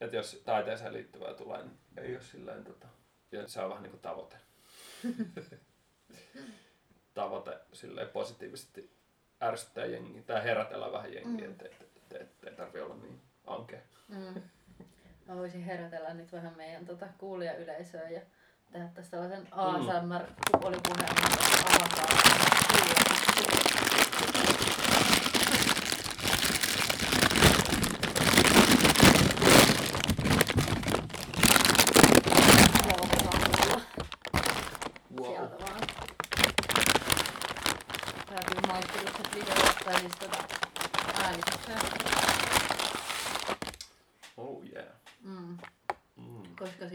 että 0.00 0.16
jos 0.16 0.42
taiteeseen 0.44 0.92
liittyvää 0.92 1.34
tulee, 1.34 1.62
niin 1.62 1.78
ei 1.96 2.12
ole 2.14 2.22
silleen 2.22 2.64
tota, 2.64 2.86
ja 3.32 3.48
se 3.48 3.60
on 3.60 3.68
vähän 3.70 3.82
niinku 3.82 3.98
tavoite. 3.98 4.36
tavoite 7.20 7.58
silleen 7.72 8.08
positiivisesti 8.08 8.90
ärsyttää 9.42 9.84
jengiä 9.84 10.22
tai 10.22 10.44
herätellä 10.44 10.92
vähän 10.92 11.12
jengiä, 11.14 11.32
Mm. 11.32 11.40
mm. 11.46 11.50
ettei 11.52 11.68
et, 11.80 11.82
et, 12.12 12.20
et, 12.22 12.44
ei 12.44 12.54
tarvi 12.54 12.80
olla 12.80 12.94
niin 12.94 13.20
ankea. 13.46 13.80
Mm. 14.08 14.42
Mä 15.26 15.36
voisin 15.36 15.62
herätellä 15.64 16.14
nyt 16.14 16.32
vähän 16.32 16.56
meidän 16.56 16.86
tota, 16.86 17.06
kuulijayleisöä 17.18 18.08
ja 18.10 18.20
tehdä 18.72 18.88
tästä 18.94 19.10
tällaisen 19.10 19.48
ASMR-kupolipuheen, 19.52 21.14
niin 21.14 21.38
avataan 21.76 22.16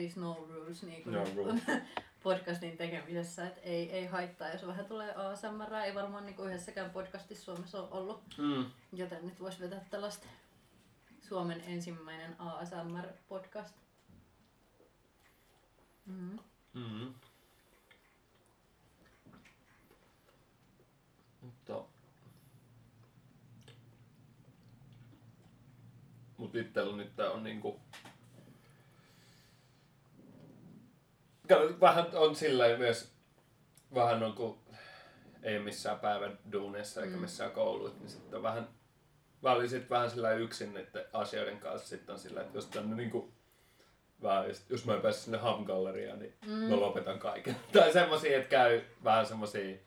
siis 0.05 0.17
no 0.17 0.47
rules 0.49 0.83
niin 0.83 1.03
kuin 1.03 1.13
no 1.13 1.23
rules. 1.35 1.61
podcastin 2.23 2.77
tekemisessä, 2.77 3.47
että 3.47 3.61
ei, 3.61 3.91
ei 3.91 4.05
haittaa, 4.05 4.49
jos 4.49 4.67
vähän 4.67 4.85
tulee 4.85 5.15
ASMR, 5.15 5.73
ei 5.85 5.95
varmaan 5.95 6.25
niin 6.25 6.35
kuin 6.35 6.47
yhdessäkään 6.47 6.91
podcastissa 6.91 7.45
Suomessa 7.45 7.81
ole 7.81 7.91
ollut, 7.91 8.23
mm. 8.37 8.65
joten 8.93 9.25
nyt 9.25 9.39
voisi 9.39 9.59
vetää 9.59 9.85
tällaista 9.89 10.27
Suomen 11.21 11.63
ensimmäinen 11.67 12.35
ASMR-podcast. 12.39 13.73
Mm. 16.05 16.39
Mm. 16.73 17.13
Mutta 21.41 21.83
Mut 26.37 26.55
itsellä 26.55 26.97
nyt 26.97 27.15
tää 27.15 27.31
on 27.31 27.43
niinku 27.43 27.79
Vähän 31.81 32.05
on 32.13 32.35
sillä 32.35 32.77
myös, 32.77 33.11
vähän 33.95 34.23
on 34.23 34.33
kun 34.33 34.59
ei 35.43 35.59
missään 35.59 35.99
päivän 35.99 36.39
duuneissa 36.51 37.01
eikä 37.01 37.15
Mm. 37.15 37.21
missään 37.21 37.51
kouluissa, 37.51 37.99
niin 37.99 38.09
sitten 38.09 38.37
on 38.37 38.43
vähän, 38.43 38.69
mä 39.41 39.51
olin 39.51 39.69
sit 39.69 39.89
vähän 39.89 40.09
sillä 40.11 40.31
yksin 40.33 40.73
niiden 40.73 41.05
asioiden 41.13 41.59
kanssa 41.59 41.87
sitten 41.87 42.13
on 42.13 42.19
sillä, 42.19 42.41
että 42.41 42.57
jos 42.57 42.65
tänne 42.67 42.95
niinku, 42.95 43.33
vähän, 44.21 44.45
jos 44.69 44.85
mä 44.85 44.93
en 44.93 45.01
pääse 45.01 45.19
sinne 45.19 45.37
Ham-galleriaan, 45.37 46.19
niin 46.19 46.33
Mm. 46.47 46.51
mä 46.53 46.79
lopetan 46.79 47.19
kaiken. 47.19 47.55
Tai 47.73 47.93
semmosia, 47.93 48.37
että 48.37 48.49
käy 48.49 48.81
vähän 49.03 49.25
semmosia, 49.25 49.77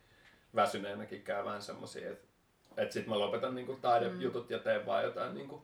väsyneenäkin 0.54 1.22
käy 1.22 1.44
vähän 1.44 1.62
semmosia, 1.62 2.10
että, 2.10 2.28
että 2.76 2.92
sit 2.92 3.06
mä 3.06 3.18
lopetan 3.18 3.54
niinku 3.54 3.76
taidejutut 3.82 4.50
ja 4.50 4.58
teen 4.58 4.86
vaan 4.86 5.04
jotain 5.04 5.34
niinku, 5.34 5.62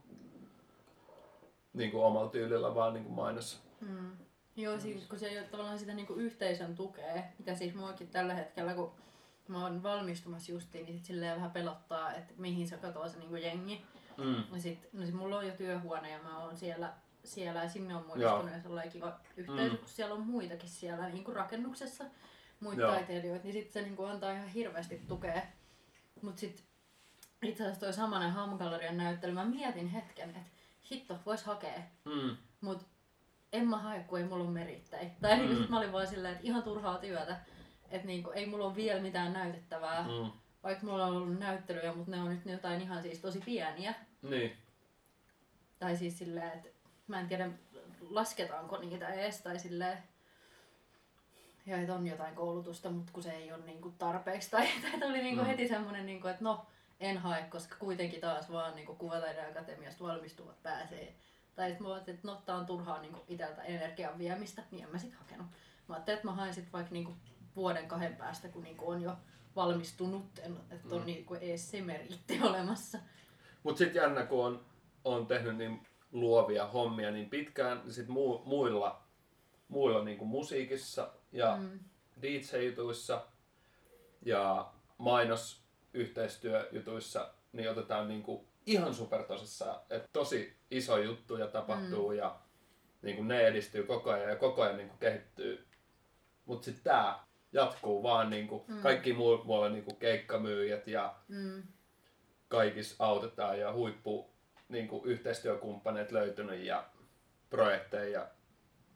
niinku 1.73 2.03
omalla 2.03 2.31
tyylillä 2.31 2.75
vaan 2.75 2.95
niinku 2.95 3.11
mainos. 3.11 3.63
Mm. 3.81 4.11
Joo, 4.57 4.81
siis 4.81 5.07
kun 5.07 5.19
se 5.19 5.27
ei 5.27 5.39
ole 5.39 5.47
tavallaan 5.47 5.79
sitä 5.79 5.95
niinku 5.95 6.15
yhteisön 6.15 6.75
tukea, 6.75 7.23
mikä 7.39 7.55
siis 7.55 7.75
muakin 7.75 8.09
tällä 8.09 8.35
hetkellä, 8.35 8.75
kun 8.75 8.93
mä 9.49 9.63
oon 9.63 9.83
valmistumassa 9.83 10.53
justiin, 10.53 10.85
niin 10.85 10.97
sit 10.97 11.05
silleen 11.05 11.37
vähän 11.37 11.51
pelottaa, 11.51 12.15
että 12.15 12.35
mihin 12.37 12.69
se 12.69 12.77
katoaa 12.77 13.09
se 13.09 13.19
niinku 13.19 13.37
jengi. 13.37 13.85
Mm. 14.17 14.45
Ja 14.55 14.61
sit, 14.61 14.89
no 14.93 15.07
sit 15.07 15.15
mulla 15.15 15.39
on 15.39 15.47
jo 15.47 15.55
työhuone 15.55 16.11
ja 16.11 16.23
mä 16.23 16.39
oon 16.39 16.57
siellä, 16.57 16.93
siellä 17.25 17.63
ja 17.63 17.69
sinne 17.69 17.97
on 17.97 18.07
muodostunut 18.07 18.63
sellainen 18.63 18.93
kiva 18.93 19.21
yhteisö, 19.37 19.71
Mm. 19.73 19.79
kun 19.79 19.89
siellä 19.89 20.15
on 20.15 20.21
muitakin 20.27 20.69
siellä 20.69 21.09
niinku 21.09 21.33
rakennuksessa, 21.33 22.05
muita 22.61 22.81
Joo. 22.83 22.91
taiteilijoita, 22.93 23.45
niin 23.45 23.53
sit 23.53 23.73
se 23.73 23.83
niinku 23.83 24.05
antaa 24.05 24.33
ihan 24.33 24.49
hirveästi 24.49 25.03
tukea. 25.09 25.43
Mut 26.23 26.39
sit 26.39 26.65
itse 27.43 27.63
asiassa 27.63 27.81
toi 27.81 27.93
samanen 27.93 28.31
Hamgallerian 28.31 28.97
näyttely, 28.97 29.33
mä 29.33 29.45
mietin 29.45 29.89
hetken, 29.89 30.29
että 30.31 30.51
hitto, 30.91 31.19
vois 31.27 31.43
hakea. 31.45 31.81
Mm. 32.05 32.37
Mut 32.61 32.87
en 33.55 33.69
mä 33.69 33.79
hae, 33.79 34.01
kun 34.01 34.19
ei 34.19 34.25
mulla 34.25 34.45
ole 34.45 34.53
merittäin. 34.53 35.11
Tai 35.21 35.47
mm. 35.47 35.57
Sit 35.57 35.69
mä 35.71 35.79
olin 35.79 35.93
vaan 35.93 36.07
silleen, 36.07 36.35
että 36.35 36.47
ihan 36.47 36.63
turhaa 36.63 36.99
työtä. 36.99 37.37
Että 37.91 38.07
niinku, 38.07 38.31
ei 38.31 38.47
mulla 38.47 38.65
ole 38.67 38.75
vielä 38.77 39.01
mitään 39.01 39.33
näytettävää. 39.33 40.03
Mm. 40.03 40.31
Vaikka 40.63 40.87
mulla 40.87 41.07
on 41.07 41.17
ollut 41.17 41.39
näyttelyjä, 41.39 41.93
mutta 41.93 42.11
ne 42.11 42.21
on 42.21 42.29
nyt 42.29 42.47
jotain 42.47 42.81
ihan 42.81 43.03
siis 43.03 43.19
tosi 43.21 43.41
pieniä. 43.45 43.95
Niin. 44.23 44.57
Tai 45.79 45.97
siis 45.97 46.19
silleen, 46.19 46.53
että 46.53 46.69
mä 47.07 47.21
en 47.21 47.29
tiedä 47.29 47.51
lasketaanko 48.11 48.79
niitä 48.79 49.09
edes. 49.09 49.43
Tai 49.43 49.59
silleen, 49.59 49.99
ja 51.67 51.77
että 51.81 51.95
on 51.95 52.07
jotain 52.07 52.35
koulutusta, 52.35 52.91
mutta 52.91 53.13
kun 53.13 53.23
se 53.23 53.31
ei 53.33 53.53
ole 53.53 53.65
niinku 53.65 53.91
tarpeeksi. 53.99 54.51
Tai, 54.57 54.69
tai 54.83 55.01
tuli 55.01 55.23
niinku 55.23 55.43
Mm. 55.43 55.47
heti 55.47 55.69
semmonen, 55.69 56.07
niinku, 56.07 56.29
että 56.29 56.45
no, 56.45 56.67
en 57.01 57.19
hae, 57.19 57.43
koska 57.43 57.77
kuitenkin 57.79 58.21
taas 58.21 58.53
vaan 58.53 58.75
niinku 58.75 58.95
kuvataiden 58.95 59.51
akatemiasta 59.51 60.05
valmistuvat 60.05 60.63
pääsee. 60.63 61.15
Tai 61.57 61.69
sitten 61.69 61.87
mä 61.87 61.93
ajattelin, 61.95 62.17
että 62.19 62.29
no, 62.29 62.43
tää 62.47 62.57
on 62.57 62.67
turhaa 62.67 63.01
niinku 63.01 63.21
iteltä 63.29 63.63
energian 63.63 64.19
viemistä, 64.19 64.63
niin 64.71 64.85
en 64.85 64.91
mä 64.93 64.99
sit 64.99 65.15
hakenut. 65.15 65.47
Mä 65.89 65.95
ajattelin, 65.95 66.17
että 66.17 66.29
mä 66.29 66.35
haen 66.35 66.55
sit 66.55 66.73
vaikka 66.73 66.93
niinku 66.93 67.13
vuoden 67.57 67.89
kahden 67.89 68.17
päästä, 68.17 68.49
kun 68.49 68.63
niinku 68.63 68.91
on 68.91 69.03
jo 69.03 69.17
valmistunut, 69.57 70.25
että 70.71 70.95
on 70.95 71.01
Mm. 71.01 71.07
niinku 71.07 71.35
ees 71.35 71.71
se 71.71 71.81
meritti 71.83 72.41
olemassa. 72.49 72.99
Mut 73.63 73.79
sit 73.79 73.95
jännä, 73.95 74.27
kun 74.27 74.47
on, 74.47 74.65
on 75.05 75.27
tehnyt 75.27 75.57
niin 75.57 75.87
luovia 76.13 76.67
hommia 76.67 77.11
niin 77.11 77.31
pitkään, 77.31 77.81
niin 77.85 77.93
sit 77.93 78.09
mu, 78.09 78.39
muilla, 78.45 79.03
muilla 79.69 80.05
niin 80.05 80.19
kuin 80.19 80.29
musiikissa 80.29 81.11
ja. 81.33 81.57
Mm. 81.57 81.79
DJ-jutuissa 82.23 83.23
ja 84.23 84.73
mainosyhteistyöjutuissa, 84.99 87.31
niin 87.53 87.71
otetaan 87.71 88.09
niin 88.09 88.23
kuin 88.23 88.47
ihan 88.67 88.95
supertosissaan, 88.95 89.81
että 89.91 90.09
tosi 90.13 90.57
iso 90.71 90.99
juttu 90.99 91.37
ja 91.37 91.47
tapahtuu 91.47 92.11
mm. 92.11 92.17
ja 92.17 92.37
niin 93.03 93.17
kuin 93.17 93.29
ne 93.29 93.47
edistyy 93.47 93.83
koko 93.83 94.11
ajan 94.11 94.29
ja 94.31 94.37
koko 94.37 94.63
ajan 94.63 94.77
niin 94.77 94.89
kuin 94.89 94.99
kehittyy. 94.99 95.67
Mut 96.45 96.65
sit 96.65 96.81
tää 96.85 97.25
jatkuu 97.53 98.03
vaan 98.03 98.31
niin 98.31 98.49
kuin 98.49 98.65
Mm. 98.69 98.83
kaikki 98.83 99.13
muu, 99.13 99.45
muualla 99.45 99.69
niin 99.69 99.85
kuin 99.85 99.97
keikkamyyjät 99.97 100.87
ja 100.87 101.15
Mm. 101.29 101.63
kaikissa 102.49 103.05
autetaan 103.05 103.59
ja 103.61 103.73
huippu 103.73 104.31
niin 104.69 104.89
kuin 104.89 105.05
yhteistyökumppaneet 105.05 106.13
löytynyt 106.13 106.61
ja 106.65 106.85
projekteja 107.51 108.09
ja 108.21 108.29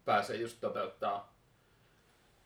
pääsee 0.05 0.37
just 0.37 0.61
toteuttaa 0.61 1.35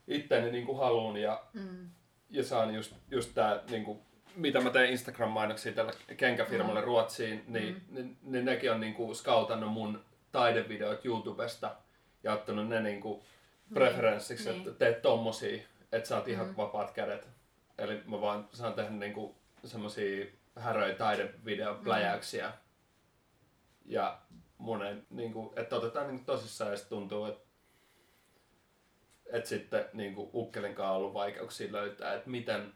itteni 0.09 0.51
niin 0.51 0.67
kuin 0.67 0.79
haluun 0.79 1.17
ja, 1.17 1.45
Mm. 1.53 1.91
ja 2.31 2.45
saan 2.45 2.75
just, 2.75 2.95
just 3.11 3.31
tää 3.35 3.61
niin 3.71 3.85
kuin, 3.85 4.01
mitä 4.37 4.61
mä 4.61 4.71
teen 4.71 4.91
Instagram-mainoksia 4.91 5.73
tällä 5.73 5.93
kenkäfirmalle 6.17 6.81
Mm. 6.81 6.87
Ruotsiin, 6.87 7.45
niin, 7.49 7.75
Mm. 7.89 7.95
niin, 7.95 8.19
niin 8.23 8.45
nekin 8.45 8.73
on 8.73 8.81
niin 8.81 8.95
kuin 8.95 9.17
scoutannut 9.17 9.73
mun 9.73 10.05
taidevideot 10.33 11.05
YouTubesta 11.05 11.77
ja 12.23 12.33
ottanut 12.33 12.69
ne 12.69 12.81
niin 12.81 13.01
kuin 13.01 13.23
preferenssiksi, 13.75 14.49
niin. 14.49 14.59
että 14.59 14.71
teet 14.73 15.03
tommosia, 15.03 15.63
että 15.93 16.09
saat 16.09 16.29
ihan 16.29 16.47
Mm. 16.47 16.55
vapaat 16.57 16.91
kädet. 16.91 17.29
Eli 17.79 18.03
mä 18.07 18.21
vaan 18.21 18.49
saan 18.53 18.75
tehdä 18.75 18.91
niinku 18.91 19.35
semmosia 19.65 20.27
häröjä 20.57 20.95
taidevideopläjäyksiä. 20.95 22.53
Ja 23.85 24.19
mun 24.59 24.83
ei, 24.87 24.95
niinku, 25.11 25.53
että 25.57 25.77
otetaan 25.77 26.07
niinku 26.07 26.25
tosissaan 26.25 26.73
ja 26.73 26.79
tuntuu, 26.89 27.25
että 27.27 27.43
et 29.33 29.47
sitten 29.47 29.85
niinku 29.93 30.31
Ukkelin 30.35 30.75
kanssa 30.75 30.91
on 30.91 30.97
ollut 30.97 31.15
vaikeuksia 31.15 31.73
löytää, 31.73 32.15
että 32.15 32.31
miten, 32.31 32.73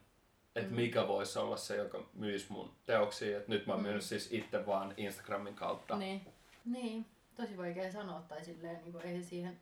että 0.56 0.70
Mm. 0.70 0.76
mikä 0.76 1.08
voisi 1.08 1.38
olla 1.38 1.56
se, 1.56 1.76
joka 1.76 2.06
myisi 2.14 2.46
mun 2.52 2.72
teoksia. 2.86 3.38
Et 3.38 3.48
nyt 3.48 3.66
mä 3.66 3.72
oon 3.72 3.80
Mm. 3.82 3.86
myynyt 3.86 4.02
siis 4.04 4.32
itse 4.32 4.66
vaan 4.66 4.94
Instagramin 4.96 5.54
kautta. 5.54 5.96
Niin. 5.96 6.26
niin. 6.64 7.06
Tosi 7.36 7.56
vaikea 7.56 7.92
sanoa 7.92 8.20
tai 8.20 8.44
silleen, 8.44 8.80
niin 8.84 9.00
ei 9.16 9.22
siihen... 9.22 9.60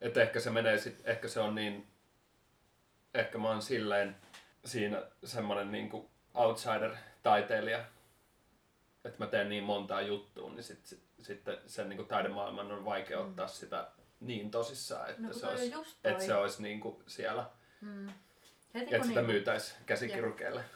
Että 0.00 0.22
ehkä 0.22 0.40
se 0.40 0.50
menee 0.50 0.78
sit, 0.78 1.02
ehkä 1.04 1.28
se 1.28 1.40
on 1.40 1.54
niin, 1.54 1.86
ehkä 3.14 3.38
mä 3.38 3.48
oon 3.48 3.62
silleen 3.62 4.16
siinä 4.64 5.02
semmonen 5.24 5.72
niinku 5.72 6.10
outsider-taiteilija, 6.34 7.84
että 9.04 9.24
mä 9.24 9.26
teen 9.26 9.48
niin 9.48 9.64
montaa 9.64 10.00
juttua, 10.02 10.50
niin 10.50 10.62
sit, 10.62 10.86
sit, 10.86 11.02
sitten 11.18 11.58
sen 11.66 11.88
niinku 11.88 12.04
taidemaailman 12.04 12.72
on 12.72 12.84
vaikea 12.84 13.20
Mm. 13.22 13.28
ottaa 13.28 13.48
sitä 13.48 13.88
niin 14.20 14.50
tosissaan, 14.50 15.10
että 15.10 15.22
No 15.22 15.32
se 15.32 15.46
olisi, 15.46 15.74
että 16.04 16.24
se 16.24 16.34
olisi 16.34 16.62
niinku 16.62 17.02
siellä, 17.06 17.50
Mm. 17.80 18.08
Heti 18.74 18.94
että 18.94 19.06
sitä 19.06 19.20
niinku- 19.20 19.32
myytäisi 19.32 19.74
käsikirurgeille. 19.86 20.64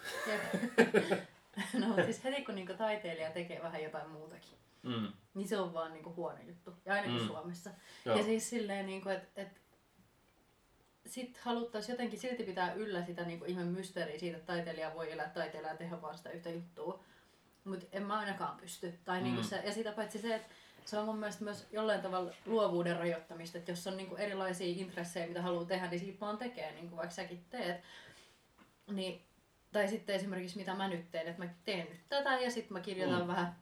No 1.78 1.86
mut 1.88 2.04
siis 2.04 2.24
heti 2.24 2.44
kun 2.44 2.54
niinku 2.54 2.74
taiteilija 2.74 3.30
tekee 3.30 3.62
vähän 3.62 3.82
jotain 3.82 4.08
muutakin, 4.10 4.58
Mm. 4.82 5.12
niin 5.34 5.48
se 5.48 5.58
on 5.58 5.72
vaan 5.74 5.92
niinku 5.92 6.14
huono 6.14 6.38
juttu. 6.46 6.74
Ja 6.84 6.94
ainakin 6.94 7.20
Mm. 7.20 7.26
Suomessa. 7.26 7.70
Joo. 8.04 8.16
Ja 8.18 8.24
siis 8.24 8.50
silleen, 8.50 8.86
niinku, 8.86 9.08
että 9.08 9.42
et, 9.42 9.60
sit 11.06 11.38
haluttaisiin 11.38 11.92
jotenkin 11.92 12.18
silti 12.18 12.42
pitää 12.44 12.72
yllä 12.72 13.04
sitä 13.04 13.22
niinku 13.24 13.44
ihme 13.44 13.64
mysteeriä 13.64 14.18
siitä, 14.18 14.36
että 14.36 14.52
taiteilija 14.52 14.94
voi 14.94 15.12
elää 15.12 15.28
taiteilija 15.34 15.72
ja 15.72 15.76
tehdä 15.78 16.02
vaan 16.02 16.16
sitä 16.16 16.30
yhtä 16.30 16.50
juttua. 16.50 17.04
Mutta 17.64 17.86
en 17.92 18.02
mä 18.02 18.18
ainakaan 18.18 18.56
pysty. 18.60 18.98
Tai 19.04 19.22
niinku 19.22 19.40
Mm. 19.40 19.46
se, 19.48 19.62
ja 19.64 19.72
sitä 19.72 19.92
paitsi 19.92 20.18
se, 20.18 20.34
että 20.34 20.48
se 20.90 20.98
on 20.98 21.04
mun 21.06 21.16
mielestä 21.18 21.44
myös 21.44 21.66
jollain 21.72 22.00
tavalla 22.00 22.32
luovuuden 22.46 22.96
rajoittamista, 22.96 23.58
että 23.58 23.70
jos 23.72 23.86
on 23.86 23.96
niinku 23.96 24.16
erilaisia 24.16 24.74
intressejä, 24.80 25.26
mitä 25.26 25.42
haluaa 25.42 25.64
tehdä, 25.64 25.86
niin 25.90 26.00
siitä 26.00 26.20
vaan 26.20 26.38
tekee, 26.38 26.72
niinku 26.72 26.96
vaikka 26.96 27.14
säkin 27.14 27.44
teet. 27.50 27.80
Niin, 28.92 29.22
tai 29.72 29.88
sitten 29.88 30.16
esimerkiksi 30.16 30.56
mitä 30.58 30.74
mä 30.74 30.88
nyt 30.88 31.10
teen, 31.10 31.26
että 31.28 31.44
mä 31.44 31.50
teen 31.64 31.86
nyt 31.90 32.00
tätä 32.08 32.38
ja 32.40 32.50
sitten 32.50 32.72
mä 32.72 32.80
kirjoitan 32.80 33.20
Mm. 33.20 33.26
vähän 33.28 33.56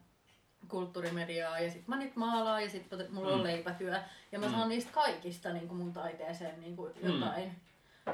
kulttuurimediaa 0.67 1.59
ja 1.59 1.69
sitten 1.71 1.89
mä 1.89 1.97
nyt 2.03 2.15
maalaan 2.15 2.63
ja 2.63 2.69
sitten 2.69 3.07
mulla 3.11 3.31
on 3.33 3.37
Mm. 3.39 3.43
leipätyö. 3.43 3.99
Ja 4.31 4.39
mä 4.39 4.45
Mm. 4.45 4.51
saan 4.51 4.69
niistä 4.69 4.91
kaikista 4.91 5.53
niin 5.53 5.67
kuin 5.67 5.77
mun 5.77 5.93
taiteeseen 5.93 6.61
niin 6.61 6.75
kuin 6.75 6.93
Mm. 7.01 7.13
jotain. 7.13 7.51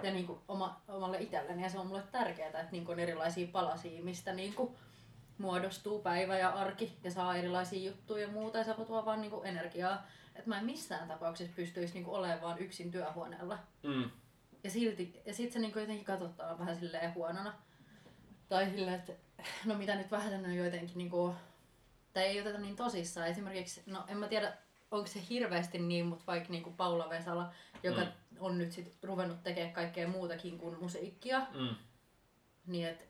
Ja 0.03 0.11
niin 0.11 0.27
kuin 0.27 0.39
oma, 0.47 0.81
omalle 0.87 1.17
itselleni 1.21 1.63
ja 1.63 1.69
se 1.69 1.79
on 1.79 1.87
mulle 1.87 2.03
tärkeää, 2.11 2.47
että 2.47 2.67
niin 2.71 2.85
kuin 2.85 2.93
on 2.93 2.99
erilaisia 2.99 3.47
palasia, 3.51 4.03
mistä 4.03 4.33
niin 4.33 4.53
kuin 4.53 4.75
muodostuu 5.37 6.01
päivä 6.01 6.37
ja 6.37 6.49
arki 6.49 6.97
ja 7.03 7.11
saa 7.11 7.35
erilaisia 7.35 7.89
juttuja 7.91 8.21
ja 8.27 8.31
muuta 8.33 8.57
ja 8.57 8.63
se 8.63 8.73
tuo 8.73 9.05
vaan 9.05 9.21
niin 9.21 9.31
kuin 9.31 9.45
energiaa. 9.47 10.07
Että 10.35 10.49
mä 10.49 10.59
en 10.59 10.65
missään 10.65 11.07
tapauksessa 11.07 11.55
pystyisi 11.55 11.93
niin 11.93 12.03
kuin 12.03 12.15
olemaan 12.15 12.41
vaan 12.41 12.59
yksin 12.59 12.91
työhuoneella. 12.91 13.59
Mm. 13.83 14.09
Ja 14.63 14.71
silti, 14.71 15.21
ja 15.25 15.33
sit 15.33 15.51
se 15.51 15.59
niinku 15.59 15.79
jotenkin 15.79 16.05
katsotaan 16.05 16.59
vähän 16.59 16.75
silleen 16.75 17.13
huonona. 17.15 17.53
Tai 18.49 18.69
silleen, 18.69 18.95
että 18.95 19.13
no 19.65 19.75
mitä 19.77 19.95
nyt 19.95 20.11
vähän 20.11 20.45
on 20.45 20.55
jotenkin 20.55 20.97
niinku, 20.97 21.35
tai 22.13 22.23
ei 22.23 22.41
oteta 22.41 22.57
niin 22.57 22.75
tosissaan. 22.75 23.27
Esimerkiksi, 23.27 23.83
no 23.85 24.03
en 24.07 24.17
mä 24.17 24.27
tiedä, 24.27 24.53
onko 24.91 25.07
se 25.07 25.19
hirveästi 25.29 25.77
niin, 25.79 26.05
mutta 26.05 26.23
vaikka 26.27 26.49
niinku 26.49 26.71
Paula 26.71 27.09
Vesala, 27.09 27.51
joka 27.83 28.01
Mm. 28.01 28.11
on 28.39 28.57
nyt 28.57 28.71
sit 28.71 28.97
ruvennut 29.03 29.43
tekemään 29.43 29.73
kaikkea 29.73 30.07
muutakin 30.07 30.57
kuin 30.57 30.77
musiikkia, 30.81 31.39
Mm. 31.53 31.75
niin 32.65 32.87
et, 32.87 33.07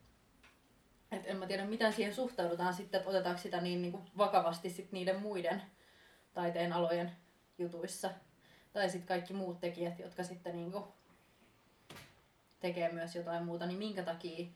et 1.16 1.24
en 1.26 1.38
mä 1.38 1.48
tiedä, 1.48 1.66
miten 1.66 1.94
siihen 1.94 2.16
suhtaudutaan 2.16 2.74
sitten, 2.74 2.98
että 2.98 3.10
otetaanko 3.10 3.42
sitä 3.42 3.62
niin 3.62 3.82
niinku 3.82 4.02
vakavasti 4.18 4.70
sit 4.70 4.92
niiden 4.92 5.22
muiden 5.22 5.62
taiteen 6.34 6.74
alojen 6.74 7.12
jutuissa. 7.58 8.12
Tai 8.74 8.90
sitten 8.90 9.08
kaikki 9.08 9.34
muut 9.34 9.60
tekijät, 9.60 10.00
jotka 10.00 10.24
sitten 10.24 10.56
niinku 10.56 10.88
tekee 12.60 12.92
myös 12.92 13.16
jotain 13.16 13.44
muuta, 13.44 13.66
niin 13.66 13.80
minkä 13.80 14.04
takia 14.04 14.48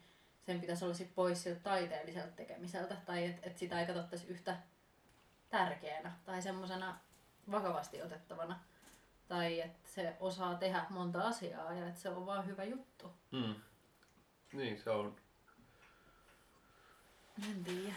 sen 0.41 0.61
pitäisi 0.61 0.85
olla 0.85 0.93
sit 0.93 1.15
pois 1.15 1.43
siltä 1.43 1.59
taiteelliselta 1.59 2.31
tekemiseltä, 2.35 2.95
tai 3.05 3.25
että 3.25 3.49
et 3.49 3.57
sitä 3.57 3.79
ei 3.79 3.85
katsottaisi 3.85 4.27
yhtä 4.27 4.57
tärkeänä 5.49 6.11
tai 6.25 6.41
semmoisena 6.41 6.99
vakavasti 7.51 8.01
otettavana. 8.01 8.59
Tai 9.27 9.61
että 9.61 9.89
se 9.89 10.15
osaa 10.19 10.55
tehdä 10.55 10.85
monta 10.89 11.21
asiaa 11.21 11.73
ja 11.73 11.87
että 11.87 12.01
se 12.01 12.09
on 12.09 12.25
vaan 12.25 12.45
hyvä 12.45 12.63
juttu. 12.63 13.13
Mm. 13.31 13.55
Niin, 14.53 14.79
se 14.79 14.89
on. 14.89 15.15
En 17.49 17.63
tiedä. 17.63 17.93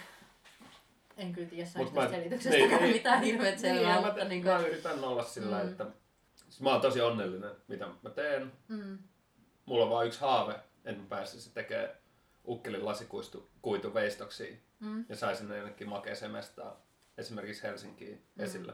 En 1.16 1.32
kyllä 1.32 1.48
tiedä 1.48 1.68
mä- 1.78 1.84
tästä 1.84 2.10
selityksestä 2.10 2.58
niin, 2.58 2.70
niin, 2.70 2.92
mitään 2.92 3.22
hirveet 3.22 3.54
Niin, 3.54 3.60
selvää, 3.74 3.94
ja 3.96 4.00
mutta 4.00 4.22
mä, 4.22 4.28
niin 4.28 4.44
mä 4.44 4.56
kuin, 4.58 4.66
yritän 4.68 5.04
olla 5.04 5.22
sillä, 5.24 5.62
Mm. 5.62 5.68
että 5.68 5.86
siis 6.36 6.60
mä 6.60 6.70
oon 6.72 6.80
tosi 6.80 7.00
onnellinen, 7.00 7.50
mitä 7.68 7.86
mä 8.02 8.10
teen. 8.10 8.52
mm, 8.68 8.98
Mulla 9.66 9.84
on 9.84 9.90
vaan 9.90 10.06
yksi 10.06 10.20
haave, 10.20 10.52
että 10.84 11.02
mä 11.02 11.08
pääsisin 11.08 11.52
tekemään 11.52 11.88
ukkelin 12.48 12.84
lasikuitu 12.84 13.50
kuitu 13.62 13.94
veistoksia 13.94 14.56
mm, 14.80 15.04
ja 15.08 15.16
saisin 15.16 15.48
ne 15.48 15.56
jonnekin 15.56 15.88
makeeseen 15.88 16.32
mestaan, 16.32 16.76
esimerkiksi 17.18 17.62
Helsinkiin 17.62 18.22
Mm. 18.36 18.44
esillä. 18.44 18.72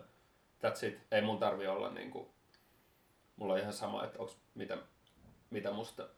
That's 0.65 0.87
it. 0.87 0.99
Ei 1.11 1.23
mun 1.23 1.39
tarvi 1.39 1.67
olla 1.67 1.91
niinku, 1.91 2.31
mulla 3.37 3.53
on 3.53 3.59
ihan 3.61 3.73
sama, 3.73 4.05
että 4.05 4.19
onks, 4.19 4.37
mitä, 4.55 4.79
mitä 5.51 5.71
musta 5.73 6.09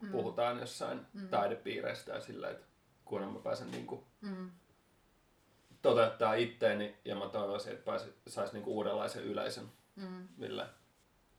mm, 0.00 0.10
puhutaan 0.10 0.58
jossain 0.60 1.00
Mm. 1.14 1.28
taidepiireistä 1.28 2.12
ja 2.12 2.20
sillä, 2.20 2.50
että 2.50 2.66
kunhan 3.06 3.32
mä 3.32 3.38
pääsen 3.38 3.70
niinku 3.70 4.04
mm, 4.20 4.50
toteuttaa 5.82 6.34
itteeni 6.34 6.96
ja 7.04 7.16
mä 7.16 7.28
toivoisin, 7.28 7.72
että 7.72 7.84
pääsi, 7.84 8.14
sais 8.26 8.52
niinku 8.52 8.76
uudenlaisen 8.76 9.22
yleisön, 9.24 9.72
mm, 9.96 10.28
millä, 10.36 10.68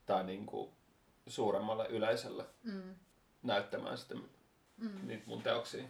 tai 0.06 0.24
niinku 0.24 0.74
suuremmalle 1.28 1.88
yleisölle 1.88 2.46
mm, 2.64 2.96
näyttämään 3.44 3.98
sitten 3.98 4.22
mm, 4.78 5.08
niitä 5.08 5.24
mun 5.28 5.42
teoksia. 5.42 5.84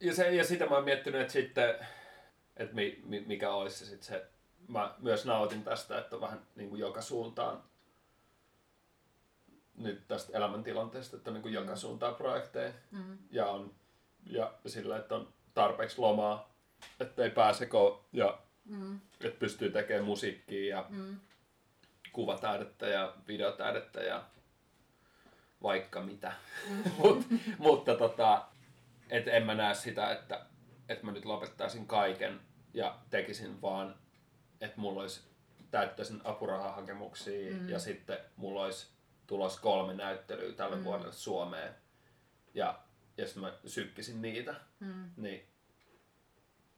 Ja, 0.00 0.14
se, 0.14 0.34
ja 0.34 0.44
sitä 0.44 0.66
mä 0.66 0.74
oon 0.74 0.84
miettinyt, 0.84 1.20
että 1.20 1.32
sitten, 1.32 1.74
että 2.56 2.74
mi, 2.74 3.02
mi, 3.04 3.20
mikä 3.20 3.52
olisi 3.52 3.78
se 3.78 3.84
sitten 3.84 4.06
se, 4.08 4.26
mä 4.68 4.94
myös 4.98 5.24
nautin 5.24 5.64
tästä, 5.64 5.98
että 5.98 6.16
on 6.16 6.22
vähän 6.22 6.46
niin 6.56 6.68
kuin 6.68 6.80
joka 6.80 7.02
suuntaan 7.02 7.62
nyt 9.76 10.08
tästä 10.08 10.38
elämäntilanteesta, 10.38 11.16
että 11.16 11.30
on 11.30 11.34
niin 11.34 11.42
kuin 11.42 11.54
joka 11.54 11.70
Mm. 11.70 11.76
suuntaan 11.76 12.14
projekteja. 12.14 12.72
Mm, 12.90 13.18
ja, 13.30 13.46
on, 13.46 13.74
ja 14.26 14.52
sillä, 14.66 14.96
että 14.98 15.14
on 15.14 15.32
tarpeeksi 15.54 15.98
lomaa, 16.00 16.50
että 17.00 17.24
ei 17.24 17.30
pääse 17.30 17.64
ko- 17.64 18.04
ja 18.12 18.38
mm, 18.64 19.00
että 19.24 19.38
pystyy 19.38 19.70
tekemään 19.70 20.04
musiikkia 20.04 20.76
ja 20.76 20.84
mm, 20.88 21.16
kuvataidetta 22.12 22.86
ja 22.86 23.14
videotaidetta 23.28 24.00
ja 24.00 24.24
vaikka 25.62 26.00
mitä. 26.02 26.32
Mm. 26.68 26.82
Mut, 26.98 27.26
mutta 27.58 27.94
tota, 27.94 28.44
et 29.10 29.28
en 29.28 29.46
mä 29.46 29.54
näe 29.54 29.74
sitä, 29.74 30.12
että, 30.12 30.46
että 30.88 31.06
mä 31.06 31.12
nyt 31.12 31.24
lopettaisin 31.24 31.86
kaiken 31.86 32.40
ja 32.74 32.98
tekisin 33.10 33.62
vaan, 33.62 33.94
että 34.60 34.80
mulla 34.80 35.00
olisi 35.00 35.20
täyttäisin 35.70 36.20
apurahahakemuksia 36.24 37.52
Mm. 37.52 37.68
ja 37.68 37.78
sitten 37.78 38.18
mulla 38.36 38.64
olisi 38.64 38.86
tulos 39.26 39.60
kolme 39.60 39.94
näyttelyä 39.94 40.52
tälle 40.52 40.76
Mm. 40.76 40.84
vuodelle 40.84 41.12
Suomeen 41.12 41.74
ja, 42.54 42.78
ja 43.20 43.26
sitten 43.26 43.42
mä 43.42 43.52
sykkisin 43.66 44.22
niitä, 44.22 44.54
mm, 44.80 45.10
niin 45.16 45.46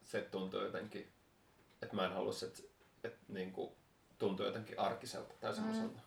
se 0.05 0.20
tuntuu 0.22 0.61
jotenkin, 0.61 1.12
että 1.82 1.97
mä 1.97 2.05
en 2.07 2.12
halua, 2.12 2.32
että, 2.47 2.62
että 3.05 3.18
niin 3.28 3.53
kuin, 3.53 3.72
tuntuu 4.18 4.47
jotenkin 4.47 4.78
arkiselta 4.80 5.34
tai 5.40 5.51
Mm. 5.51 5.57
semmoiselta. 5.57 6.01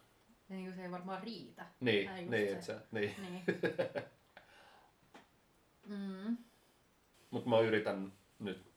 ja 0.50 0.56
niin 0.56 0.66
kuin 0.66 0.76
se 0.76 0.84
ei 0.84 0.92
varmaan 0.92 1.24
riitä. 1.24 1.66
Niin, 1.80 2.32
niin, 2.32 2.56
se. 2.56 2.62
se, 2.62 2.80
niin. 2.92 3.16
Niin. 3.22 3.44
mm, 6.28 6.38
Mutta 7.30 7.50
mä 7.50 7.60
yritän 7.60 8.14
nyt 8.40 8.72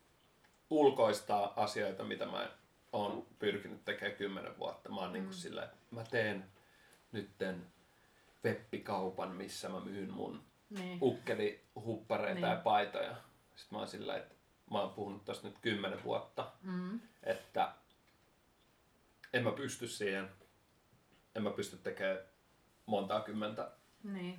ulkoistaa 0.70 1.52
asioita, 1.62 2.04
mitä 2.04 2.26
mä 2.26 2.50
oon 2.92 3.26
pyrkinyt 3.38 3.84
tekemään 3.84 4.16
kymmenen 4.16 4.58
vuotta. 4.58 4.88
Mä 4.88 4.96
oon 4.96 5.08
mm. 5.08 5.12
niinku 5.12 5.32
sillä, 5.32 5.70
mä 5.90 6.04
teen 6.04 6.44
nytten 7.12 7.66
webbikaupan, 8.44 9.36
missä 9.36 9.68
mä 9.68 9.80
myyn 9.80 10.10
mun 10.12 10.47
niin. 10.70 10.98
ukkelihuppareita 11.02 12.40
Niin. 12.40 12.50
ja 12.50 12.56
paitoja. 12.56 13.16
Sitten 13.56 13.68
mä 13.76 13.78
oon 13.78 13.88
sillä, 13.88 14.16
että 14.16 14.34
mä 14.70 14.80
oon 14.80 14.90
puhunut 14.94 15.24
tosta 15.24 15.48
nyt 15.48 15.58
kymmenen 15.58 16.04
vuotta, 16.04 16.52
Mm, 16.62 17.00
että 17.22 17.72
en 19.32 19.44
mä 19.44 19.52
pysty 19.52 19.88
siihen, 19.88 20.28
en 21.34 21.42
mä 21.42 21.50
pysty 21.50 21.76
tekemään 21.76 22.18
montaa 22.86 23.20
kymmentä 23.20 23.70
niin. 24.04 24.38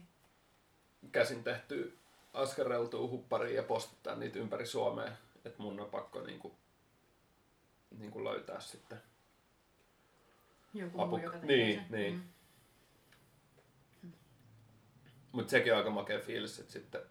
käsin 1.11 1.43
tehtyä 1.43 1.85
askareltua 2.33 3.09
hupparia 3.09 3.55
ja 3.55 3.63
postittaa 3.63 4.15
niitä 4.15 4.39
ympäri 4.39 4.65
Suomea. 4.65 5.11
Että 5.45 5.63
mun 5.63 5.79
on 5.79 5.89
pakko 5.89 6.21
niinku, 6.21 6.55
niinku 7.97 8.23
löytää 8.23 8.59
sitten. 8.59 9.01
Joku 10.73 10.97
Apu- 10.97 11.05
muu, 11.07 11.17
joka 11.17 11.37
tekee 11.39 11.57
niin, 11.57 11.79
sen. 11.79 11.91
niin. 11.91 12.13
Mm. 12.13 12.23
Mutta 15.31 15.51
sekin 15.51 15.71
on 15.73 15.77
aika 15.77 15.89
makea 15.89 16.19
fiilis, 16.19 16.59
että 16.59 16.71
sitten 16.71 17.01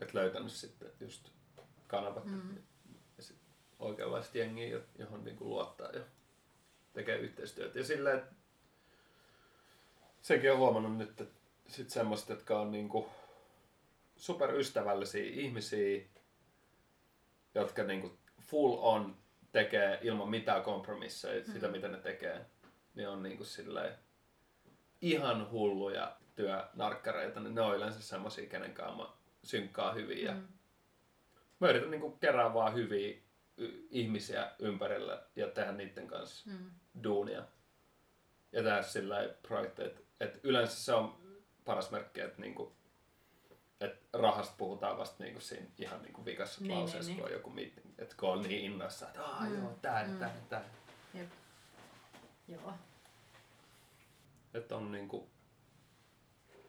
et 0.00 0.14
löytänyt 0.14 0.52
sitten 0.52 0.90
just 1.00 1.28
kanavat 1.86 2.24
Mm. 2.24 2.56
ja 3.16 3.22
sit 3.22 3.36
oikeanlaista 3.78 4.38
jengiä, 4.38 4.68
jo- 4.68 4.84
johon 4.98 5.24
niinku 5.24 5.44
luottaa 5.48 5.90
ja 5.90 6.00
tekee 6.92 7.16
yhteistyötä. 7.18 7.78
Ja 7.78 7.84
silleen, 7.84 8.18
että 8.18 8.34
senkin 10.22 10.52
on 10.52 10.58
huomannut 10.58 10.96
nyt, 10.96 11.20
että 11.20 11.24
sit 11.68 11.90
semmoista, 11.90 12.32
jotka 12.32 12.60
on 12.60 12.70
niinku 12.70 13.08
superystävällisiä 14.16 15.24
ihmisiä, 15.24 16.04
jotka 17.54 17.82
niinku 17.82 18.18
full 18.40 18.78
on 18.80 19.16
tekee 19.52 19.98
ilman 20.02 20.28
mitään 20.30 20.62
kompromisseja 20.62 21.44
sitä, 21.44 21.66
Mm. 21.66 21.72
mitä 21.72 21.88
ne 21.88 21.98
tekee, 21.98 22.46
niin 22.94 23.08
on 23.08 23.22
niinku 23.22 23.44
silleen 23.44 23.94
ihan 25.00 25.50
hulluja 25.50 26.16
työnarkkareita, 26.38 27.40
niin 27.40 27.54
ne 27.54 27.60
on 27.60 27.76
yleensä 27.76 28.02
semmosia, 28.02 28.48
kenen 28.48 28.74
kanssa 28.74 28.96
mä 28.96 29.08
synkkaa 29.44 29.92
hyvin 29.92 30.24
ja 30.24 30.32
Mm. 30.32 30.48
mä 31.60 31.68
yritän 31.68 31.90
niinku 31.90 32.10
kerää 32.10 32.54
vaan 32.54 32.74
hyviä 32.74 33.16
ihmisiä 33.90 34.52
ympärillä 34.58 35.22
ja 35.36 35.48
tehdä 35.48 35.72
niiden 35.72 36.06
kanssa 36.06 36.50
Mm. 36.50 36.70
duunia. 37.04 37.42
Ja 38.52 38.62
tehdä 38.62 38.82
sillä 38.82 39.16
projekteja, 39.42 39.88
että 39.88 40.00
et 40.20 40.40
yleensä 40.42 40.76
se 40.76 40.92
on 40.94 41.18
paras 41.64 41.90
merkki, 41.90 42.20
että 42.20 42.40
niinku, 42.40 42.72
et 43.80 44.02
rahasta 44.12 44.54
puhutaan 44.58 44.98
vasta 44.98 45.24
niinku 45.24 45.40
siinä 45.40 45.66
ihan 45.78 46.02
niinku 46.02 46.24
vikassa 46.24 46.60
Niin, 46.60 46.70
lauseessa, 46.78 47.10
niin, 47.10 47.16
kun 47.18 47.26
on 47.26 47.32
joku 47.32 47.50
meeting. 47.50 47.94
Että 47.98 48.14
kun 48.20 48.28
on 48.28 48.42
niin 48.42 48.64
innoissa, 48.72 49.06
että 49.06 49.24
aah 49.24 49.48
Mm, 49.48 49.62
joo, 49.62 49.78
tää, 49.82 50.06
mm. 50.06 50.18
tää, 50.18 50.34
tää. 50.48 50.64
Jep. 51.14 51.28
Joo. 52.48 52.72
Että 54.54 54.76
on 54.76 54.92
niinku 54.92 55.28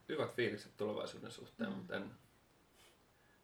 hyvät 0.10 0.36
fiilikset 0.36 0.78
tulevaisuuden 0.78 1.32
suhteen, 1.32 1.70
Mm. 1.70 1.76
mutta 1.76 1.96
en, 1.96 2.12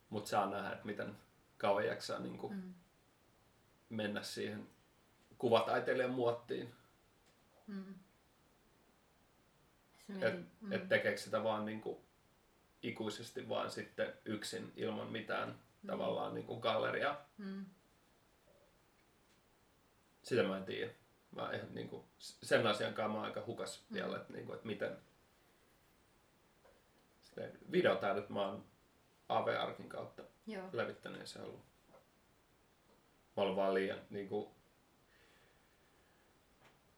mut 0.09 0.27
saa 0.27 0.49
nähdä, 0.49 0.71
että 0.71 0.85
miten 0.85 1.15
kauan 1.57 1.85
jaksaa 1.85 2.19
niinku 2.19 2.49
Mm. 2.49 2.73
mennä 3.89 4.23
siihen 4.23 4.67
kuvataiteilijan 5.37 6.11
muottiin. 6.11 6.73
Mm. 7.67 7.95
Se 10.07 10.13
Et, 10.13 10.19
mietin, 10.19 10.51
mm. 10.61 10.71
et 10.73 10.89
tekeekö 10.89 11.17
sitä 11.17 11.43
vaan 11.43 11.65
niinku 11.65 12.01
ikuisesti 12.83 13.49
vaan 13.49 13.71
sitten 13.71 14.13
yksin 14.25 14.73
ilman 14.75 15.07
mitään 15.11 15.59
tavallaan 15.87 16.33
niinku 16.33 16.59
galleria. 16.59 17.17
Mm. 17.37 17.65
Sitä 20.23 20.43
mä 20.43 20.57
en 20.57 20.65
tiedä. 20.65 20.91
Mä 21.35 21.51
ihan 21.53 21.75
niinku, 21.75 22.05
sen 22.19 22.67
asian 22.67 22.93
kanssa 22.93 23.09
mä 23.09 23.15
oon 23.15 23.25
aika 23.25 23.43
hukas 23.47 23.85
Mm. 23.89 23.93
vielä, 23.93 24.17
että 24.17 24.33
niinku, 24.33 24.53
et 24.53 24.63
miten 24.63 24.97
sitten 27.35 27.71
videotaidot 27.71 28.29
mä 28.29 28.45
oon 28.47 28.63
AV-arkin 29.29 29.89
kautta 29.89 30.23
Joo. 30.47 30.63
levittänyt 30.73 31.19
ja 31.19 31.25
se 31.27 31.39
on 31.39 31.45
ollut 31.45 31.65
mä 33.37 33.43
olen 33.43 33.55
vaan 33.55 33.73
liian 33.73 33.99
niinku 34.09 34.51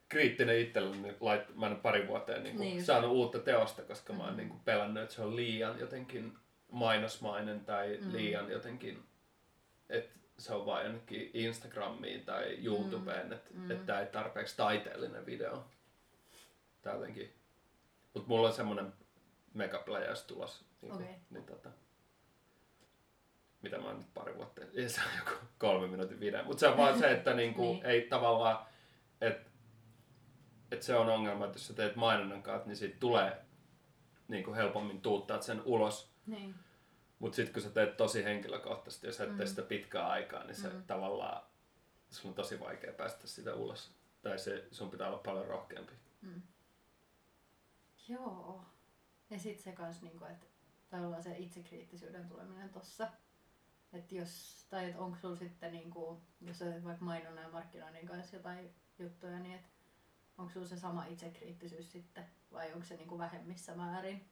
kriittinen 0.10 0.60
itselleni. 0.60 1.02
niin 1.02 1.16
Lait, 1.20 1.56
mä 1.56 1.66
en 1.66 1.72
ole 1.72 1.82
pari 1.82 2.08
vuoteen 2.08 2.44
niinku 2.44 2.60
Niin 2.62 2.76
just. 2.76 2.86
saanut 2.88 3.12
uutta 3.12 3.40
teosta, 3.40 3.82
koska 3.82 4.14
mä 4.14 4.20
oon 4.24 4.30
Mhm. 4.30 4.38
niinku 4.38 4.56
pelännyt, 4.66 5.04
että 5.04 5.16
se 5.16 5.22
on 5.22 5.36
liian 5.36 5.80
jotenkin 5.80 6.38
mainosmainen 6.72 7.66
tai 7.66 7.98
Mm. 8.02 8.14
liian 8.14 8.52
jotenkin, 8.52 9.04
että 9.90 10.20
se 10.38 10.54
on 10.54 10.66
vaan 10.66 10.84
jonnekin 10.84 11.32
Instagramiin 11.34 12.26
tai 12.26 12.58
YouTubeen, 12.66 13.34
että 13.34 13.50
Mm. 13.54 13.72
et 13.72 13.86
tää 13.86 14.00
ei 14.02 14.08
tarpeeksi 14.08 14.58
taiteellinen 14.58 15.26
video. 15.26 15.66
Tää 16.82 16.94
jotenkin. 16.94 17.34
Mut 18.14 18.28
mulla 18.28 18.48
on 18.48 18.54
semmonen 18.54 18.94
megapläjäys 19.54 20.24
tulossa. 20.24 20.66
Niin, 20.82 20.94
Okei. 20.94 21.16
niin 21.30 21.46
tota, 21.46 21.70
mitä 23.62 23.78
mä 23.78 23.88
oon 23.88 23.98
nyt 23.98 24.14
pari 24.14 24.36
vuotta, 24.36 24.62
ja 24.74 24.90
se 24.90 25.02
on 25.02 25.18
joku 25.26 25.46
kolme 25.58 25.88
minuutin 25.88 26.20
video. 26.20 26.44
Mutta 26.44 26.60
se 26.60 26.68
on 26.68 26.78
vaan 26.78 27.00
se, 27.00 27.12
että 27.12 27.34
niinku, 27.34 27.62
Niin. 27.62 27.86
ei 27.86 28.02
tavallaan, 28.02 28.66
että 29.22 29.50
et 30.72 30.82
se 30.84 30.96
on 30.96 31.10
ongelma, 31.10 31.46
että 31.46 31.56
jos 31.58 31.68
sä 31.68 31.74
teet 31.74 31.96
mainonnan 31.96 32.44
kanssa, 32.44 32.68
niin 32.68 32.76
siitä 32.78 32.98
tulee 33.00 33.42
niinku 34.28 34.54
helpommin 34.54 35.02
tuuttaa 35.02 35.42
sen 35.42 35.62
ulos. 35.66 36.12
Niin. 36.26 36.56
Mutta 37.20 37.36
sitten 37.36 37.54
kun 37.54 37.62
sä 37.62 37.70
teet 37.70 37.98
tosi 37.98 38.24
henkilökohtaisesti 38.24 39.08
ja 39.08 39.14
sä 39.14 39.24
et 39.24 39.36
tee 39.38 39.46
Mm. 39.46 39.50
sitä 39.50 39.62
pitkää 39.62 40.08
aikaa, 40.08 40.44
niin 40.44 40.56
se 40.56 40.70
Mm. 40.70 40.84
tavallaan 40.88 41.42
sun 42.10 42.30
on 42.30 42.36
tosi 42.36 42.60
vaikea 42.60 42.94
päästä 42.94 43.28
sitä 43.28 43.54
ulos. 43.56 43.92
Tai 44.22 44.40
se, 44.40 44.68
sun 44.72 44.90
pitää 44.92 45.08
olla 45.08 45.18
paljon 45.18 45.46
rohkeampi. 45.48 45.94
Mm. 46.22 46.42
Joo. 48.08 48.62
Ja 49.30 49.40
sit 49.40 49.60
se 49.60 49.72
kans 49.72 50.02
niinku, 50.02 50.26
että 50.26 50.46
tavallaan 50.90 51.24
se 51.24 51.38
itsekriittisyyden 51.38 52.28
tuleminen 52.28 52.70
tossa. 52.70 53.08
Että 53.94 54.16
jos, 54.16 54.66
tai 54.70 54.90
et 54.90 54.98
onko 54.98 55.18
sulla 55.22 55.36
sitten 55.36 55.72
niinku, 55.72 56.22
jos 56.42 56.62
olet 56.62 56.84
vaikka 56.84 57.06
mainonnan 57.06 57.44
ja 57.44 57.50
markkinoinnin 57.50 58.08
kanssa 58.08 58.36
jotain 58.36 58.76
juttuja, 59.00 59.40
niin 59.40 59.56
et 59.56 59.66
onko 60.38 60.54
sulla 60.54 60.68
se 60.68 60.78
sama 60.78 61.06
itsekriittisyys 61.06 61.92
sitten 61.92 62.26
vai 62.52 62.74
onko 62.74 62.86
se 62.86 62.96
niinku 62.96 63.18
vähemmissä 63.18 63.76
määrin 63.76 64.26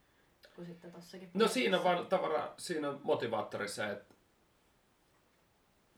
kuin 0.55 0.67
sitten 0.67 0.91
tossakin? 0.91 1.31
No 1.33 1.47
siinä 1.47 1.77
on 1.77 1.83
vaan 1.83 2.07
tavallaan, 2.07 2.49
siinä 2.57 2.89
on 2.89 3.01
motivaattori 3.03 3.67
se, 3.67 3.91
että 3.91 4.15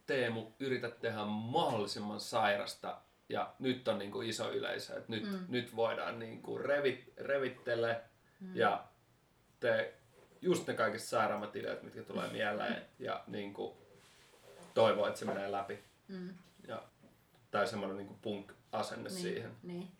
Teemu, 0.05 0.51
yritä 0.59 0.89
tehdä 0.89 1.25
mahdollisimman 1.25 2.19
sairasta 2.19 3.01
ja 3.29 3.55
nyt 3.59 3.87
on 3.87 3.99
niin 3.99 4.11
kuin 4.11 4.29
iso 4.29 4.51
yleisö, 4.51 4.97
että 4.97 5.11
nyt, 5.11 5.31
mm. 5.31 5.45
nyt 5.47 5.75
voidaan 5.75 6.19
niin 6.19 6.41
kuin 6.41 6.65
revit, 6.65 7.13
revittele 7.17 8.01
mm. 8.39 8.55
ja 8.55 8.85
te 9.59 9.93
just 10.41 10.67
ne 10.67 10.73
kaikista 10.73 11.09
sairaammat 11.09 11.55
ideat, 11.55 11.83
mitkä 11.83 12.03
tulee 12.03 12.29
mieleen 12.29 12.85
ja 12.99 13.23
niin 13.27 13.53
kuin 13.53 13.77
toivoo, 14.73 15.07
että 15.07 15.19
se 15.19 15.25
menee 15.25 15.51
läpi. 15.51 15.83
Mm. 16.07 16.33
Ja, 16.67 16.83
tai 17.51 17.67
semmoinen 17.67 17.97
niin 17.97 18.07
kuin 18.07 18.19
punk-asenne 18.19 19.09
niin, 19.09 19.21
siihen. 19.21 19.51
Niin. 19.63 19.91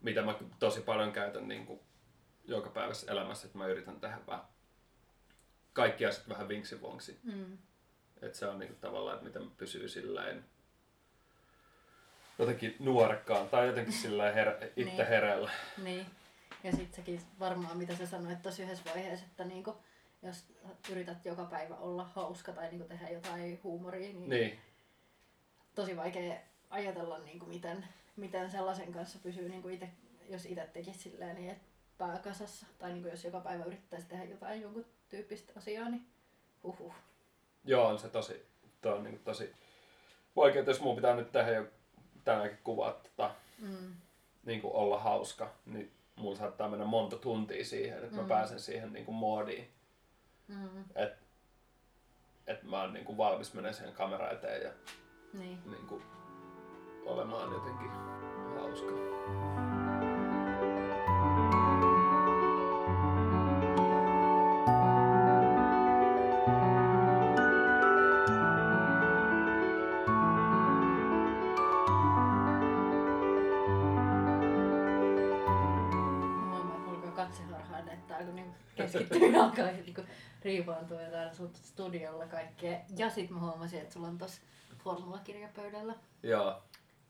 Mitä 0.00 0.22
mä 0.22 0.34
tosi 0.58 0.80
paljon 0.80 1.12
käytän 1.12 1.48
niin 1.48 1.66
kuin 1.66 1.80
joka 2.44 2.70
päivässä 2.70 3.12
elämässä, 3.12 3.46
että 3.46 3.58
mä 3.58 3.66
yritän 3.66 4.00
tehdä 4.00 4.18
vähän 4.26 4.44
kaikki 5.72 6.06
asiat 6.06 6.28
vähän 6.28 6.48
vinksivonksi. 6.48 7.18
Mm. 7.22 7.58
Että 8.22 8.38
se 8.38 8.46
on 8.46 8.58
niin 8.58 8.68
kuin 8.68 8.80
tavallaan, 8.80 9.14
että 9.14 9.26
miten 9.26 9.50
pysyy 9.50 9.88
silleen 9.88 10.44
jotenkin 12.38 12.76
nuorekkaan 12.78 13.48
tai 13.48 13.66
jotenkin 13.66 13.92
sillä 13.92 14.32
her- 14.32 14.64
itse 14.76 14.92
niin. 14.92 15.06
hereillä. 15.08 15.50
Niin. 15.82 16.06
Ja 16.66 16.72
sitten 16.72 16.96
sekin 16.96 17.20
varmaan, 17.40 17.78
mitä 17.78 17.96
sä 17.96 18.06
sanoit 18.06 18.42
tuossa 18.42 18.62
yhdessä 18.62 18.84
vaiheessa, 18.94 19.26
että 19.26 19.44
niinku, 19.44 19.76
jos 20.22 20.46
yrität 20.90 21.24
joka 21.24 21.44
päivä 21.44 21.76
olla 21.76 22.04
hauska 22.04 22.52
tai 22.52 22.70
niinku 22.70 22.88
tehdä 22.88 23.08
jotain 23.08 23.60
huumoria, 23.64 24.12
niin, 24.12 24.30
niin. 24.30 24.58
tosi 25.74 25.96
vaikea 25.96 26.36
ajatella, 26.70 27.18
niinku, 27.18 27.46
miten, 27.46 27.84
miten 28.16 28.50
sellaisen 28.50 28.92
kanssa 28.92 29.18
pysyy, 29.22 29.48
niinku 29.48 29.68
ite, 29.68 29.90
jos 30.28 30.46
itse 30.46 30.70
tekisi 30.72 30.98
silleen, 30.98 31.36
niin, 31.36 31.50
että 31.50 31.64
pääkasassa. 31.98 32.66
Tai 32.78 32.92
niinku, 32.92 33.08
jos 33.08 33.24
joka 33.24 33.40
päivä 33.40 33.64
yrittäisi 33.64 34.06
tehdä 34.06 34.24
jotain 34.24 34.62
jonkun 34.62 34.84
tyyppistä 35.08 35.52
asiaa, 35.56 35.88
niin 35.88 36.06
huhuh. 36.62 36.94
Joo, 37.64 37.86
on 37.86 37.98
se 37.98 38.08
tosi, 38.08 38.46
toi 38.80 38.92
on 38.92 39.04
niinku 39.04 39.20
tosi 39.24 39.54
vaikea, 40.36 40.62
jos 40.62 40.80
mun 40.80 40.96
pitää 40.96 41.16
nyt 41.16 41.32
tehdä 41.32 41.50
jo 41.50 41.66
tänäänkin 42.24 42.58
kuvaa 42.64 42.92
tota, 42.92 43.34
mm. 43.58 43.94
niin 44.44 44.60
kuin 44.60 44.74
olla 44.74 44.98
hauska, 44.98 45.54
niin 45.66 45.92
mulla 46.16 46.36
saattaa 46.36 46.68
mennä 46.68 46.84
monta 46.84 47.16
tuntia 47.16 47.64
siihen, 47.64 48.04
että 48.04 48.16
mm. 48.16 48.22
mä 48.22 48.28
pääsen 48.28 48.60
siihen 48.60 48.92
niin 48.92 49.04
kuin 49.04 49.14
moodiin. 49.14 49.70
Mm. 50.48 50.84
Että 50.94 51.26
et 52.46 52.62
mä 52.62 52.80
oon 52.80 52.92
niin 52.92 53.04
kuin 53.04 53.18
valmis 53.18 53.54
menemään 53.54 53.74
siihen 53.74 53.94
kameran 53.94 54.32
eteen 54.32 54.62
ja 54.62 54.70
niin. 55.32 55.58
Niin 55.70 55.86
kuin, 55.86 56.02
olemaan 57.06 57.52
jotenkin 57.52 57.90
hauska. 58.60 59.75
Alkaa 79.46 79.66
niinku 79.66 80.02
riivaantua 80.42 81.02
jotain 81.02 81.34
sun 81.34 81.50
studiolla 81.54 82.26
kaikkea. 82.26 82.80
Ja 82.96 83.10
sit 83.10 83.30
mä 83.30 83.40
huomasin, 83.40 83.80
että 83.80 83.94
sulla 83.94 84.08
on 84.08 84.18
tossa 84.18 84.40
formulakirja 84.84 85.48
pöydällä. 85.56 85.94
Joo. 86.22 86.62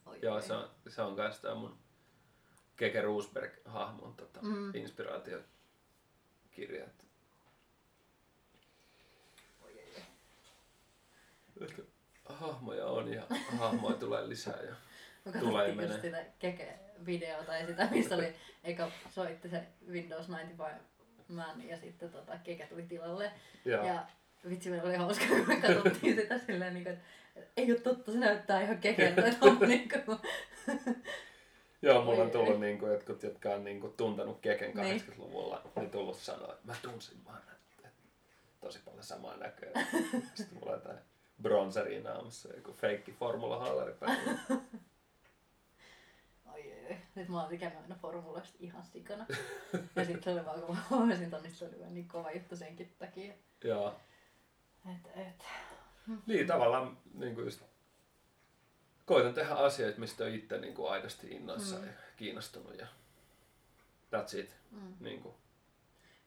Oi, 0.06 0.18
Joo, 0.22 0.40
se 0.40 0.52
on, 0.52 0.70
se 0.88 1.02
on 1.02 1.16
kans 1.16 1.40
tää 1.40 1.54
mun 1.54 1.78
Keke 2.76 3.02
Roosberg-hahmon 3.02 4.14
tota, 4.16 4.42
mm. 4.42 4.74
inspiraatiokirja. 4.74 6.84
Että 6.84 7.04
hahmoja 12.24 12.86
on 12.86 13.12
ja 13.12 13.22
hahmoja 13.58 13.96
tulee 13.96 14.28
lisää 14.28 14.62
ja 14.62 14.74
tulee 15.40 15.74
menee. 15.74 16.00
sitä 16.00 16.24
Keke-videota 16.38 17.44
tai 17.44 17.66
sitä, 17.66 17.88
missä 17.90 18.14
oli, 18.14 18.34
eikä 18.64 18.90
soitti 19.10 19.48
se 19.48 19.66
Windows 19.88 20.28
95 20.28 20.62
man 21.28 21.68
ja 21.68 21.76
sitten 21.76 22.10
tota, 22.10 22.38
Keke 22.44 22.66
tuli 22.66 22.82
tilalle. 22.82 23.32
Joo. 23.64 23.86
Ja 23.86 24.06
vitsi, 24.48 24.70
meillä 24.70 24.88
oli 24.88 24.96
hauska, 24.96 25.24
kun 25.28 25.48
me 25.48 25.56
katsottiin 25.56 26.16
sitä 26.16 26.38
silleen, 26.38 26.74
niin 26.74 26.84
kuin, 26.84 26.92
että 26.94 27.04
ei 27.56 27.72
ole 27.72 27.80
totta, 27.80 28.12
se 28.12 28.18
näyttää 28.18 28.60
ihan 28.60 28.78
kekeltä. 28.78 29.22
niin 29.66 29.88
kuin... 29.88 30.18
Joo, 31.82 32.04
mulla 32.04 32.22
on 32.22 32.30
tullut 32.30 32.60
niin 32.60 32.78
kuin, 32.78 32.92
jotkut, 32.92 33.22
jotka 33.22 33.50
on 33.50 33.64
niin 33.64 33.80
kuin, 33.80 33.92
tuntenut 33.92 34.40
Keken 34.40 34.72
80-luvulla, 34.72 35.60
niin. 35.64 35.72
niin 35.76 35.90
tullut 35.90 36.16
sanoa, 36.16 36.52
että 36.52 36.66
mä 36.66 36.74
tunsin 36.82 37.24
vaan, 37.24 37.42
että, 37.52 37.88
tosi 38.60 38.78
paljon 38.84 39.02
samaa 39.02 39.36
näköä. 39.36 39.70
Sitten 40.34 40.58
mulla 40.58 40.72
on 40.72 40.78
jotain 40.78 40.98
bronzeriin 41.42 42.04
naamassa, 42.04 42.48
joku 42.56 42.72
feikki 42.72 43.12
formula 43.12 43.58
haalari 43.58 43.92
päällä. 44.00 44.38
Nyt 47.14 47.28
mä 47.28 47.40
oon 47.40 47.48
tykännyt 47.48 47.82
aina 47.82 47.94
formulasta 47.94 48.56
ihan 48.60 48.84
sikana. 48.84 49.26
ja 49.96 50.04
sitten 50.04 50.32
oli 50.32 50.44
vaan, 50.44 50.60
kun 50.60 50.76
mä 50.76 50.82
huomasin 50.90 51.30
tonne, 51.30 51.50
se 51.50 51.64
oli 51.64 51.90
niin 51.90 52.08
kova 52.08 52.32
juttu 52.32 52.56
senkin 52.56 52.94
takia. 52.98 53.34
Joo. 53.64 53.96
Et, 54.86 55.10
et. 55.16 55.44
Niin, 56.26 56.46
tavallaan 56.46 56.98
niin 57.14 57.34
kuin 57.34 57.44
just 57.44 57.62
koitan 59.06 59.34
tehdä 59.34 59.54
asioita, 59.54 60.00
mistä 60.00 60.24
on 60.24 60.30
itse 60.30 60.58
niin 60.58 60.74
kuin 60.74 60.90
aidosti 60.90 61.30
innoissa 61.30 61.76
mm. 61.76 61.86
ja 61.86 61.92
kiinnostunut 62.16 62.78
ja 62.78 62.86
that's 64.16 64.38
it. 64.38 64.56
Mm. 64.70 64.94
Niin 65.00 65.22
kuin. 65.22 65.34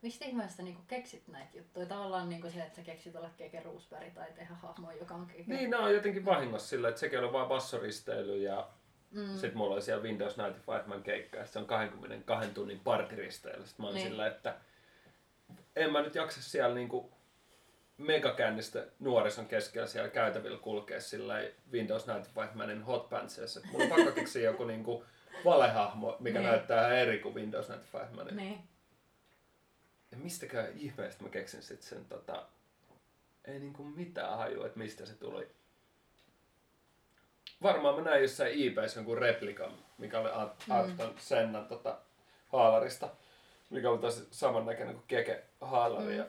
Mistä 0.01 0.25
ihmeestä 0.25 0.63
niin 0.63 0.77
keksit 0.87 1.27
näitä 1.27 1.57
juttuja? 1.57 1.85
Tavallaan 1.85 2.29
niin 2.29 2.51
se, 2.51 2.61
että 2.63 2.75
sä 2.75 2.81
keksit 2.81 3.15
olla 3.15 3.29
Keke 3.37 3.63
Roosberg 3.63 4.13
tai 4.13 4.31
tehdä 4.31 4.55
hahmoa, 4.55 4.93
joka 4.93 5.13
on 5.13 5.27
Keke. 5.27 5.43
Niin, 5.47 5.69
nämä 5.69 5.83
on 5.83 5.93
jotenkin 5.93 6.25
vahingossa 6.25 6.67
sillä, 6.67 6.89
että 6.89 6.99
sekin 6.99 7.19
oli 7.19 7.33
vain 7.33 7.47
bassoristeily 7.47 8.37
ja 8.37 8.69
Mm. 9.11 9.33
Sitten 9.33 9.57
mulla 9.57 9.73
oli 9.73 9.81
siellä 9.81 10.03
Windows 10.03 10.37
95 10.37 11.03
keikka 11.03 11.37
ja 11.37 11.45
se 11.45 11.59
on 11.59 11.65
22 11.65 12.49
tunnin 12.49 12.79
partiristeillä. 12.79 13.65
Sitten 13.65 13.83
mä 13.83 13.87
olin 13.87 13.95
niin. 13.95 14.07
sillä, 14.07 14.27
että 14.27 14.55
en 15.75 15.91
mä 15.91 16.01
nyt 16.01 16.15
jaksa 16.15 16.41
siellä 16.41 16.75
niinku 16.75 17.11
megakännistä 17.97 18.85
nuorison 18.99 19.45
keskellä 19.45 19.87
siellä 19.87 20.09
käytävillä 20.09 20.57
kulkea 20.57 21.01
sillä 21.01 21.33
Windows 21.71 22.07
95 22.07 22.81
hotpantseissa. 22.85 23.61
Mulla 23.71 23.83
on 23.83 23.89
pakko 23.89 24.11
keksiä 24.11 24.41
joku 24.41 24.63
niinku 24.63 25.05
valehahmo, 25.45 26.17
mikä 26.19 26.39
niin. 26.39 26.49
näyttää 26.49 26.81
ihan 26.81 26.97
eri 26.97 27.19
kuin 27.19 27.35
Windows 27.35 27.69
95 27.69 28.35
Niin. 28.35 28.59
Ja 30.11 30.17
mistäkään 30.17 30.67
ihmeestä 30.75 31.23
mä 31.23 31.29
keksin 31.29 31.63
sitten 31.63 31.89
sen 31.89 32.05
tota, 32.05 32.45
ei 33.45 33.59
niinku 33.59 33.83
mitään 33.83 34.37
hajua, 34.37 34.65
että 34.65 34.79
mistä 34.79 35.05
se 35.05 35.15
tuli 35.15 35.47
varmaan 37.63 37.95
mä 37.95 38.01
näin 38.01 38.21
jossain 38.21 38.67
eBayssä 38.67 38.99
jonkun 38.99 39.17
replikan, 39.17 39.71
mikä 39.97 40.19
oli 40.19 40.29
Arton 40.69 41.09
mm. 41.09 41.17
Sennan 41.17 41.65
tota, 41.65 41.97
haalarista, 42.47 43.09
mikä 43.69 43.89
oli 43.89 43.99
tosi 43.99 44.27
samannäköinen 44.31 44.95
kuin 44.95 45.07
Keke 45.07 45.43
haalari. 45.61 46.17
Mm. 46.17 46.25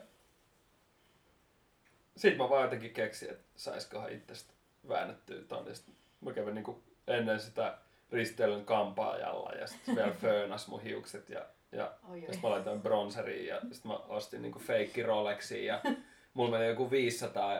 Sitten 2.15 2.37
mä 2.37 2.49
vaan 2.49 2.63
jotenkin 2.63 2.93
keksin, 2.93 3.29
että 3.29 3.43
saisikohan 3.55 4.11
itsestä 4.11 4.53
väännettyä. 4.87 5.37
Sitten 5.73 5.95
mä 6.21 6.33
kävin 6.33 6.55
niin 6.55 6.83
ennen 7.07 7.39
sitä 7.39 7.77
risteilyn 8.11 8.65
kampaajalla 8.65 9.51
ja 9.51 9.67
sitten 9.67 9.95
vielä 9.97 10.11
föönas 10.11 10.67
mun 10.67 10.81
hiukset 10.81 11.29
ja, 11.29 11.45
ja 11.71 11.91
sitten 12.15 12.39
mä 12.43 12.49
laitoin 12.49 12.81
bronseriin 12.81 13.47
ja 13.47 13.59
sitten 13.71 13.91
mä 13.91 13.97
ostin 13.97 14.41
niinku 14.41 14.59
feikki 14.59 15.03
Rolexia 15.03 15.73
ja 15.73 15.81
mulla 16.33 16.51
meni 16.51 16.69
joku 16.69 16.91
500 16.91 17.59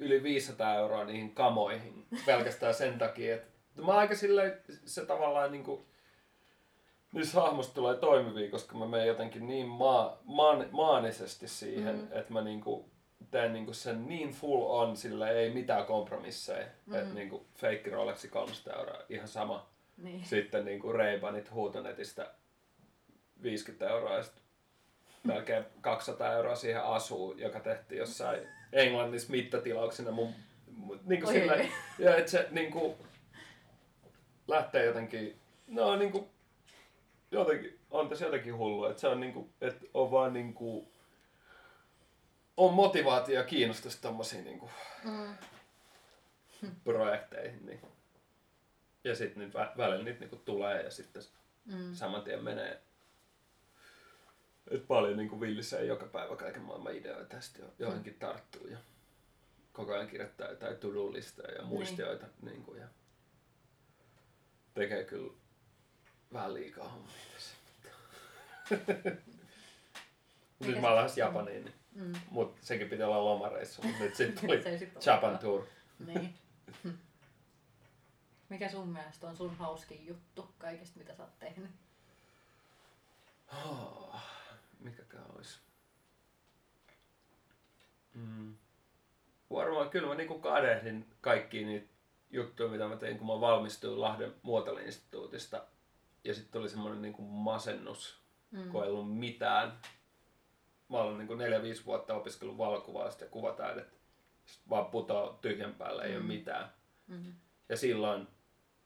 yli 0.00 0.22
500 0.22 0.74
euroa 0.74 1.04
niihin 1.04 1.34
kamoihin 1.34 2.06
pelkästään 2.26 2.74
sen 2.74 2.98
takia, 2.98 3.34
että 3.34 3.82
mä 3.82 3.92
aika 3.92 4.14
silleen, 4.14 4.60
se 4.84 5.06
tavallaan 5.06 5.52
niin 5.52 5.64
kuin, 5.64 5.86
niissä 7.12 7.40
hahmosta 7.40 7.74
tulee 7.74 7.96
toimivia, 7.96 8.50
koska 8.50 8.78
mä 8.78 8.86
menen 8.86 9.06
jotenkin 9.06 9.46
niin 9.46 9.68
maa, 9.68 10.18
maan, 10.24 10.66
maanisesti 10.70 11.48
siihen, 11.48 11.94
mm-hmm. 11.94 12.18
että 12.18 12.32
mä 12.32 12.40
niin 12.42 12.60
kuin, 12.60 12.84
teen 13.30 13.52
niin 13.52 13.64
kuin 13.64 13.74
sen 13.74 14.08
niin 14.08 14.30
full 14.30 14.62
on, 14.62 14.96
sillä 14.96 15.30
ei 15.30 15.50
mitään 15.50 15.86
kompromisseja. 15.86 16.66
Mm-hmm. 16.66 16.94
Että 16.94 17.14
niin 17.14 17.30
kuin 17.30 17.46
fake 17.54 17.90
Rolexi 17.90 18.28
300 18.28 18.74
euroa, 18.74 19.02
ihan 19.08 19.28
sama. 19.28 19.70
Niin. 19.96 20.24
Sitten 20.24 20.64
niin 20.64 20.80
kuin 20.80 20.94
Ray-Banit 20.94 21.50
huutonetistä 21.50 22.30
50 23.42 23.88
euroa 23.88 24.14
ja 24.14 24.22
sitten 24.22 24.42
melkein 25.34 25.64
200 25.80 26.32
euroa 26.32 26.54
siihen 26.54 26.82
asuun, 26.84 27.38
joka 27.38 27.60
tehtiin 27.60 27.98
jossain 27.98 28.59
Englannissa 28.72 29.30
mittatilauksena 29.30 30.10
mun 30.10 30.34
Mut 30.76 31.06
niinku 31.06 31.26
Oi, 31.28 31.32
sillä, 31.34 31.54
ja 31.98 32.16
että 32.16 32.30
se 32.30 32.46
niinku 32.50 32.96
lähtee 34.48 34.84
jotenkin, 34.84 35.36
no 35.66 35.96
niinku 35.96 36.28
jotenkin, 37.30 37.78
on 37.90 38.08
tässä 38.08 38.24
jotenkin 38.24 38.56
hullu, 38.56 38.84
että 38.84 39.00
se 39.00 39.08
on 39.08 39.20
niinku, 39.20 39.48
että 39.60 39.86
on 39.94 40.10
vaan 40.10 40.32
niinku, 40.32 40.88
on 42.56 42.74
motivaatio 42.74 43.34
ja 43.34 43.44
kiinnostus 43.44 43.96
tommosiin 43.96 44.44
niinku 44.44 44.70
Mm. 45.04 45.36
projekteihin, 46.84 47.66
niin 47.66 47.80
ja 49.04 49.14
sitten 49.16 49.42
nyt 49.42 49.54
vä- 49.54 49.76
välillä 49.76 50.04
niitä 50.04 50.20
niinku 50.20 50.36
tulee 50.36 50.82
ja 50.82 50.90
sitten 50.90 51.22
Mm. 51.64 51.94
saman 51.94 52.22
tien 52.22 52.44
menee. 52.44 52.80
Et 54.70 54.86
paljon 54.88 55.16
niinku 55.16 55.40
villisee 55.40 55.84
joka 55.84 56.06
päivä 56.06 56.36
kaiken 56.36 56.62
maailman 56.62 56.94
ideoita 56.94 57.34
ja 57.36 57.40
sitten 57.42 57.62
jo- 57.62 57.72
johonkin 57.78 58.14
tarttuu 58.14 58.66
ja 58.66 58.78
koko 59.72 59.92
ajan 59.92 60.08
kirjoittaa 60.08 60.48
jotain 60.48 60.76
to-do-listoja 60.76 61.54
ja 61.54 61.62
muistioita 61.64 62.26
niinku, 62.42 62.74
ja 62.74 62.86
tekee 64.74 65.04
kyllä 65.04 65.32
vähän 66.32 66.54
liikaa 66.54 66.88
hommia 66.88 67.12
tässä. 67.34 67.54
nyt 70.60 70.80
mä 70.80 70.86
olen 70.86 70.96
lähes 70.96 71.18
Japaniin, 71.18 71.64
niin, 71.64 71.74
Mm. 71.94 72.12
mut 72.30 72.58
sekin 72.62 72.88
piti 72.88 73.02
olla 73.02 73.24
lomareissu, 73.24 73.82
mutta 73.82 73.98
nyt 74.04 74.14
sitten 74.16 74.40
tuli 74.40 74.56
ei 74.66 74.78
sit 74.78 75.06
Japan 75.06 75.38
tour. 75.38 75.66
Niin. 76.06 76.34
Mikä 78.48 78.68
sun 78.68 78.88
mielestä 78.88 79.26
on 79.26 79.36
sun 79.36 79.56
hauskin 79.56 80.06
juttu 80.06 80.54
kaikista, 80.58 80.98
mitä 80.98 81.14
sä 81.14 81.22
oot 81.22 81.38
tehnyt? 81.38 81.70
Oh, 83.64 84.16
mikäkään 84.80 85.24
olisi? 85.36 85.58
Mm. 88.20 88.54
Varmaan 89.50 89.90
kyllä 89.90 90.08
mä 90.08 90.14
niinku 90.14 90.38
kadehdin 90.38 91.06
kaikki 91.20 91.64
niitä 91.64 91.86
juttuja, 92.30 92.68
mitä 92.68 92.88
mä 92.88 92.96
tein, 92.96 93.18
kun 93.18 93.26
mä 93.26 93.40
valmistuin 93.40 94.00
Lahden 94.00 94.34
muotoiluinstituutista. 94.42 95.64
Ja 96.24 96.34
sitten 96.34 96.52
tuli 96.52 96.68
semmoinen 96.68 97.02
niinku 97.02 97.22
masennus, 97.22 98.20
Mm. 98.50 98.70
kun 98.70 98.84
ei 98.84 98.90
ollut 98.90 99.18
mitään. 99.18 99.72
Mä 100.88 100.98
olen 100.98 101.18
niinku 101.18 101.34
neljä, 101.34 101.62
viisi 101.62 101.84
vuotta 101.84 102.14
opiskellut 102.14 102.58
valokuvausta 102.58 103.24
ja 103.24 103.30
kuvataidetta. 103.30 103.96
Sitten 104.46 104.70
vaan 104.70 104.86
putoaa 104.86 105.38
tyhjän 105.42 105.74
päälle, 105.74 106.02
ei 106.02 106.10
mm. 106.10 106.16
ole 106.16 106.24
mitään. 106.24 106.72
Mm. 107.06 107.32
Ja 107.68 107.76
silloin 107.76 108.28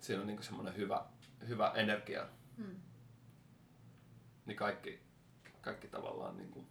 Siinä 0.00 0.20
on 0.20 0.26
niinku 0.26 0.42
semmoinen 0.42 0.76
hyvä, 0.76 1.04
hyvä 1.48 1.72
energia. 1.74 2.26
Mm. 2.56 2.80
Niin 4.46 4.56
kaikki, 4.56 5.00
kaikki 5.60 5.88
tavallaan 5.88 6.36
niinku... 6.36 6.66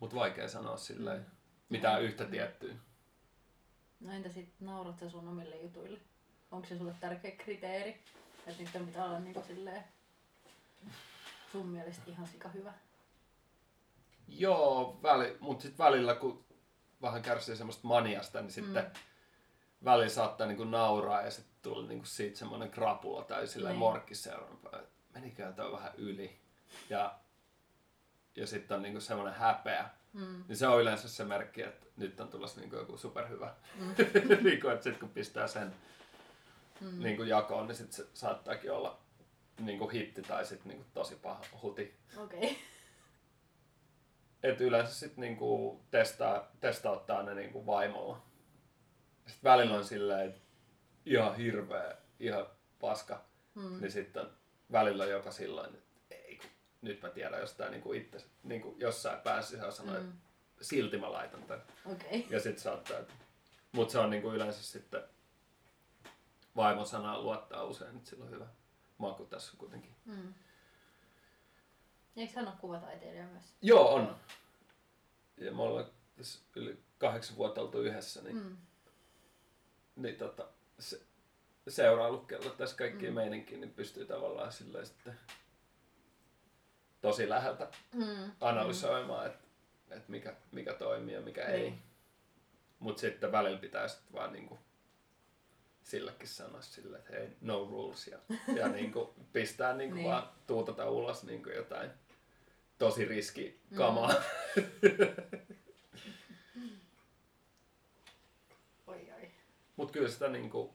Mut 0.00 0.14
vaikea 0.14 0.48
sanoa 0.48 0.76
silleen. 0.76 1.20
Mm. 1.20 1.26
Mitään 1.68 2.02
yhtä 2.02 2.24
tiettyä. 2.24 2.74
No 4.00 4.12
entä 4.12 4.28
sit 4.28 4.60
naurat 4.60 4.98
sä 4.98 5.10
sun 5.10 5.28
omille 5.28 5.56
jutuille? 5.56 5.98
Onko 6.50 6.68
se 6.68 6.78
sulle 6.78 6.94
tärkeä 7.00 7.30
kriteeri? 7.30 7.90
Että 8.46 8.62
niiden 8.62 8.86
pitää 8.86 9.04
olla 9.04 9.20
niinku 9.20 9.42
silleen 9.46 9.84
sun 11.52 11.66
mielestä 11.66 12.02
ihan 12.06 12.26
sika 12.26 12.48
hyvä. 12.48 12.72
Joo, 14.28 15.00
väli, 15.02 15.36
mutta 15.40 15.62
sitten 15.62 15.84
välillä 15.84 16.14
kun 16.14 16.44
vähän 17.02 17.22
kärsii 17.22 17.56
semmoista 17.56 17.88
maniasta, 17.88 18.40
niin 18.40 18.52
sitten 18.52 18.84
Mm. 18.84 18.90
Välillä 19.84 20.08
saattaa 20.08 20.46
niinku 20.46 20.64
nauraa 20.64 21.22
ja 21.22 21.30
sitten 21.30 21.54
tulee 21.62 21.88
niinku 21.88 22.06
siitä 22.06 22.38
semmoinen 22.38 22.70
krapula 22.70 23.24
tai 23.24 23.46
sillä 23.46 23.72
morkki 23.72 24.14
seuraava, 24.14 24.78
että 24.78 24.88
menikö 25.14 25.52
toi 25.52 25.72
vähän 25.72 25.92
yli. 25.96 26.40
Ja, 26.90 27.18
ja 28.36 28.46
sitten 28.46 28.76
on 28.76 28.82
niinku 28.82 29.00
semmoinen 29.00 29.34
häpeä. 29.34 29.88
Mm. 30.12 30.44
Niin 30.48 30.56
se 30.56 30.68
on 30.68 30.80
yleensä 30.80 31.08
se 31.08 31.24
merkki, 31.24 31.62
että 31.62 31.86
nyt 31.96 32.20
on 32.20 32.28
tulossa 32.28 32.60
niinku 32.60 32.76
joku 32.76 32.96
superhyvä. 32.98 33.54
Mm. 33.74 33.94
niinku, 34.44 34.68
että 34.68 34.84
sitten 34.84 35.00
kun 35.00 35.10
pistää 35.10 35.46
sen 35.46 35.74
Mm. 36.80 37.02
niinku 37.02 37.22
jakoon, 37.22 37.66
niin 37.66 37.76
sitten 37.76 37.96
se 37.96 38.06
saattaakin 38.14 38.72
olla 38.72 38.98
niinku 39.60 39.88
hitti 39.88 40.22
tai 40.22 40.46
sitten 40.46 40.68
niinku 40.68 40.86
tosi 40.94 41.14
paha 41.14 41.40
huti. 41.62 41.94
Okei. 42.16 42.38
Okay. 42.38 42.56
Et 44.42 44.60
yleensä 44.60 44.94
sitten 44.94 45.22
niinku 45.22 45.80
testaa, 45.90 46.50
testauttaa 46.60 47.22
ne 47.22 47.34
niinku 47.34 47.66
vaimolla. 47.66 48.22
Sitten 49.28 49.50
välillä 49.50 49.74
on 49.76 49.84
silleen, 49.84 50.28
että 50.28 50.40
ihan 51.06 51.36
hirveä, 51.36 51.96
ihan 52.20 52.46
paska. 52.80 53.24
Mm. 53.54 53.80
Niin 53.80 53.92
sitten 53.92 54.22
on 54.22 54.30
välillä 54.72 55.04
on 55.04 55.10
jopa 55.10 55.30
silloin, 55.30 55.74
että 55.74 56.14
ei 56.14 56.36
kun 56.38 56.50
nyt 56.82 57.02
mä 57.02 57.08
tiedän 57.10 57.40
jostain 57.40 57.70
niinku 57.70 57.92
itse, 57.92 58.24
niinku 58.42 58.76
jossain 58.78 59.20
päässä 59.20 59.70
sanoo, 59.70 59.94
että 59.96 60.06
Mm. 60.06 60.18
silti 60.60 60.98
mä 60.98 61.12
laitan 61.12 61.42
tän. 61.42 61.62
Okei. 61.84 62.26
Ja 62.30 62.40
sitten 62.40 62.62
saattaa, 62.62 62.98
että... 62.98 63.12
Mut 63.72 63.90
se 63.90 63.98
on 63.98 64.10
niinku 64.10 64.30
yleensä 64.32 64.62
sitten 64.62 65.02
vaimon 66.56 66.86
sanaa 66.86 67.20
luottaa 67.22 67.64
usein, 67.64 67.96
että 67.96 68.10
sillä 68.10 68.24
on 68.24 68.30
hyvä 68.30 68.46
maku 68.98 69.24
tässä 69.24 69.52
kuitenkin. 69.58 69.94
Mm. 70.04 70.34
Eikö 72.16 72.32
hän 72.36 72.48
ole 72.48 72.54
kuvataiteilija 72.60 73.26
myös? 73.26 73.44
Joo, 73.62 73.94
on. 73.94 74.16
Ja 75.36 75.52
me 75.52 75.62
ollaan 75.62 75.86
tässä 76.16 76.38
yli 76.56 76.82
kahdeksan 76.98 77.36
vuotta 77.36 77.60
oltu 77.60 77.80
yhdessä, 77.82 78.22
niin 78.22 78.36
Mm. 78.36 78.56
Niin 79.98 80.16
tota, 80.16 80.46
se, 80.78 81.00
seurailukella 81.68 82.50
tässä 82.50 82.76
kaikkien 82.76 83.12
Mm. 83.12 83.14
mm. 83.14 83.20
meininkin, 83.20 83.60
niin 83.60 83.74
pystyy 83.74 84.04
tavallaan 84.06 84.52
silleen 84.52 84.86
sitten 84.86 85.18
tosi 87.00 87.28
läheltä 87.28 87.68
Mm. 87.94 88.32
analysoimaan, 88.40 89.26
että 89.26 89.44
et 89.90 90.08
mikä, 90.08 90.36
mikä 90.52 90.74
toimii 90.74 91.14
ja 91.14 91.20
mikä 91.20 91.42
ei. 91.44 91.60
Niin. 91.60 91.82
Mutta 92.78 93.00
sitten 93.00 93.32
välillä 93.32 93.58
pitää 93.58 93.88
sitten 93.88 94.12
vaan 94.12 94.32
niinku 94.32 94.58
sillekin 95.82 96.28
sanoa 96.28 96.60
silleen, 96.62 97.02
että 97.02 97.12
hei, 97.16 97.28
no 97.40 97.68
rules. 97.70 98.06
Ja, 98.06 98.18
ja 98.56 98.68
niinku 98.78 99.14
pistää 99.32 99.74
niinku 99.74 99.96
Niin. 99.96 100.06
vaan 100.08 100.28
tuutata 100.46 100.90
ulos 100.90 101.24
niinku 101.24 101.48
jotain 101.50 101.90
tosi 102.78 103.04
riski 103.04 103.60
kamaa. 103.76 104.14
Mm. 104.56 104.62
Oi 108.86 109.10
oi. 109.20 109.30
Mutta 109.78 109.92
kyllä 109.92 110.08
sitä 110.08 110.28
niinku... 110.28 110.74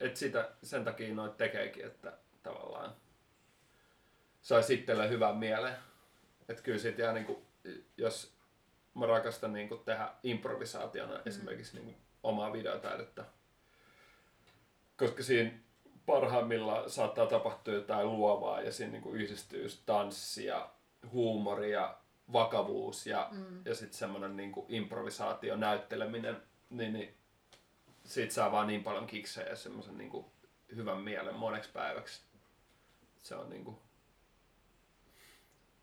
Et 0.00 0.16
sitä, 0.16 0.50
sen 0.62 0.84
takia 0.84 1.14
noit 1.14 1.36
tekeekin, 1.36 1.86
että 1.86 2.12
tavallaan 2.42 2.96
saisi 4.42 4.74
itselle 4.74 5.08
hyvän 5.08 5.36
mielen. 5.36 5.76
Että 6.48 6.62
kyllä 6.62 6.78
sit 6.78 6.98
jää 6.98 7.12
niinku, 7.12 7.42
jos 7.96 8.32
mä 8.94 9.06
rakastan 9.06 9.52
niinku 9.52 9.76
tehdä 9.76 10.08
improvisaationa 10.22 11.14
mm. 11.14 11.22
esimerkiksi 11.26 11.76
niinku 11.76 12.00
omaa 12.22 12.52
videotaidetta. 12.52 13.24
Koska 14.96 15.22
siinä 15.22 15.52
parhaimmillaan 16.06 16.90
saattaa 16.90 17.26
tapahtua 17.26 17.74
jotain 17.74 18.12
luovaa 18.12 18.60
ja 18.60 18.72
siinä 18.72 18.92
niinku 18.92 19.12
yhdistyy 19.12 19.62
just 19.62 19.82
tanssi 19.86 20.44
ja 20.44 20.70
huumori 21.12 21.72
ja 21.72 22.01
vakavuus 22.32 23.06
ja 23.06 23.28
Mm. 23.32 23.62
ja 23.64 23.74
sitten 23.74 23.98
semmoinen 23.98 24.36
niinku 24.36 24.66
improvisaatio, 24.68 25.56
näytteleminen, 25.56 26.42
niin, 26.70 26.92
niin 26.92 27.14
siitä 28.04 28.34
saa 28.34 28.52
vaan 28.52 28.66
niin 28.66 28.84
paljon 28.84 29.06
kiksejä 29.06 29.48
ja 29.48 29.56
semmoisen 29.56 29.98
niinku 29.98 30.32
hyvän 30.76 30.98
mielen 31.00 31.34
moneksi 31.34 31.70
päiväksi. 31.72 32.22
Se 33.22 33.34
on 33.36 33.50
niinku, 33.50 33.82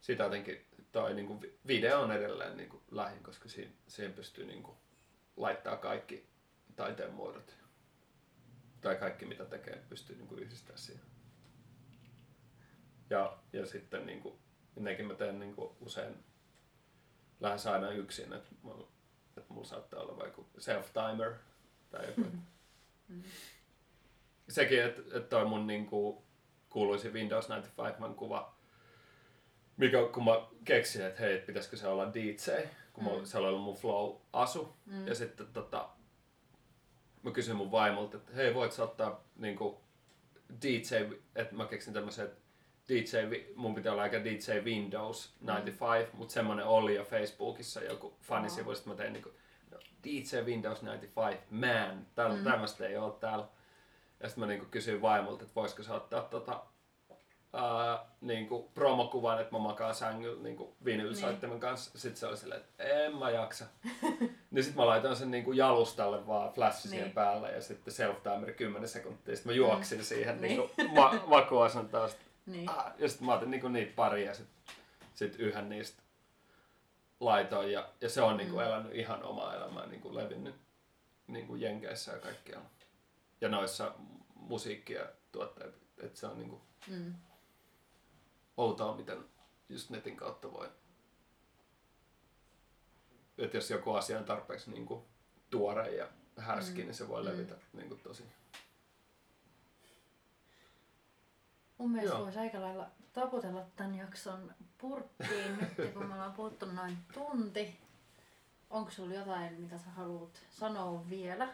sitä 0.01 0.23
jotenkin 0.23 0.65
toi 0.91 1.13
niinku 1.13 1.41
vi- 1.41 1.59
video 1.67 2.01
on 2.01 2.11
edelleen 2.11 2.57
niinku 2.57 2.81
lähin, 2.91 3.23
koska 3.23 3.49
siihen, 3.49 3.73
siihen 3.87 4.13
pystyy 4.13 4.45
niinku 4.45 4.77
laittaa 5.37 5.77
kaikki 5.77 6.25
taiteen 6.75 7.13
muodot. 7.13 7.55
Tai 8.81 8.95
kaikki 8.95 9.25
mitä 9.25 9.45
tekee, 9.45 9.83
pystyy 9.89 10.15
niinku 10.15 10.35
yhdistämään 10.35 10.79
siihen. 10.79 11.03
Ja, 13.09 13.37
ja 13.53 13.65
sitten 13.65 14.05
niinku, 14.05 14.39
nekin 14.79 15.05
mä 15.07 15.13
teen 15.13 15.39
niinku 15.39 15.75
usein 15.79 16.23
lähes 17.39 17.67
aina 17.67 17.89
yksin, 17.89 18.33
että 18.33 18.49
mulla, 18.61 18.87
että 19.37 19.53
mulla 19.53 19.67
saattaa 19.67 19.99
olla 19.99 20.17
vaikka 20.17 20.41
self-timer 20.57 21.33
tai 21.89 22.07
joku. 22.07 22.21
Mm. 23.07 23.23
Sekin, 24.49 24.83
että 24.83 25.01
et 25.17 25.29
toi 25.29 25.45
mun 25.45 25.67
niinku 25.67 26.23
kuuluisi 26.69 27.09
Windows 27.09 27.49
95 27.49 27.97
kuva, 28.15 28.55
mikä 29.77 29.97
kun 30.13 30.23
mä 30.23 30.31
keksin, 30.65 31.05
että 31.05 31.19
hei, 31.19 31.39
pitäisikö 31.39 31.77
se 31.77 31.87
olla 31.87 32.13
DJ, 32.13 32.67
kun 32.93 33.03
mm. 33.03 33.19
Mm. 33.19 33.25
se 33.25 33.37
oli 33.37 33.47
ollut 33.47 33.61
mun 33.61 33.75
flow-asu. 33.75 34.75
Mm. 34.85 35.07
Ja 35.07 35.15
sitten 35.15 35.47
tota, 35.47 35.89
mä 37.23 37.31
kysyin 37.31 37.57
mun 37.57 37.71
vaimolta, 37.71 38.17
että 38.17 38.33
hei, 38.33 38.53
voit 38.53 38.71
sä 38.71 38.83
ottaa 38.83 39.23
niinku 39.35 39.81
DJ, 40.61 40.95
että 41.35 41.55
mä 41.55 41.65
keksin 41.65 41.93
tämmöisen, 41.93 42.25
että 42.25 42.41
DJ, 42.89 43.43
mun 43.55 43.75
pitää 43.75 43.91
olla 43.91 44.01
aika 44.01 44.23
DJ 44.23 44.51
Windows 44.63 45.33
95, 45.43 46.11
mm. 46.11 46.17
mutta 46.17 46.33
semmonen 46.33 46.65
oli 46.65 46.95
jo 46.95 47.03
Facebookissa 47.03 47.81
joku 47.83 48.13
fanisivu, 48.21 48.75
sitten 48.75 48.93
mä 48.93 48.97
tein 48.97 49.13
niinku, 49.13 49.29
no, 49.71 49.77
DJ 50.03 50.37
Windows 50.45 50.83
95, 50.83 51.37
man, 51.51 52.05
täällä 52.15 52.35
mm. 52.35 52.43
Tämmöistä 52.43 52.87
ei 52.87 52.97
ole 52.97 53.13
täällä. 53.19 53.45
Ja 54.19 54.29
sitten 54.29 54.41
mä 54.41 54.47
niinku 54.47 54.65
kysyin 54.71 55.01
vaimolta, 55.01 55.43
että 55.43 55.55
voisiko 55.55 55.83
se 55.83 55.93
ottaa 55.93 56.21
tota, 56.21 56.63
ää, 57.53 58.05
niinku 58.21 58.71
promokuvan, 58.73 59.41
että 59.41 59.55
mä 59.55 59.59
makaan 59.59 59.95
sängyllä 59.95 60.43
niinku 60.43 60.75
vinylsoittimen 60.85 61.59
kanssa. 61.59 61.99
Sitten 61.99 62.19
se 62.19 62.27
oli 62.27 62.37
silleen, 62.37 62.61
että 62.61 62.83
en 62.83 63.15
mä 63.15 63.29
jaksa. 63.29 63.65
niin 64.51 64.63
sitten 64.63 64.81
mä 64.81 64.85
laitoin 64.87 65.15
sen 65.15 65.31
niinku 65.31 65.51
jalustalle 65.51 66.27
vaan 66.27 66.53
siihen 66.73 67.03
Niin. 67.03 67.13
päälle 67.13 67.51
ja 67.51 67.61
sitten 67.61 67.93
self-timer 67.93 68.53
10 68.53 68.87
sekuntia. 68.87 69.35
Sitten 69.35 69.51
mä 69.53 69.55
juoksin 69.55 69.97
mm. 69.97 70.03
siihen 70.03 70.35
Niin. 70.41 70.57
niinku 70.57 70.93
ma- 70.95 71.23
makuasentoon. 71.27 72.09
Niin. 72.45 72.69
Ah, 72.69 72.93
ja 72.97 73.09
sitten 73.09 73.25
mä 73.25 73.33
otin 73.33 73.51
niinku 73.51 73.67
niitä 73.67 73.93
pari 73.95 74.25
ja 74.25 74.33
sitten 74.33 74.75
sit 75.15 75.35
yhden 75.35 75.69
niistä 75.69 76.01
laitoin. 77.19 77.71
Ja, 77.71 77.89
ja 78.01 78.09
se 78.09 78.21
on 78.21 78.37
niinku 78.37 78.55
Mm. 78.55 78.61
elänyt 78.63 78.95
ihan 78.95 79.23
omaa 79.23 79.55
elämää, 79.55 79.85
niinku 79.85 80.15
levinnyt 80.15 80.55
niinku 81.27 81.55
Jenkeissä 81.55 82.11
ja 82.11 82.19
kaikkialla. 82.19 82.69
Ja 83.41 83.49
noissa 83.49 83.95
musiikkia 84.35 85.05
tuotteet. 85.31 85.75
Että 85.97 86.19
se 86.19 86.27
on 86.27 86.37
niinku 86.37 86.61
Mm. 86.87 87.13
outoa, 88.57 88.95
miten 88.97 89.25
just 89.69 89.89
netin 89.89 90.17
kautta 90.17 90.53
voi. 90.53 90.69
Että 93.37 93.57
jos 93.57 93.69
joku 93.71 93.93
asia 93.93 94.17
on 94.19 94.25
tarpeeksi 94.25 94.71
niinku 94.71 95.05
tuore 95.49 95.95
ja 95.95 96.07
härski, 96.37 96.79
Mm. 96.81 96.85
niin 96.85 96.95
se 96.95 97.07
voi 97.07 97.21
Mm. 97.23 97.27
levitä 97.29 97.55
niinku 97.73 97.95
tosi. 97.95 98.23
Mun 101.79 101.91
mielestä 101.91 102.15
Joo. 102.15 102.23
voisi 102.25 102.39
aika 102.39 102.61
lailla 102.61 102.87
taputella 103.13 103.65
tämän 103.75 103.95
jakson 103.95 104.53
purkkiin 104.77 105.57
nyt, 105.77 105.93
kun 105.93 106.05
me 106.05 106.13
ollaan 106.13 106.33
puhuttu 106.33 106.65
noin 106.65 106.97
tunti. 107.13 107.79
Onko 108.69 108.91
sulla 108.91 109.13
jotain, 109.13 109.53
mitä 109.61 109.77
sä 109.77 109.89
haluat 109.89 110.41
sanoa 110.49 111.09
vielä? 111.09 111.49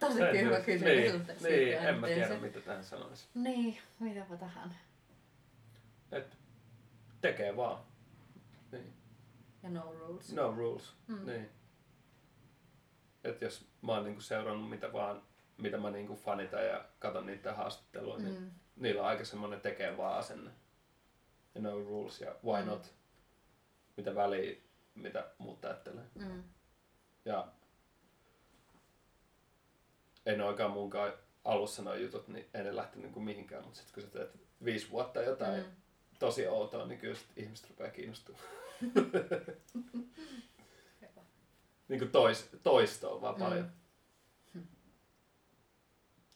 Tosi 0.00 0.22
En 0.22 0.40
hyvä 0.44 0.56
nyt- 0.56 0.64
kysymys. 0.64 1.40
Niin, 1.42 1.52
niin 1.52 1.78
en 1.78 1.98
mä 2.00 2.06
tiedä 2.06 2.38
mitä 2.38 2.60
tähän 2.60 2.84
sanoisi. 2.84 3.26
Niin, 3.34 3.78
mitäpä 3.98 4.36
tähän. 4.36 4.76
Et 6.12 6.38
tekee 7.20 7.56
vaan. 7.56 7.82
Niin. 8.72 8.92
Ja 9.62 9.70
no 9.70 9.92
rules. 9.98 10.32
No 10.32 10.54
rules. 10.56 10.92
Mm. 11.06 11.26
Niin. 11.26 11.48
Et 13.24 13.40
jos 13.42 13.66
mä 13.82 13.92
oon 13.92 14.04
niinku 14.04 14.20
seurannut 14.20 14.70
mitä 14.70 14.92
vaan, 14.92 15.22
mitä 15.58 15.76
mä 15.78 15.90
niinku 15.90 16.14
fanitan 16.16 16.66
ja 16.66 16.84
katon 16.98 17.26
niitä 17.26 17.54
haastattelua, 17.54 18.18
niin 18.18 18.40
Mm. 18.40 18.50
niillä 18.76 19.02
on 19.02 19.08
aika 19.08 19.24
semmonen 19.24 19.60
tekee 19.60 19.96
vaan 19.96 20.18
asenne. 20.18 20.50
Ja 21.54 21.60
no 21.60 21.78
rules 21.78 22.20
ja 22.20 22.34
why 22.44 22.62
Mm. 22.62 22.68
not. 22.68 22.94
Mitä 23.96 24.14
väliä, 24.14 24.56
mitä 24.94 25.28
muut 25.38 25.64
ajattelee. 25.64 26.04
Mm. 26.14 26.42
Ja 27.24 27.48
en 30.26 30.40
oikein 30.40 30.70
munkaan 30.70 31.12
alussa 31.44 31.82
nuo 31.82 31.94
jutut, 31.94 32.28
niin 32.28 32.48
en 32.54 32.76
lähtenyt 32.76 33.02
niinku 33.04 33.20
mihinkään, 33.20 33.64
mutta 33.64 33.78
sitten 33.78 33.94
kun 33.94 34.02
sä 34.02 34.08
teet 34.18 34.30
viisi 34.64 34.90
vuotta 34.90 35.22
jotain 35.22 35.62
Mm. 35.64 35.70
tosi 36.18 36.46
outoa, 36.46 36.86
niin 36.86 37.00
kyllä 37.00 37.14
sit 37.14 37.28
ihmiset 37.38 37.68
rupeaa 37.70 37.90
kiinnostumaan. 37.90 38.44
niin 41.88 41.98
kuin 42.00 42.10
tois, 42.10 42.50
toistoa 42.62 43.20
vaan 43.20 43.34
Mm. 43.34 43.42
paljon. 43.44 43.70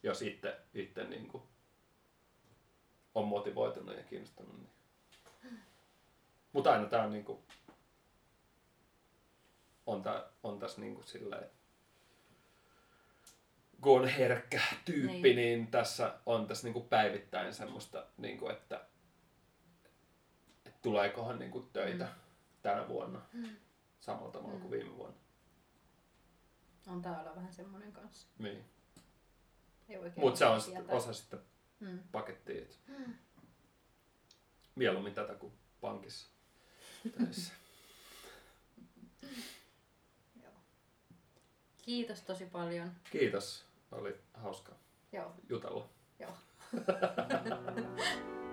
Jos 0.03 0.23
itse, 0.23 0.61
itse 0.75 1.05
niin 1.05 1.29
kuin 1.29 1.43
on 3.15 3.27
motivoitunut 3.29 3.97
ja 3.97 4.03
kiinnostunut. 4.03 4.57
Niin. 4.57 4.71
Mutta 6.53 6.73
aina 6.73 6.87
tää 6.89 7.05
on 7.05 7.13
niin 7.13 7.25
kuin, 7.25 7.39
on, 9.87 10.03
tää, 10.03 10.25
on 10.43 10.59
tässä 10.59 10.81
niin 10.81 10.95
kuin 10.95 11.07
silleen, 11.07 11.51
kun 13.81 14.01
on 14.01 14.09
herkkä 14.09 14.63
tyyppi, 14.85 15.13
niin, 15.23 15.37
Niin. 15.37 15.67
tässä 15.67 16.19
on 16.27 16.47
tässä 16.47 16.67
niin 16.67 16.73
kuin 16.73 16.89
päivittäin 16.89 17.55
semmoista, 17.55 18.07
niin 18.19 18.39
kuin, 18.39 18.53
että, 18.53 18.87
että 20.67 20.79
tuleekohan 20.83 21.39
niin 21.39 21.51
kuin 21.51 21.69
töitä 21.73 22.05
Mm. 22.05 22.11
tänä 22.63 22.89
vuonna 22.89 23.21
samalla 24.01 24.31
tavalla 24.31 24.53
kuin 24.59 24.65
Mm. 24.65 24.71
viime 24.71 24.97
vuonna. 24.97 25.17
On 26.87 27.03
täällä 27.03 27.35
vähän 27.37 27.53
semmonen 27.53 27.93
kanssa. 27.93 28.29
Niin. 28.39 28.65
Mutta 30.17 30.39
se 30.39 30.47
on 30.47 30.61
sit 30.61 30.75
osa 30.89 31.13
sitten 31.13 31.41
Mm. 31.81 31.99
pakettia. 32.13 32.65
Mieluummin 34.75 35.15
tätä 35.15 35.35
kuin 35.35 35.53
pankissa 35.81 36.29
töissä. 37.19 37.53
Kiitos 41.85 42.23
tosi 42.23 42.47
paljon. 42.47 42.93
Kiitos, 43.11 43.65
oli 43.93 44.17
hauska 44.35 44.73
Joo, 45.13 45.35
jutella. 45.49 45.89
joo. 46.19 46.33